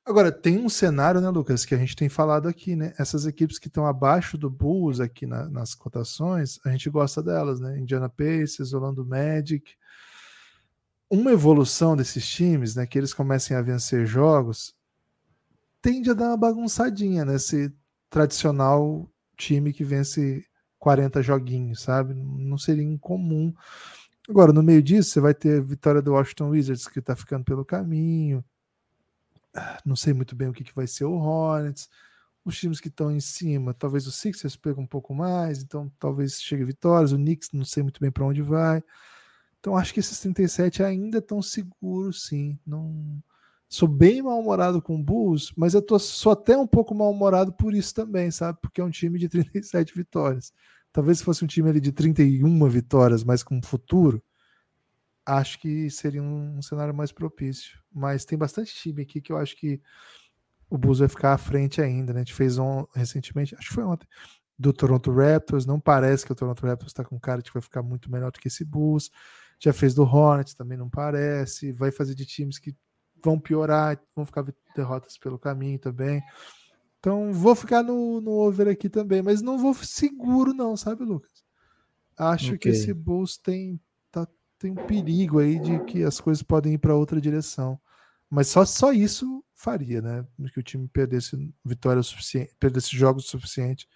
[0.05, 2.93] Agora, tem um cenário, né, Lucas, que a gente tem falado aqui, né?
[2.99, 7.61] Essas equipes que estão abaixo do Bulls aqui na, nas cotações, a gente gosta delas,
[7.61, 7.79] né?
[7.79, 9.75] Indiana Pacers, Orlando Magic.
[11.09, 12.85] Uma evolução desses times, né?
[12.85, 14.75] Que eles comecem a vencer jogos,
[15.81, 17.73] tende a dar uma bagunçadinha nesse
[18.09, 20.45] tradicional time que vence
[20.79, 22.13] 40 joguinhos, sabe?
[22.13, 23.53] Não seria incomum.
[24.29, 27.45] Agora, no meio disso, você vai ter a vitória do Washington Wizards, que está ficando
[27.45, 28.43] pelo caminho.
[29.85, 31.89] Não sei muito bem o que, que vai ser o Hornets.
[32.45, 36.41] Os times que estão em cima, talvez o Sixers pegue um pouco mais, então talvez
[36.41, 37.13] chegue vitórias.
[37.13, 38.83] O Knicks, não sei muito bem para onde vai.
[39.59, 42.59] Então acho que esses 37 ainda estão seguros, sim.
[42.65, 43.23] Não
[43.69, 47.73] sou bem mal-humorado com o Bulls, mas eu tô, sou até um pouco mal-humorado por
[47.73, 48.59] isso também, sabe?
[48.61, 50.53] Porque é um time de 37 vitórias.
[50.91, 54.21] Talvez se fosse um time ali de 31 vitórias, mas com futuro,
[55.25, 57.79] acho que seria um, um, cenário mais propício.
[57.91, 59.81] Mas tem bastante time aqui que eu acho que
[60.69, 62.21] o Bulls vai ficar à frente ainda, né?
[62.21, 64.07] A gente fez um recentemente, acho que foi ontem,
[64.57, 65.65] do Toronto Raptors.
[65.65, 68.31] Não parece que o Toronto Raptors está com cara de que vai ficar muito melhor
[68.31, 69.09] do que esse Bulls.
[69.59, 71.71] Já fez do Hornets, também não parece.
[71.71, 72.75] Vai fazer de times que
[73.23, 74.45] vão piorar, vão ficar
[74.75, 76.21] derrotas pelo caminho também.
[76.99, 81.43] Então vou ficar no, no over aqui também, mas não vou seguro, não, sabe, Lucas?
[82.17, 82.57] Acho okay.
[82.57, 83.79] que esse Bulls tem,
[84.63, 87.77] tem um perigo aí de que as coisas podem ir para outra direção.
[88.29, 90.25] Mas só, só isso faria, né?
[90.53, 93.89] Que o time perdesse vitória suficiente, perdesse jogos suficiente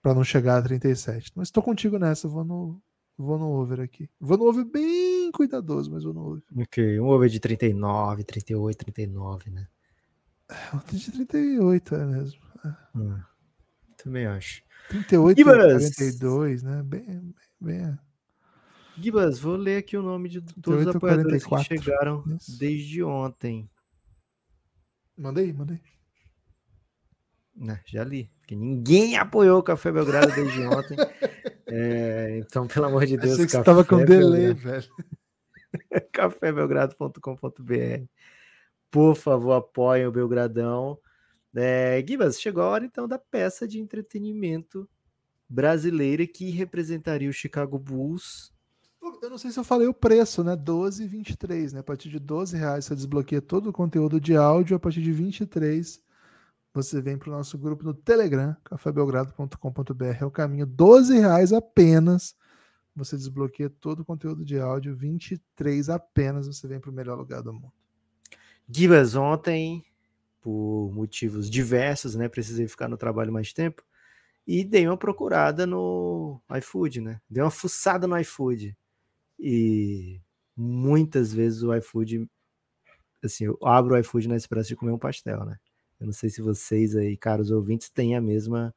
[0.00, 1.32] para não chegar a 37.
[1.36, 2.82] Mas estou contigo nessa, vou no,
[3.16, 4.08] vou no over aqui.
[4.18, 6.42] Vou no over bem cuidadoso, mas vou no over.
[6.62, 9.68] Ok, um over de 39, 38, 39, né?
[10.48, 12.40] É, um de 38 é mesmo.
[12.64, 12.98] É.
[12.98, 13.20] Hum,
[14.02, 14.62] também acho.
[14.88, 15.94] 38, Gibas.
[15.94, 16.82] 42, né?
[16.82, 17.98] Bem, bem, bem.
[18.98, 21.68] Gibas, vou ler aqui o nome de todos 38, os apoiadores 44.
[21.68, 22.58] que chegaram Isso.
[22.58, 23.70] desde ontem.
[25.16, 25.80] Mandei, mandei.
[27.54, 30.96] Né, já li, porque ninguém apoiou o Café Belgrado desde ontem.
[31.68, 34.88] É, então, pelo amor de Deus, Achei que estava com delay, velho.
[36.12, 38.06] cafébelgrado.com.br
[38.88, 40.96] Por favor, apoiem o Belgradão.
[41.56, 44.88] É, Gibas, chegou a hora então da peça de entretenimento
[45.48, 48.52] brasileira que representaria o Chicago Bulls.
[49.22, 50.56] Eu não sei se eu falei o preço, né?
[50.56, 51.80] 12,23, né?
[51.80, 55.12] A partir de 12 reais você desbloqueia todo o conteúdo de áudio, a partir de
[55.12, 56.00] 23
[56.76, 60.04] você vem para o nosso grupo no Telegram, cafébelgrado.com.br.
[60.20, 62.36] É o caminho, 12 reais apenas.
[62.94, 66.46] Você desbloqueia todo o conteúdo de áudio, 23 apenas.
[66.46, 67.72] Você vem para o melhor lugar do mundo.
[68.68, 69.84] Gibas, ontem,
[70.42, 72.28] por motivos diversos, né?
[72.28, 73.82] Precisei ficar no trabalho mais tempo.
[74.46, 77.20] E dei uma procurada no iFood, né?
[77.28, 78.76] Dei uma fuçada no iFood.
[79.38, 80.20] E
[80.56, 82.28] muitas vezes o iFood,
[83.22, 85.58] assim, eu abro o iFood na esperança de comer um pastel, né?
[86.00, 88.74] Eu não sei se vocês aí, caros ouvintes, têm a mesma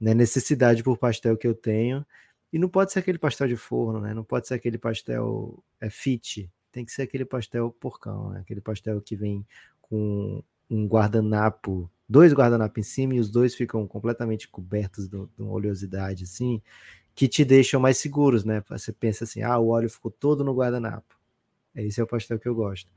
[0.00, 2.04] né, necessidade por pastel que eu tenho.
[2.52, 4.14] E não pode ser aquele pastel de forno, né?
[4.14, 6.50] Não pode ser aquele pastel é, fit.
[6.72, 8.40] Tem que ser aquele pastel porcão, né?
[8.40, 9.46] Aquele pastel que vem
[9.80, 15.52] com um guardanapo, dois guardanapos em cima e os dois ficam completamente cobertos de uma
[15.52, 16.60] oleosidade, assim,
[17.16, 18.62] que te deixam mais seguros, né?
[18.68, 21.16] Você pensa assim, ah, o óleo ficou todo no guardanapo.
[21.74, 22.92] Esse é o pastel que eu gosto.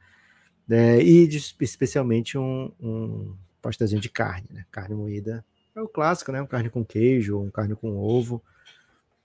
[0.70, 4.66] É, e de, especialmente um, um pastelzinho de carne, né?
[4.70, 5.44] Carne moída
[5.74, 6.42] é o clássico, né?
[6.42, 8.44] Um carne com queijo um carne com ovo.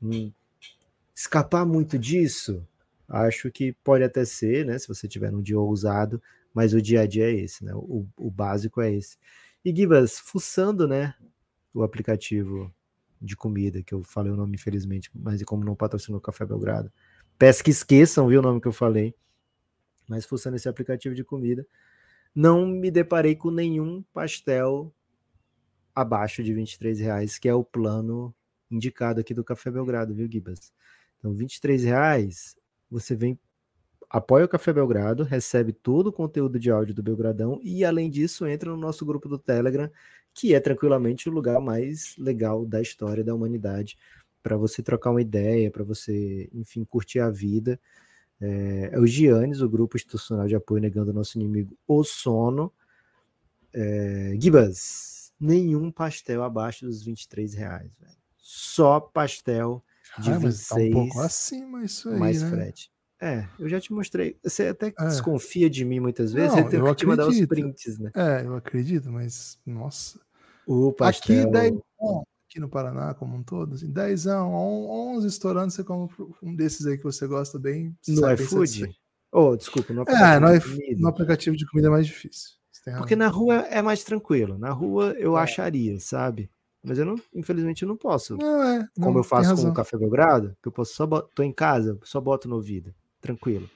[0.01, 0.33] Hum,
[1.15, 2.65] escapar muito disso,
[3.09, 4.79] acho que pode até ser, né?
[4.79, 6.23] Se você tiver um dia ousado,
[6.55, 7.75] mas o dia a dia é esse, né?
[7.75, 9.19] O, o básico é esse.
[9.65, 11.15] E Gibas, fuçando, né?
[11.75, 12.73] O aplicativo
[13.25, 16.93] de comida, que eu falei o nome, infelizmente, mas como não patrocinou o Café Belgrado.
[17.39, 19.15] Peço que esqueçam, viu, o nome que eu falei
[20.09, 21.67] mas fuçando esse aplicativo de comida,
[22.35, 24.93] não me deparei com nenhum pastel
[25.95, 28.35] abaixo de 23 reais, que é o plano
[28.71, 30.73] indicado aqui do Café Belgrado, viu, Gibas?
[31.19, 32.57] Então, 23 reais,
[32.91, 33.39] você vem,
[34.11, 38.47] apoia o Café Belgrado, recebe todo o conteúdo de áudio do Belgradão e, além disso,
[38.47, 39.89] entra no nosso grupo do Telegram,
[40.35, 43.97] que é tranquilamente o lugar mais legal da história da humanidade,
[44.43, 47.81] para você trocar uma ideia, para você, enfim, curtir a vida.
[48.41, 52.73] É, é o Giannis, o grupo institucional de apoio negando ao nosso inimigo o sono.
[53.73, 58.17] É, Gibas, nenhum pastel abaixo dos 23 reais, velho.
[58.37, 59.83] Só pastel
[60.19, 60.69] de ah, 26.
[60.69, 62.51] Tá um pouco acima isso aí, mais né?
[62.51, 62.93] frete.
[63.25, 64.37] É, eu já te mostrei.
[64.43, 65.07] Você até é.
[65.07, 68.11] desconfia de mim muitas vezes, Não, eu que te mandar os prints, né?
[68.15, 70.21] É, eu acredito, mas nossa.
[70.67, 71.45] O pastel...
[71.45, 71.79] Aqui daí,
[72.47, 76.99] aqui no Paraná como um todo, assim, 10, 11 estourando, você compra um desses aí
[76.99, 77.97] que você gosta bem.
[78.07, 78.95] No iFood?
[79.33, 82.51] Oh, desculpa, no aplicativo, é, no, de no aplicativo de comida é mais difícil.
[82.99, 84.59] Porque na rua é mais tranquilo.
[84.59, 85.41] Na rua eu é.
[85.41, 86.51] acharia, sabe?
[86.83, 88.37] Mas eu não, infelizmente, eu não posso.
[88.37, 91.43] Não, é, não, Como eu faço com o Café Belgrado, que eu posso só tô
[91.43, 92.95] em casa, só boto no ouvido,
[93.25, 93.69] tranquilo.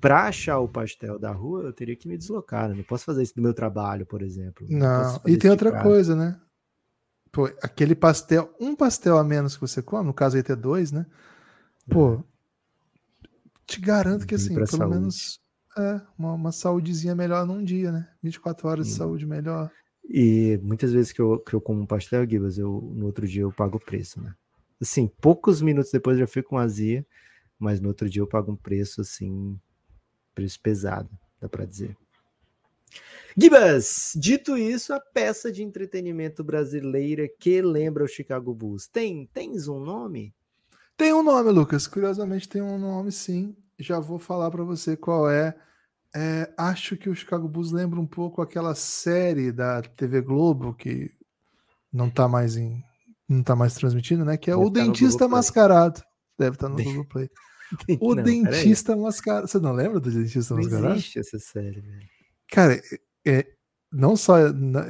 [0.00, 2.68] Para achar o pastel da rua, eu teria que me deslocar.
[2.68, 2.74] Né?
[2.74, 4.66] Não posso fazer isso do meu trabalho, por exemplo.
[4.68, 6.38] Não, não e tem outra coisa, né?
[7.30, 10.92] Pô, aquele pastel, um pastel a menos que você come, no caso aí ter dois,
[10.92, 11.06] né?
[11.88, 12.22] Pô,
[13.66, 14.90] te garanto que assim, pelo saúde.
[14.90, 15.40] menos
[15.78, 18.08] é, uma, uma saúdezinha melhor num dia, né?
[18.22, 19.70] 24 horas de saúde melhor.
[20.04, 23.42] E muitas vezes que eu, que eu como um pastel, Gibas, eu, no outro dia
[23.42, 24.34] eu pago o preço, né?
[24.80, 27.06] Assim, poucos minutos depois eu já fico com azia,
[27.62, 29.56] mas no outro dia eu pago um preço, assim,
[30.34, 31.08] preço pesado,
[31.40, 31.96] dá pra dizer.
[33.36, 39.68] Gibas, dito isso, a peça de entretenimento brasileira que lembra o Chicago Bulls, tem, tens
[39.68, 40.34] um nome?
[40.96, 41.86] Tem um nome, Lucas.
[41.86, 43.56] Curiosamente tem um nome, sim.
[43.78, 45.54] Já vou falar para você qual é
[46.14, 51.10] É, acho que o Chicago Bulls lembra um pouco aquela série da TV Globo que
[51.92, 52.82] não tá mais em
[53.28, 54.36] não tá mais transmitindo, né?
[54.36, 56.02] Que é Deve o tá Dentista Mascarado.
[56.38, 57.30] Deve estar tá no Google Play.
[58.00, 59.48] O não, Dentista Mascarado.
[59.48, 60.94] Você não lembra do Dentista não Mascarado?
[60.94, 62.08] Existe essa série, velho.
[62.50, 62.80] Cara,
[63.26, 63.46] é,
[63.90, 64.36] não só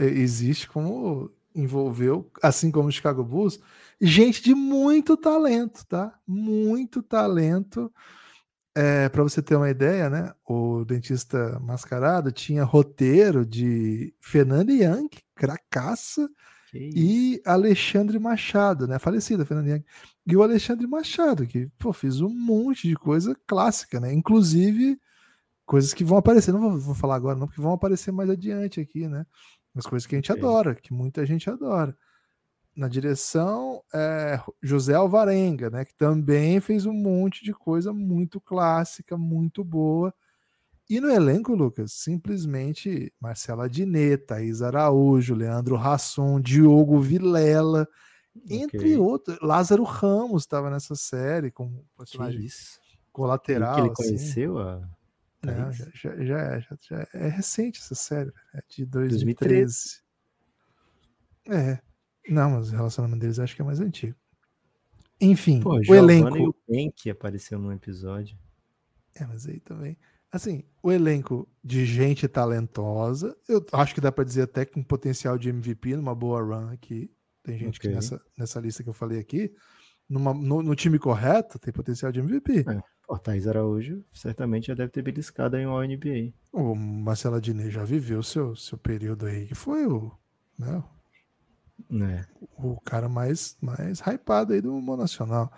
[0.00, 3.60] existe, como envolveu, assim como o Chicago Bulls,
[4.00, 6.18] gente de muito talento, tá?
[6.26, 7.92] Muito talento.
[8.74, 10.32] É, para você ter uma ideia, né?
[10.48, 16.28] O dentista mascarado tinha roteiro de Fernando Young, cracaça,
[16.74, 18.98] e Alexandre Machado, né?
[18.98, 19.84] Falecido Fernando Young.
[20.26, 24.12] E o Alexandre Machado, que pô, fez um monte de coisa clássica, né?
[24.12, 24.98] Inclusive
[25.66, 28.80] coisas que vão aparecer, não vou, vou falar agora, não, porque vão aparecer mais adiante
[28.80, 29.26] aqui, né?
[29.74, 31.96] As coisas que a gente adora, que muita gente adora
[32.76, 39.16] na direção é, José Alvarenga, né, que também fez um monte de coisa muito clássica,
[39.16, 40.12] muito boa.
[40.92, 47.88] E no elenco, Lucas, simplesmente Marcela Dinet, Thaís Araújo, Leandro Rasson, Diogo Vilela,
[48.36, 48.58] okay.
[48.58, 49.38] entre outros.
[49.40, 52.46] Lázaro Ramos estava nessa série como personagem
[53.10, 53.74] colateral.
[53.74, 54.02] que ele assim.
[54.04, 54.86] conheceu a.
[55.42, 60.02] Não, já, já, já, é, já, já, é recente essa série, é de 2013.
[61.46, 61.72] 2013.
[61.72, 61.80] É.
[62.28, 64.14] Não, mas o relacionamento deles acho que é mais antigo.
[65.18, 66.36] Enfim, Pô, o elenco.
[66.36, 68.36] E o Bank apareceu num episódio.
[69.14, 69.96] É, mas aí também.
[70.32, 75.36] Assim, o elenco de gente talentosa, eu acho que dá para dizer até com potencial
[75.36, 77.10] de MVP numa boa run aqui.
[77.42, 77.90] Tem gente okay.
[77.90, 79.54] que nessa, nessa lista que eu falei aqui,
[80.08, 82.64] numa, no, no time correto, tem potencial de MVP.
[82.66, 82.82] É.
[83.08, 86.32] O Thais Araújo certamente já deve ter beliscado em uma NBA.
[86.50, 90.10] O Marcelo Adnet já viveu seu, seu período aí, que foi o,
[90.58, 90.82] né,
[91.90, 92.24] é.
[92.56, 95.52] O cara mais, mais hypado aí do nacional.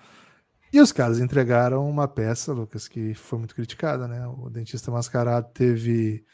[0.75, 4.27] E os caras entregaram uma peça, Lucas, que foi muito criticada, né?
[4.27, 6.25] O Dentista Mascarado teve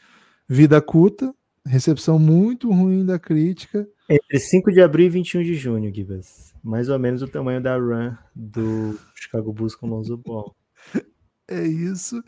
[0.49, 1.31] vida curta,
[1.63, 3.87] recepção muito ruim da crítica.
[4.09, 6.55] Entre 5 de abril e 21 de junho, Gibas.
[6.63, 10.55] Mais ou menos o tamanho da run do Chicago Bulls com Lonzo Ball.
[11.47, 12.19] é isso.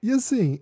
[0.00, 0.60] E assim,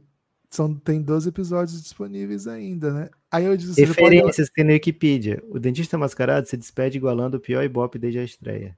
[0.49, 3.11] são, tem 12 episódios disponíveis ainda, né?
[3.30, 4.53] Aí eu disse, Referências pode...
[4.55, 5.45] tem no Wikipedia.
[5.51, 8.74] O dentista mascarado se despede igualando o pior ibope desde a estreia.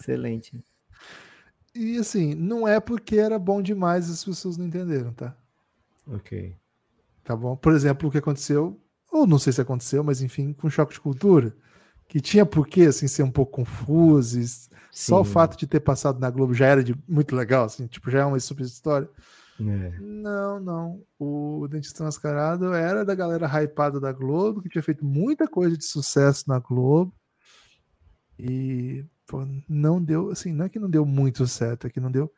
[0.00, 0.62] Excelente.
[1.74, 5.36] E assim, não é porque era bom demais as pessoas não entenderam, tá?
[6.06, 6.56] Ok.
[7.22, 7.56] Tá bom?
[7.56, 8.80] Por exemplo, o que aconteceu,
[9.12, 11.54] ou não sei se aconteceu, mas enfim, com choque de cultura,
[12.08, 14.40] que tinha por que assim, ser um pouco confuso.
[14.90, 18.10] Só o fato de ter passado na Globo já era de, muito legal, assim, tipo,
[18.10, 19.08] já é uma super história.
[19.60, 19.98] É.
[20.00, 21.02] Não, não.
[21.18, 25.84] O Dentista Mascarado era da galera hypada da Globo, que tinha feito muita coisa de
[25.84, 27.14] sucesso na Globo.
[28.38, 32.10] E pô, não deu, assim, não é que não deu muito certo, é que não
[32.10, 32.32] deu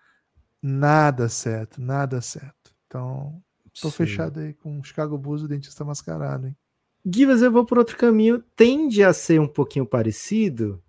[0.61, 2.75] nada certo, nada certo.
[2.87, 3.43] Então,
[3.81, 3.97] tô Sim.
[3.97, 6.57] fechado aí com o Chicago Bulls o Dentista Mascarado, hein?
[7.05, 8.45] Givas, eu vou por outro caminho.
[8.55, 10.83] Tende a ser um pouquinho parecido,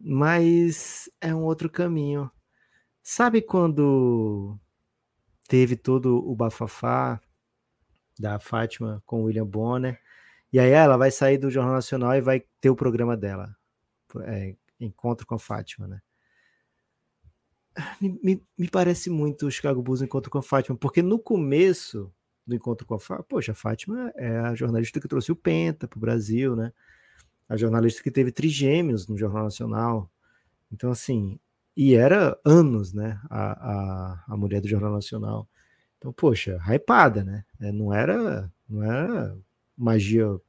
[0.00, 2.28] mas é um outro caminho.
[3.00, 4.58] Sabe quando
[5.46, 7.20] teve todo o bafafá
[8.18, 10.00] da Fátima com o William Bonner.
[10.52, 13.56] E aí ela vai sair do Jornal Nacional e vai ter o programa dela.
[14.24, 16.00] É, encontro com a Fátima, né?
[18.00, 22.10] Me, me, me, parece muito o Chicago Bulls Encontro com a Fátima, porque no começo
[22.46, 25.86] do Encontro com a Fátima, poxa, a Fátima é a jornalista que trouxe o Penta
[25.86, 26.72] para o Brasil, né?
[27.48, 30.10] A jornalista que teve trigêmeos no Jornal Nacional.
[30.72, 31.38] Então, assim,
[31.76, 33.20] e era anos, né?
[33.28, 35.48] A, a, a mulher do Jornal Nacional.
[35.98, 37.44] Então, poxa, hypada, né?
[37.60, 39.36] É, não era, não era
[39.76, 40.40] magia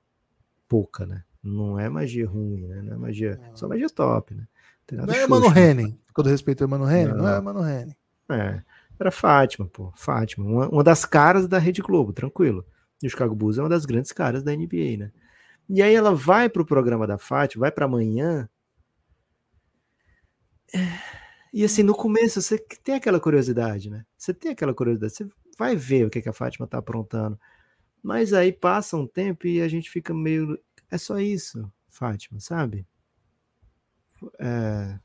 [0.67, 1.23] pouca, né?
[1.43, 2.81] Não é magia ruim, né?
[2.81, 3.55] Não é magia, não.
[3.55, 4.47] só magia top, né?
[4.91, 5.97] Não, não é Mano Henning, né?
[6.13, 7.95] quando respeito é Mano Henning, não, não é Mano Henning.
[8.29, 8.61] É,
[8.99, 12.65] era Fátima, pô, Fátima, uma, uma das caras da Rede Globo, tranquilo.
[13.01, 15.11] E o Chicago Bulls é uma das grandes caras da NBA, né?
[15.69, 18.49] E aí ela vai pro programa da Fátima, vai para amanhã.
[20.73, 21.17] É
[21.53, 24.05] e assim, no começo, você tem aquela curiosidade, né?
[24.17, 25.27] Você tem aquela curiosidade, você
[25.57, 27.39] vai ver o que, que a Fátima tá aprontando.
[28.03, 30.59] Mas aí passa um tempo e a gente fica meio.
[30.89, 32.87] É só isso, Fátima, sabe?
[34.39, 34.99] É...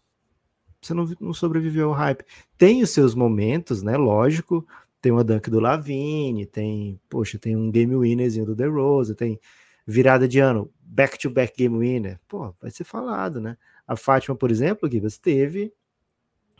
[0.80, 2.24] Você não, não sobreviveu ao hype.
[2.58, 3.96] Tem os seus momentos, né?
[3.96, 4.66] Lógico.
[5.00, 9.38] Tem uma dunk do Lavine, tem, poxa, tem um game winnerzinho do The Rose, tem
[9.84, 12.20] virada de ano, back-to-back -back game winner.
[12.28, 13.56] Pô, vai ser falado, né?
[13.86, 15.72] A Fátima, por exemplo, Gibas, teve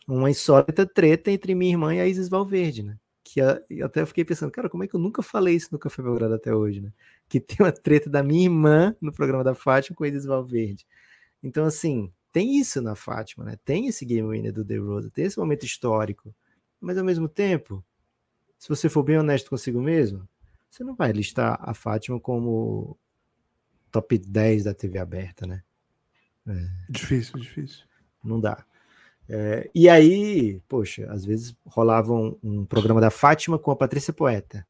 [0.09, 2.99] uma insólita treta entre minha irmã e a Isis Valverde, né?
[3.25, 6.03] Que eu até fiquei pensando, cara, como é que eu nunca falei isso no Café
[6.03, 6.93] Belgrado até hoje, né?
[7.29, 10.87] Que tem uma treta da minha irmã no programa da Fátima com Isis Valverde.
[11.43, 13.59] Então, assim, tem isso na Fátima, né?
[13.64, 16.35] Tem esse game winner do The Rose, tem esse momento histórico.
[16.81, 17.85] Mas ao mesmo tempo,
[18.59, 20.29] se você for bem honesto consigo mesmo,
[20.68, 22.99] você não vai listar a Fátima como
[23.91, 25.62] top 10 da TV aberta, né?
[26.47, 26.68] É.
[26.91, 27.85] Difícil, difícil.
[28.25, 28.64] Não dá.
[29.29, 34.12] É, e aí, poxa, às vezes rolava um, um, programa da Fátima com a Patrícia
[34.12, 34.66] Poeta.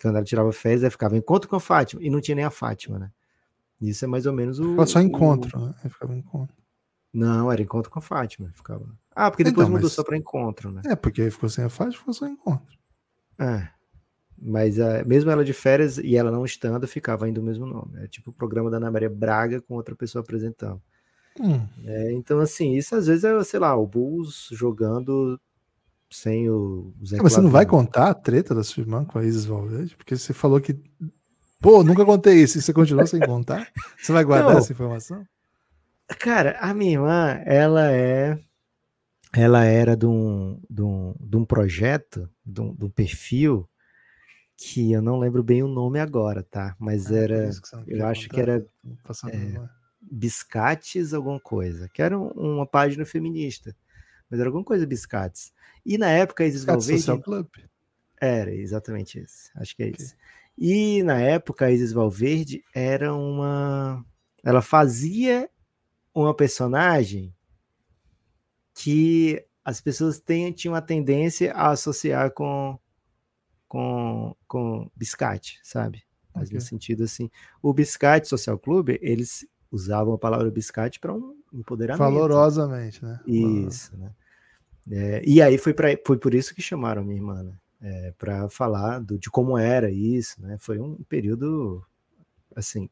[0.00, 2.50] Quando ela tirava férias, ela ficava encontro com a Fátima, e não tinha nem a
[2.50, 3.10] Fátima, né?
[3.80, 4.70] Isso é mais ou menos o.
[4.70, 5.66] Ficava só encontro, o...
[5.66, 5.74] né?
[5.88, 6.56] Ficava encontro.
[7.12, 8.50] Não, era encontro com a Fátima.
[8.54, 8.86] Ficava...
[9.14, 9.92] Ah, porque depois então, mudou mas...
[9.92, 10.82] só para encontro, né?
[10.86, 12.78] É, porque aí ficou sem a Fátima, ficou só encontro.
[13.38, 13.68] É.
[14.40, 18.02] Mas uh, mesmo ela de férias e ela não estando, ficava ainda o mesmo nome.
[18.02, 20.80] É tipo o programa da Ana Maria Braga com outra pessoa apresentando.
[21.40, 21.66] Hum.
[21.84, 25.40] É, então, assim, isso às vezes é, sei lá, o Bulls jogando
[26.10, 29.18] sem o Zé é, Mas você não vai contar a treta da sua irmã com
[29.18, 29.96] a Isis Valverde?
[29.96, 30.78] Porque você falou que.
[31.60, 32.58] Pô, nunca contei isso.
[32.58, 33.68] E você continuou sem contar?
[33.96, 34.58] Você vai guardar não.
[34.58, 35.24] essa informação?
[36.18, 38.38] Cara, a minha irmã, ela é.
[39.34, 43.66] Ela era de um, de um, de um projeto, de um, de um perfil
[44.58, 46.76] que eu não lembro bem o nome agora, tá?
[46.78, 47.50] Mas ah, era.
[47.86, 48.64] Eu acho que era.
[49.28, 49.60] É,
[50.14, 53.74] Biscates alguma coisa, que era uma página feminista,
[54.28, 55.52] mas era alguma coisa Biscates.
[55.84, 57.00] E na época Isis Valverde...
[57.00, 57.48] Social Club.
[58.20, 60.04] Era, exatamente isso, acho que é okay.
[60.04, 60.14] isso.
[60.56, 64.04] E na época a Isis Valverde era uma...
[64.44, 65.48] Ela fazia
[66.14, 67.34] uma personagem
[68.74, 70.22] que as pessoas
[70.54, 72.78] tinham a tendência a associar com
[73.72, 76.04] com, com biscate, sabe?
[76.34, 76.60] Faz okay.
[76.60, 77.30] sentido assim.
[77.62, 81.98] O Biscate Social Clube, eles usavam a palavra biscate para um empoderamento.
[81.98, 83.18] Valorosamente, né?
[83.26, 84.12] Isso, né?
[84.90, 87.54] É, e aí foi, pra, foi por isso que chamaram minha irmã, né?
[87.80, 90.56] É, para falar do, de como era isso, né?
[90.58, 91.82] Foi um período,
[92.54, 92.88] assim,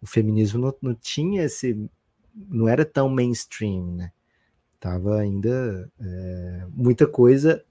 [0.00, 1.88] o feminismo não, não tinha esse,
[2.34, 4.12] não era tão mainstream, né?
[4.80, 7.64] Tava ainda é, muita coisa,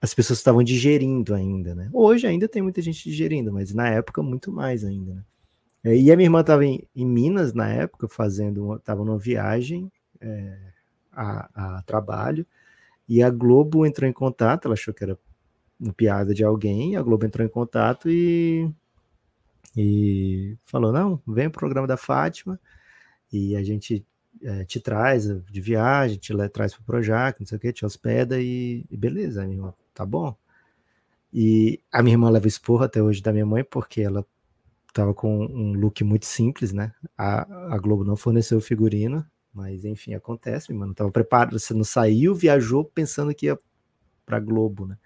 [0.00, 1.90] as pessoas estavam digerindo ainda, né?
[1.92, 5.24] Hoje ainda tem muita gente digerindo, mas na época muito mais ainda, né?
[5.84, 9.90] É, e a minha irmã estava em, em, Minas na época, fazendo, estava numa viagem
[10.20, 10.58] é,
[11.12, 12.46] a, a, trabalho,
[13.08, 15.18] e a Globo entrou em contato, ela achou que era
[15.80, 18.68] uma piada de alguém, a Globo entrou em contato e,
[19.76, 22.60] e falou, não, vem o programa da Fátima,
[23.32, 24.04] e a gente
[24.42, 27.86] é, te traz de viagem, te traz para o Projac, não sei o que, te
[27.86, 30.36] hospeda e, e beleza, minha irmã, tá bom.
[31.32, 34.24] E a minha irmã leva esporro até hoje da minha mãe, porque ela
[34.92, 36.92] tava com um look muito simples, né?
[37.16, 40.94] A, a Globo não forneceu o figurino, mas enfim, acontece, mano.
[40.94, 43.58] Tava preparado, você não saiu, viajou pensando que ia
[44.24, 44.96] pra Globo, né?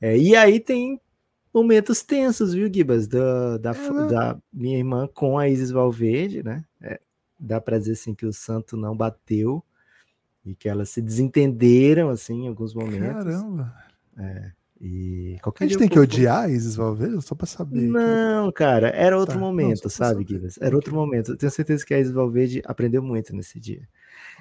[0.00, 1.00] É, e aí tem
[1.52, 3.06] momentos tensos, viu, Gibas?
[3.06, 6.64] Da, da, é, da, minha irmã com a Isis Valverde, né?
[6.80, 7.00] É,
[7.38, 9.62] dá pra dizer assim que o santo não bateu
[10.44, 13.24] e que elas se desentenderam, assim, em alguns momentos.
[13.24, 13.74] Caramba!
[14.16, 14.52] É.
[14.80, 17.82] E qualquer a gente tem que odiar Isis Valverde só para saber.
[17.82, 18.54] Não, que...
[18.54, 19.40] cara, era outro tá.
[19.40, 20.48] momento, não, sabe, Guilherme?
[20.58, 21.32] Era outro momento.
[21.32, 23.86] Eu tenho certeza que a Isis Valverde aprendeu muito nesse dia.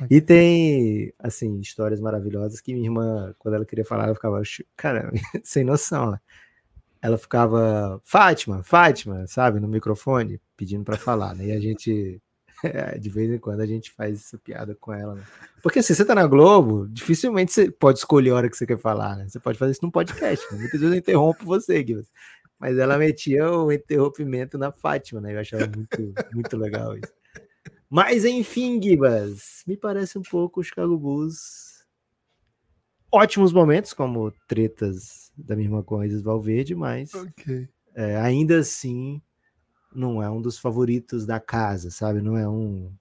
[0.02, 0.18] Okay.
[0.18, 4.42] E tem, assim, histórias maravilhosas que minha irmã, quando ela queria falar, ela ficava,
[4.78, 5.12] cara,
[5.44, 6.12] sem noção.
[6.12, 6.20] Né?
[7.02, 11.48] Ela ficava, Fátima, Fátima, sabe, no microfone, pedindo para falar, né?
[11.48, 12.22] E a gente
[13.00, 15.24] de vez em quando a gente faz essa piada com ela, né?
[15.62, 18.78] Porque assim, você tá na Globo, dificilmente você pode escolher a hora que você quer
[18.78, 19.28] falar, né?
[19.28, 20.60] Você pode fazer isso num podcast, né?
[20.60, 22.08] Muitas vezes eu interrompo você, Guilherme.
[22.60, 25.34] Mas ela metia o interrompimento na Fátima, né?
[25.34, 27.14] Eu achava muito, muito legal isso.
[27.90, 31.86] Mas enfim, Gibas, me parece um pouco os Chicago Bulls.
[33.12, 37.68] Ótimos momentos, como tretas da minha irmã com a Isis Valverde, mas okay.
[37.96, 39.22] é, ainda assim
[39.94, 42.22] não é um dos favoritos da casa, sabe?
[42.22, 42.92] Não é um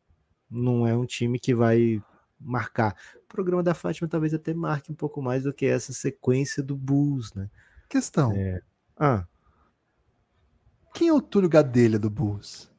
[0.51, 2.03] não é um time que vai
[2.41, 2.97] marcar.
[3.17, 6.77] O programa da Fátima talvez até marque um pouco mais do que essa sequência do
[6.77, 7.51] Bulls, né?
[7.89, 8.33] Questão.
[8.33, 8.63] É...
[8.97, 9.27] Ah.
[10.95, 12.71] Quem é o Túlio Gadelha do Bulls?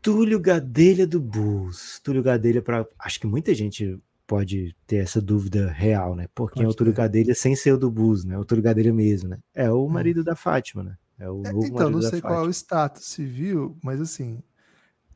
[0.00, 2.00] Túlio Gadelha do Bulls.
[2.00, 6.26] Túlio Gadelha para acho que muita gente pode ter essa dúvida real, né?
[6.34, 8.38] Por quem é o Túlio Gadelha sem ser o do Bulls, né?
[8.38, 9.38] O Túlio Gadelha mesmo, né?
[9.54, 9.90] É o é.
[9.90, 10.24] marido é.
[10.24, 10.96] da Fátima, né?
[11.22, 14.42] É o é, novo então, não sei qual é o status civil, mas assim,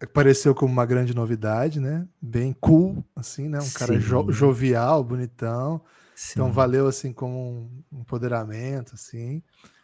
[0.01, 2.07] apareceu como uma grande novidade, né?
[2.23, 3.59] Bem cool, assim, né?
[3.59, 5.75] Um cara jo jovial, bonitão.
[5.75, 5.83] Então,
[6.15, 6.33] Sim.
[6.35, 9.43] Então valeu assim como um empoderamento, assim.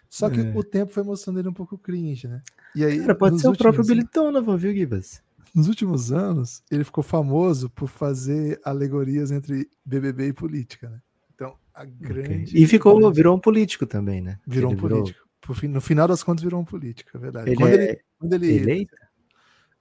[0.08, 0.52] Só que é.
[0.54, 2.40] o tempo foi mostrando ele um pouco cringe, né?
[2.76, 5.20] E aí, Cara, pode ser últimos, o próprio Billy Donovan, viu, Gibas?
[5.52, 11.00] Nos últimos anos, ele ficou famoso por fazer alegorias entre BBB e política, né?
[11.34, 12.50] Então, a grande.
[12.50, 12.62] Okay.
[12.62, 14.38] E ficou, virou um político também, né?
[14.46, 15.21] Virou ele um político.
[15.68, 17.50] No final das contas virou um político, é verdade.
[17.50, 18.96] Ele quando, é ele, quando ele eleito?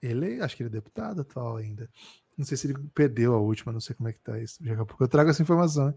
[0.01, 1.89] Ele, acho que ele é deputado atual ainda.
[2.35, 4.63] Não sei se ele perdeu a última, não sei como é que tá isso.
[4.63, 5.87] Daqui a pouco eu trago essa informação.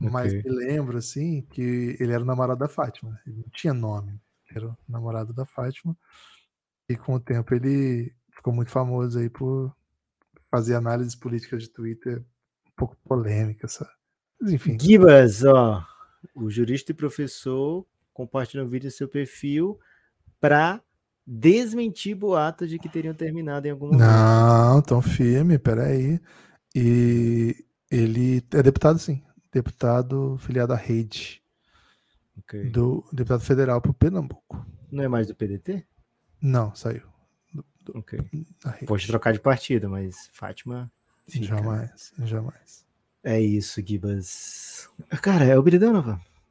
[0.00, 0.10] Né?
[0.10, 3.20] Mas me lembro, assim, que ele era o namorado da Fátima.
[3.24, 4.20] Ele não tinha nome.
[4.52, 5.96] Era o namorado da Fátima.
[6.88, 9.74] E com o tempo ele ficou muito famoso aí por
[10.50, 13.90] fazer análises políticas de Twitter um pouco polêmicas, sabe?
[14.40, 14.76] Mas, enfim.
[14.80, 15.86] Gibas, ó.
[16.34, 19.78] O jurista e professor compartilhou um vídeo no seu perfil
[20.40, 20.80] para
[21.26, 24.00] desmentir boatos de que teriam terminado em algum momento.
[24.00, 26.20] Não, tão firme, peraí.
[26.74, 27.56] E
[27.90, 29.22] ele é deputado, sim.
[29.52, 31.42] Deputado filiado à rede.
[32.38, 32.70] Okay.
[32.70, 34.66] Do deputado federal para o Pernambuco.
[34.90, 35.86] Não é mais do PDT?
[36.40, 37.02] Não, saiu.
[37.52, 38.04] Do, do.
[38.86, 40.90] Pode trocar de partido, mas Fátima.
[41.28, 41.46] Fica.
[41.46, 42.84] Jamais, jamais.
[43.22, 44.90] É isso, Gibas.
[45.22, 45.62] Cara, é o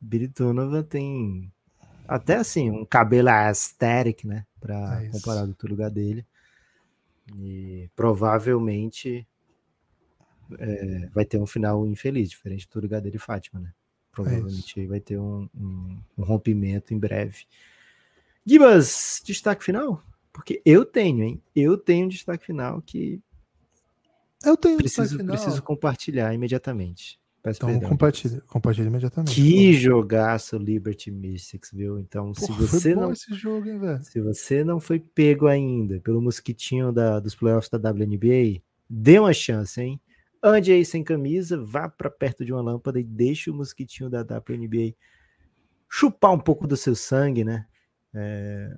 [0.03, 0.67] Biridonova.
[0.67, 1.51] Biridonova tem
[2.07, 4.45] até assim um cabelo aesthetic, né?
[4.59, 6.25] Para é comparar do lugar dele.
[7.35, 9.25] E provavelmente
[10.59, 13.73] é, vai ter um final infeliz, diferente do lugar dele Fátima, né?
[14.11, 17.45] Provavelmente é vai ter um, um, um, rompimento em breve.
[18.45, 20.03] Gibas, destaque final?
[20.31, 21.41] Porque eu tenho, hein?
[21.55, 23.21] Eu tenho um destaque final que.
[24.43, 25.35] Eu tenho preciso, final.
[25.35, 27.19] preciso compartilhar imediatamente.
[27.43, 29.35] Peço então perdão, compartilhe, compartilhe imediatamente.
[29.35, 31.99] Que jogaço Liberty Mystics, viu?
[31.99, 34.01] Então, Porra, se você não jogo, hein?
[34.01, 39.33] Se você não foi pego ainda pelo mosquitinho da, dos playoffs da WNBA, dê uma
[39.33, 39.99] chance, hein?
[40.41, 44.21] Ande aí sem camisa, vá para perto de uma lâmpada e deixe o mosquitinho da
[44.21, 44.95] WNBA
[45.89, 47.65] chupar um pouco do seu sangue, né?
[48.13, 48.73] É...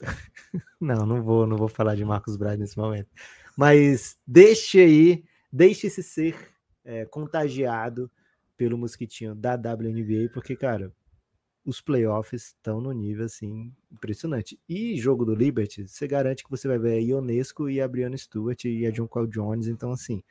[0.80, 3.10] não, não vou, não vou falar de Marcos Braz nesse momento.
[3.54, 6.36] Mas deixe aí deixe-se ser
[6.84, 8.10] é, contagiado
[8.56, 10.92] pelo mosquitinho da WNBA, porque, cara,
[11.64, 14.58] os playoffs estão no nível assim impressionante.
[14.68, 18.16] E jogo do Liberty, você garante que você vai ver a Ionesco e a Brianna
[18.16, 20.22] Stewart e a John Cole Jones, então assim,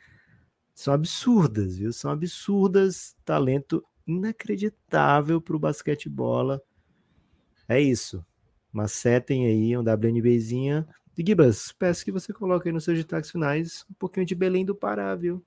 [0.74, 1.92] são absurdas, viu?
[1.92, 6.60] São absurdas, talento inacreditável para o basquetebol.
[7.68, 8.26] É isso.
[8.72, 10.88] Macetem aí um WNBzinha
[11.26, 14.76] Gibas, peço que você coloque aí nos seus destaques finais um pouquinho de Belém do
[14.76, 15.46] Pará, viu?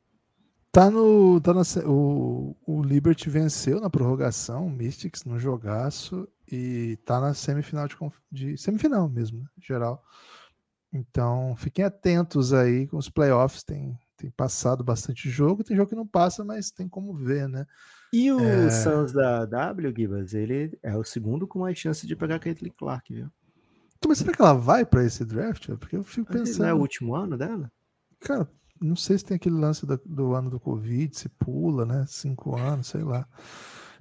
[0.71, 1.41] Tá no.
[1.41, 7.35] Tá na, o, o Liberty venceu na prorrogação, o Mystics no jogaço, e tá na
[7.35, 7.97] semifinal de,
[8.31, 10.03] de semifinal mesmo, né, geral.
[10.93, 13.63] Então, fiquem atentos aí com os playoffs.
[13.63, 17.67] Tem, tem passado bastante jogo, tem jogo que não passa, mas tem como ver, né?
[18.13, 18.71] E o é...
[18.71, 22.73] Suns da W, Gibas, ele é o segundo com mais chance de pegar a Caitlyn
[22.77, 23.31] Clark, viu?
[24.07, 25.69] Mas será que ela vai para esse draft?
[25.77, 26.61] Porque eu fico pensando.
[26.61, 27.71] Não é o último ano dela?
[28.21, 28.49] Cara,
[28.81, 32.05] não sei se tem aquele lance do, do ano do Covid, se pula, né?
[32.09, 33.27] Cinco anos, sei lá.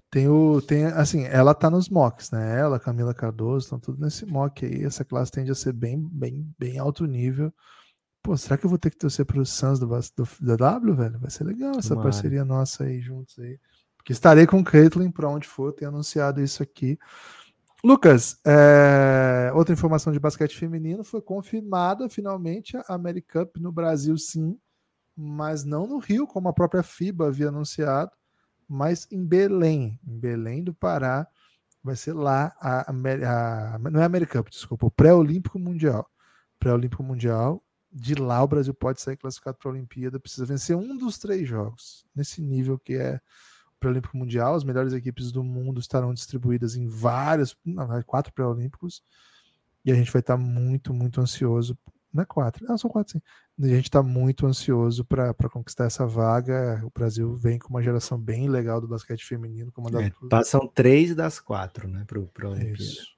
[0.10, 0.62] Tem o.
[0.62, 2.60] Tem, assim, ela tá nos mocks, né?
[2.60, 4.84] Ela, Camila Cardoso, estão tudo nesse mock aí.
[4.84, 7.54] Essa classe tende a ser bem, bem, bem alto nível.
[8.24, 10.96] Pô, será que eu vou ter que torcer para os Suns do, do, da W,
[10.96, 11.20] velho?
[11.20, 12.10] Vai ser legal essa Tomara.
[12.10, 13.60] parceria nossa aí juntos aí.
[13.98, 16.98] Porque estarei com o Caitlyn para onde for, tenho anunciado isso aqui.
[17.84, 24.60] Lucas, é, outra informação de basquete feminino foi confirmada finalmente a Americup no Brasil, sim,
[25.16, 28.12] mas não no Rio, como a própria FIBA havia anunciado,
[28.68, 31.28] mas em Belém, em Belém do Pará,
[31.84, 36.10] vai ser lá a, a, não é a Americup, desculpa, o pré-olímpico mundial,
[36.60, 37.64] pré-olímpico mundial.
[37.90, 41.48] De lá o Brasil pode sair classificado para a Olimpíada, precisa vencer um dos três
[41.48, 43.20] jogos nesse nível que é
[43.80, 44.56] pré-olímpico mundial.
[44.56, 49.04] As melhores equipes do mundo estarão distribuídas em vários, não, quatro pré-olímpicos.
[49.84, 51.78] E a gente vai estar muito, muito ansioso.
[52.14, 53.22] Não é quatro, não, são quatro sim.
[53.62, 56.82] A gente está muito ansioso para conquistar essa vaga.
[56.86, 59.72] O Brasil vem com uma geração bem legal do basquete feminino.
[59.72, 60.30] Comandado é, por...
[60.30, 63.18] Passam três das quatro, né, para o Olimpíada.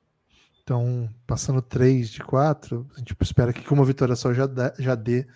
[0.64, 4.96] Então, passando três de quatro, a gente espera que com uma vitória só já, já
[4.96, 5.28] dê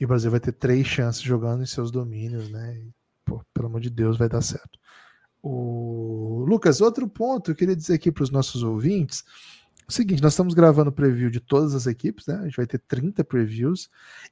[0.00, 2.80] e o Brasil vai ter três chances jogando em seus domínios, né?
[3.28, 4.78] Pô, pelo amor de Deus, vai dar certo.
[5.42, 9.22] O Lucas, outro ponto eu queria dizer aqui para os nossos ouvintes.
[9.86, 12.36] O seguinte, nós estamos gravando preview de todas as equipes, né?
[12.36, 13.88] A gente vai ter 30 previews.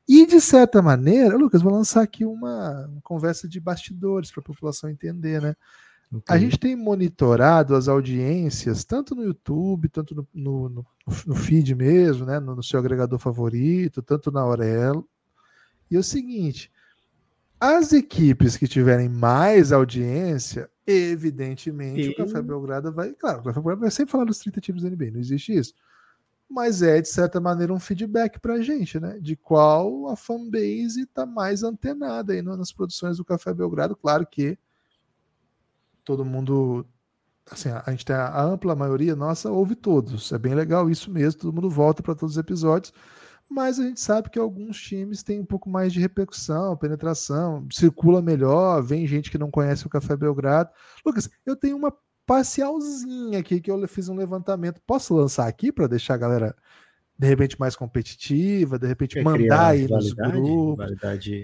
[0.06, 4.44] E, de certa maneira, Lucas, vou lançar aqui uma, uma conversa de bastidores para a
[4.44, 5.54] população entender, né?
[6.12, 6.36] Okay.
[6.36, 10.86] A gente tem monitorado as audiências, tanto no YouTube, tanto no, no, no,
[11.26, 12.38] no feed mesmo, né?
[12.38, 15.08] No, no, seu agregador favorito, tanto na Aurelo.
[15.90, 16.70] E é o seguinte:
[17.60, 22.10] as equipes que tiverem mais audiência, evidentemente e...
[22.10, 23.12] o Café Belgrado vai.
[23.12, 25.74] Claro, o Café Belgrado vai sempre falar dos 30 times da NBA, não existe isso.
[26.48, 29.18] Mas é, de certa maneira, um feedback pra gente, né?
[29.18, 33.96] De qual a fanbase tá mais antenada aí nas produções do Café Belgrado.
[33.96, 34.56] Claro que
[36.04, 36.86] todo mundo.
[37.50, 40.32] Assim, a gente tem a ampla maioria nossa, ouve todos.
[40.32, 42.92] É bem legal isso mesmo, todo mundo volta para todos os episódios
[43.48, 48.20] mas a gente sabe que alguns times têm um pouco mais de repercussão, penetração, circula
[48.20, 50.70] melhor, vem gente que não conhece o Café Belgrado.
[51.04, 51.92] Lucas, eu tenho uma
[52.26, 54.80] parcialzinha aqui que eu fiz um levantamento.
[54.84, 56.56] Posso lançar aqui para deixar a galera
[57.18, 60.86] de repente mais competitiva, de repente Quer mandar aí nos grupos.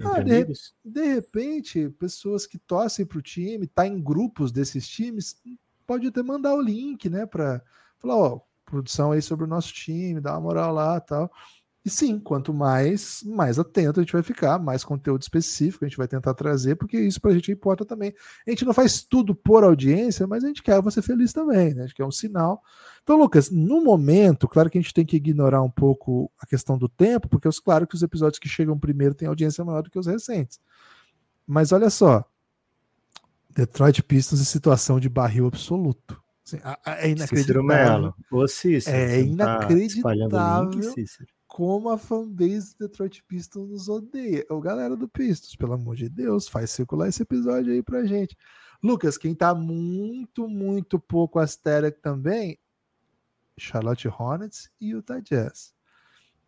[0.05, 0.45] Ah, de,
[0.85, 5.41] de, repente, pessoas que torcem para o time, tá em grupos desses times,
[5.87, 7.63] pode até mandar o link, né, para
[7.99, 11.33] falar, ó, produção aí sobre o nosso time, dá uma moral lá, tal.
[11.85, 15.97] E sim, quanto mais mais atento a gente vai ficar, mais conteúdo específico a gente
[15.97, 18.15] vai tentar trazer, porque isso para a gente importa também.
[18.47, 21.83] A gente não faz tudo por audiência, mas a gente quer você feliz também, né?
[21.83, 22.63] A gente quer um sinal.
[23.03, 26.79] Então, Lucas, no momento, claro que a gente tem que ignorar um pouco a questão
[26.79, 29.91] do tempo, porque é claro que os episódios que chegam primeiro têm audiência maior do
[29.91, 30.61] que os recentes.
[31.45, 32.25] Mas olha só,
[33.51, 36.23] Detroit Pistons em situação de barril absoluto.
[36.47, 38.15] Assim, é inacreditável.
[38.31, 40.29] Ô, Cícero, é tá inacreditável.
[40.29, 41.07] Tá link,
[41.53, 44.43] como a fanbase do Detroit Pistons nos odeia.
[44.49, 48.35] O galera do Pistons, pelo amor de Deus, faz circular esse episódio aí pra gente.
[48.83, 52.59] Lucas, quem tá muito, muito pouco asteric também,
[53.59, 55.75] Charlotte Hornets e Utah Jazz.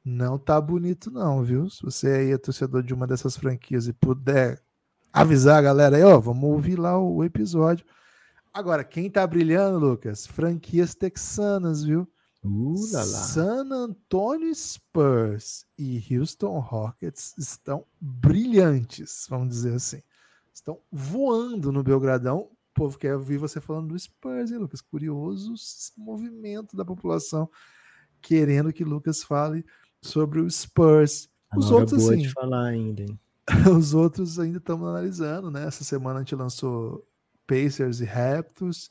[0.02, 1.68] Não tá bonito não, viu?
[1.68, 4.59] Se você aí é torcedor de uma dessas franquias e puder
[5.12, 7.85] avisar a galera aí, ó, vamos ouvir lá o episódio.
[8.55, 10.26] Agora, quem tá brilhando, Lucas?
[10.26, 12.09] Franquias texanas, viu?
[12.45, 20.03] Uh, San Antonio Spurs e Houston Rockets estão brilhantes, vamos dizer assim.
[20.53, 22.39] Estão voando no Belgradão.
[22.41, 24.81] O povo quer ouvir você falando do Spurs, hein, Lucas?
[24.81, 25.55] Curioso
[25.97, 27.49] movimento da população
[28.25, 29.65] querendo que Lucas fale
[30.01, 31.29] sobre o Spurs.
[31.55, 32.29] Os outros, assim.
[32.29, 33.19] falar ainda, hein?
[33.77, 35.66] Os outros ainda estamos analisando, né?
[35.66, 37.07] Essa semana a gente lançou
[37.47, 38.91] Pacers e Raptors.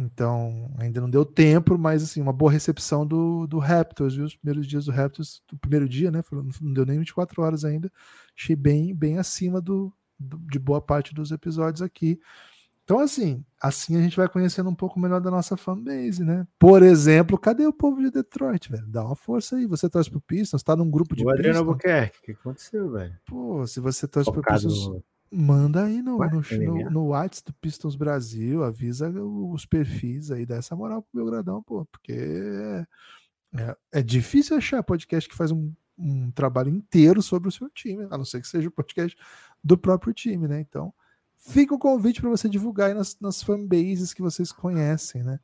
[0.00, 4.24] Então, ainda não deu tempo, mas assim, uma boa recepção do, do Raptors, viu?
[4.24, 6.22] Os primeiros dias do Raptors, do primeiro dia, né?
[6.60, 7.92] Não deu nem 24 horas ainda.
[8.36, 12.18] Achei bem, bem acima do, do, de boa parte dos episódios aqui.
[12.82, 16.46] Então, assim, assim a gente vai conhecendo um pouco melhor da nossa fanbase, né?
[16.58, 18.86] Por exemplo, cadê o povo de Detroit, velho?
[18.88, 19.66] Dá uma força aí.
[19.66, 23.14] Você torce pro Pistons, tá num grupo de o Adriano Albuquerque, o que aconteceu, velho?
[23.26, 25.02] Pô, se você torce Focado pro Pistons,
[25.32, 30.56] Manda aí no, no, no, no WhatsApp do Pistons Brasil, avisa os perfis aí, dá
[30.56, 32.86] essa moral pro Belgradão, pô, porque é,
[33.54, 38.08] é, é difícil achar podcast que faz um, um, trabalho inteiro sobre o seu time,
[38.10, 39.16] a não ser que seja o podcast
[39.62, 40.60] do próprio time, né?
[40.60, 40.92] Então,
[41.36, 45.38] fica o convite para você divulgar aí nas, nas fanbases que vocês conhecem, né?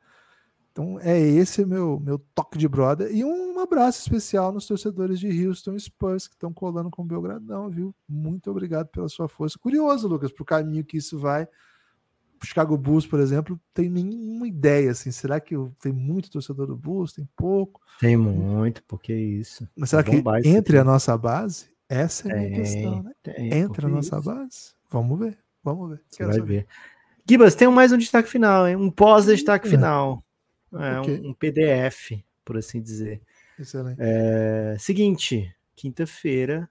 [0.77, 5.47] Então é esse meu meu toque de brother e um abraço especial nos torcedores de
[5.47, 7.95] Houston Spurs que estão colando com o Belgradão, viu?
[8.07, 9.57] Muito obrigado pela sua força.
[9.57, 11.47] Curioso, Lucas, para o caminho que isso vai.
[12.39, 15.09] O Chicago Bulls, por exemplo, tem nenhuma ideia assim.
[15.11, 17.11] Será que tem muito torcedor do Bulls?
[17.11, 17.81] Tem pouco?
[17.99, 19.67] Tem muito, porque é isso.
[19.75, 21.71] Mas será que entre a nossa base?
[21.89, 23.11] Essa é a minha tem, questão, né?
[23.23, 24.25] Tem, entre a nossa isso.
[24.29, 24.73] base?
[24.91, 26.01] Vamos ver, vamos ver.
[26.07, 26.47] Você vai saber.
[26.47, 26.67] ver.
[27.27, 28.75] Gibas, tem mais um destaque final, hein?
[28.75, 30.23] Um pós-destaque final.
[30.73, 31.19] É okay.
[31.19, 32.11] um, um, PDF,
[32.43, 33.21] por assim dizer.
[33.57, 33.97] Excelente.
[33.99, 36.69] É, seguinte, quinta-feira,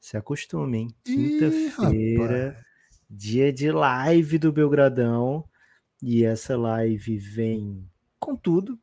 [0.00, 0.88] se acostumem.
[1.04, 2.56] Quinta-feira,
[3.08, 5.44] dia de live do Belgradão.
[6.00, 7.88] E essa live vem
[8.18, 8.78] com tudo.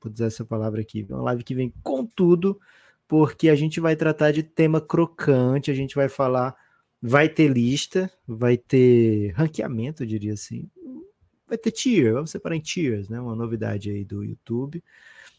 [0.00, 1.06] Vou dizer essa palavra aqui.
[1.08, 2.60] Uma live que vem com tudo,
[3.06, 6.56] porque a gente vai tratar de tema crocante, a gente vai falar.
[7.00, 10.68] Vai ter lista, vai ter ranqueamento, eu diria assim
[11.48, 13.20] vai ter tier, vamos separar em tiers, né?
[13.20, 14.82] Uma novidade aí do YouTube.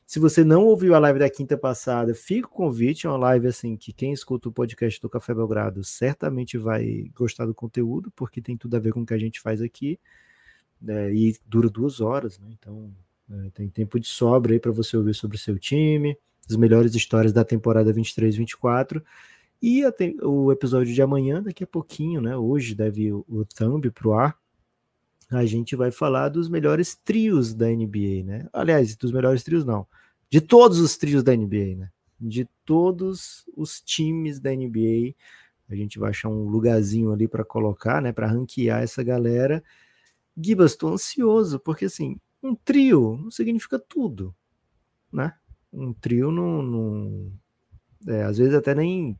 [0.05, 3.47] Se você não ouviu a live da quinta passada, fica o convite, é uma live
[3.47, 8.41] assim que quem escuta o podcast do Café Belgrado certamente vai gostar do conteúdo, porque
[8.41, 9.99] tem tudo a ver com o que a gente faz aqui.
[10.81, 11.13] Né?
[11.13, 12.47] E dura duas horas, né?
[12.57, 12.91] Então
[13.31, 16.17] é, tem tempo de sobra aí para você ouvir sobre o seu time,
[16.49, 19.03] as melhores histórias da temporada 23-24.
[19.61, 19.83] E
[20.23, 22.35] o episódio de amanhã, daqui a pouquinho, né?
[22.35, 24.35] Hoje deve ir o thumb pro ar
[25.29, 28.49] a gente vai falar dos melhores trios da NBA, né?
[28.51, 29.85] Aliás, dos melhores trios não,
[30.29, 31.91] de todos os trios da NBA, né?
[32.19, 35.13] De todos os times da NBA,
[35.69, 38.11] a gente vai achar um lugarzinho ali para colocar, né?
[38.11, 39.63] Para ranquear essa galera.
[40.35, 44.35] Gibas, estou ansioso porque assim, um trio não significa tudo,
[45.11, 45.33] né?
[45.71, 47.31] Um trio não, não
[48.07, 49.17] é, às vezes até nem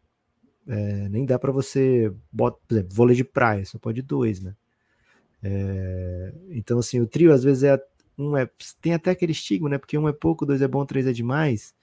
[0.68, 4.56] é, nem dá para você bota, por exemplo, vôlei de praia, só pode dois, né?
[5.44, 7.82] É, então, assim, o trio às vezes é
[8.18, 8.50] um é
[8.82, 9.78] tem até aquele estigma, né?
[9.78, 11.74] Porque um é pouco, dois é bom, três é demais.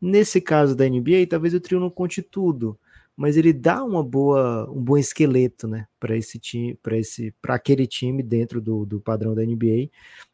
[0.00, 2.78] Nesse caso da NBA, talvez o trio não conte tudo,
[3.16, 7.54] mas ele dá uma boa, um bom esqueleto, né, para esse time, para esse, para
[7.54, 9.88] aquele time dentro do, do padrão da NBA.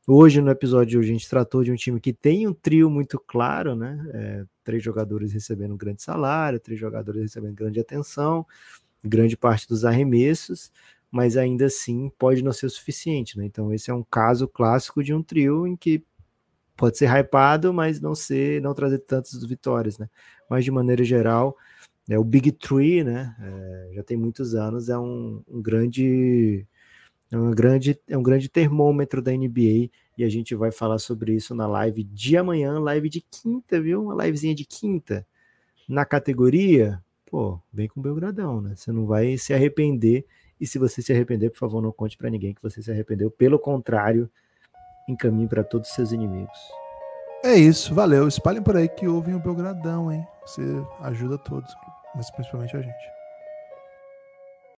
[0.07, 3.77] Hoje no episódio a gente tratou de um time que tem um trio muito claro,
[3.77, 4.05] né?
[4.13, 8.45] É, três jogadores recebendo um grande salário, três jogadores recebendo grande atenção,
[9.05, 10.73] grande parte dos arremessos,
[11.13, 13.45] mas ainda assim pode não ser o suficiente, né?
[13.45, 16.03] Então esse é um caso clássico de um trio em que
[16.77, 20.09] pode ser hypado, mas não ser, não trazer tantas vitórias, né?
[20.49, 21.57] Mas de maneira geral,
[22.09, 23.37] é o Big Three, né?
[23.41, 26.67] É, já tem muitos anos, é um, um grande
[27.31, 31.35] é, uma grande, é um grande termômetro da NBA e a gente vai falar sobre
[31.35, 34.03] isso na live de amanhã, live de quinta, viu?
[34.05, 35.27] Uma livezinha de quinta.
[35.89, 38.75] Na categoria, pô, vem com o Belgradão, né?
[38.77, 40.27] Você não vai se arrepender.
[40.63, 43.29] E se você se arrepender, por favor, não conte para ninguém que você se arrependeu.
[43.33, 44.31] Pelo contrário,
[45.09, 46.57] encaminhe para todos os seus inimigos.
[47.45, 48.29] É isso, valeu.
[48.29, 50.25] Espalhem por aí que ouvem o Belgradão, hein?
[50.47, 50.63] Você
[51.01, 51.75] ajuda todos,
[52.15, 53.22] mas principalmente a gente.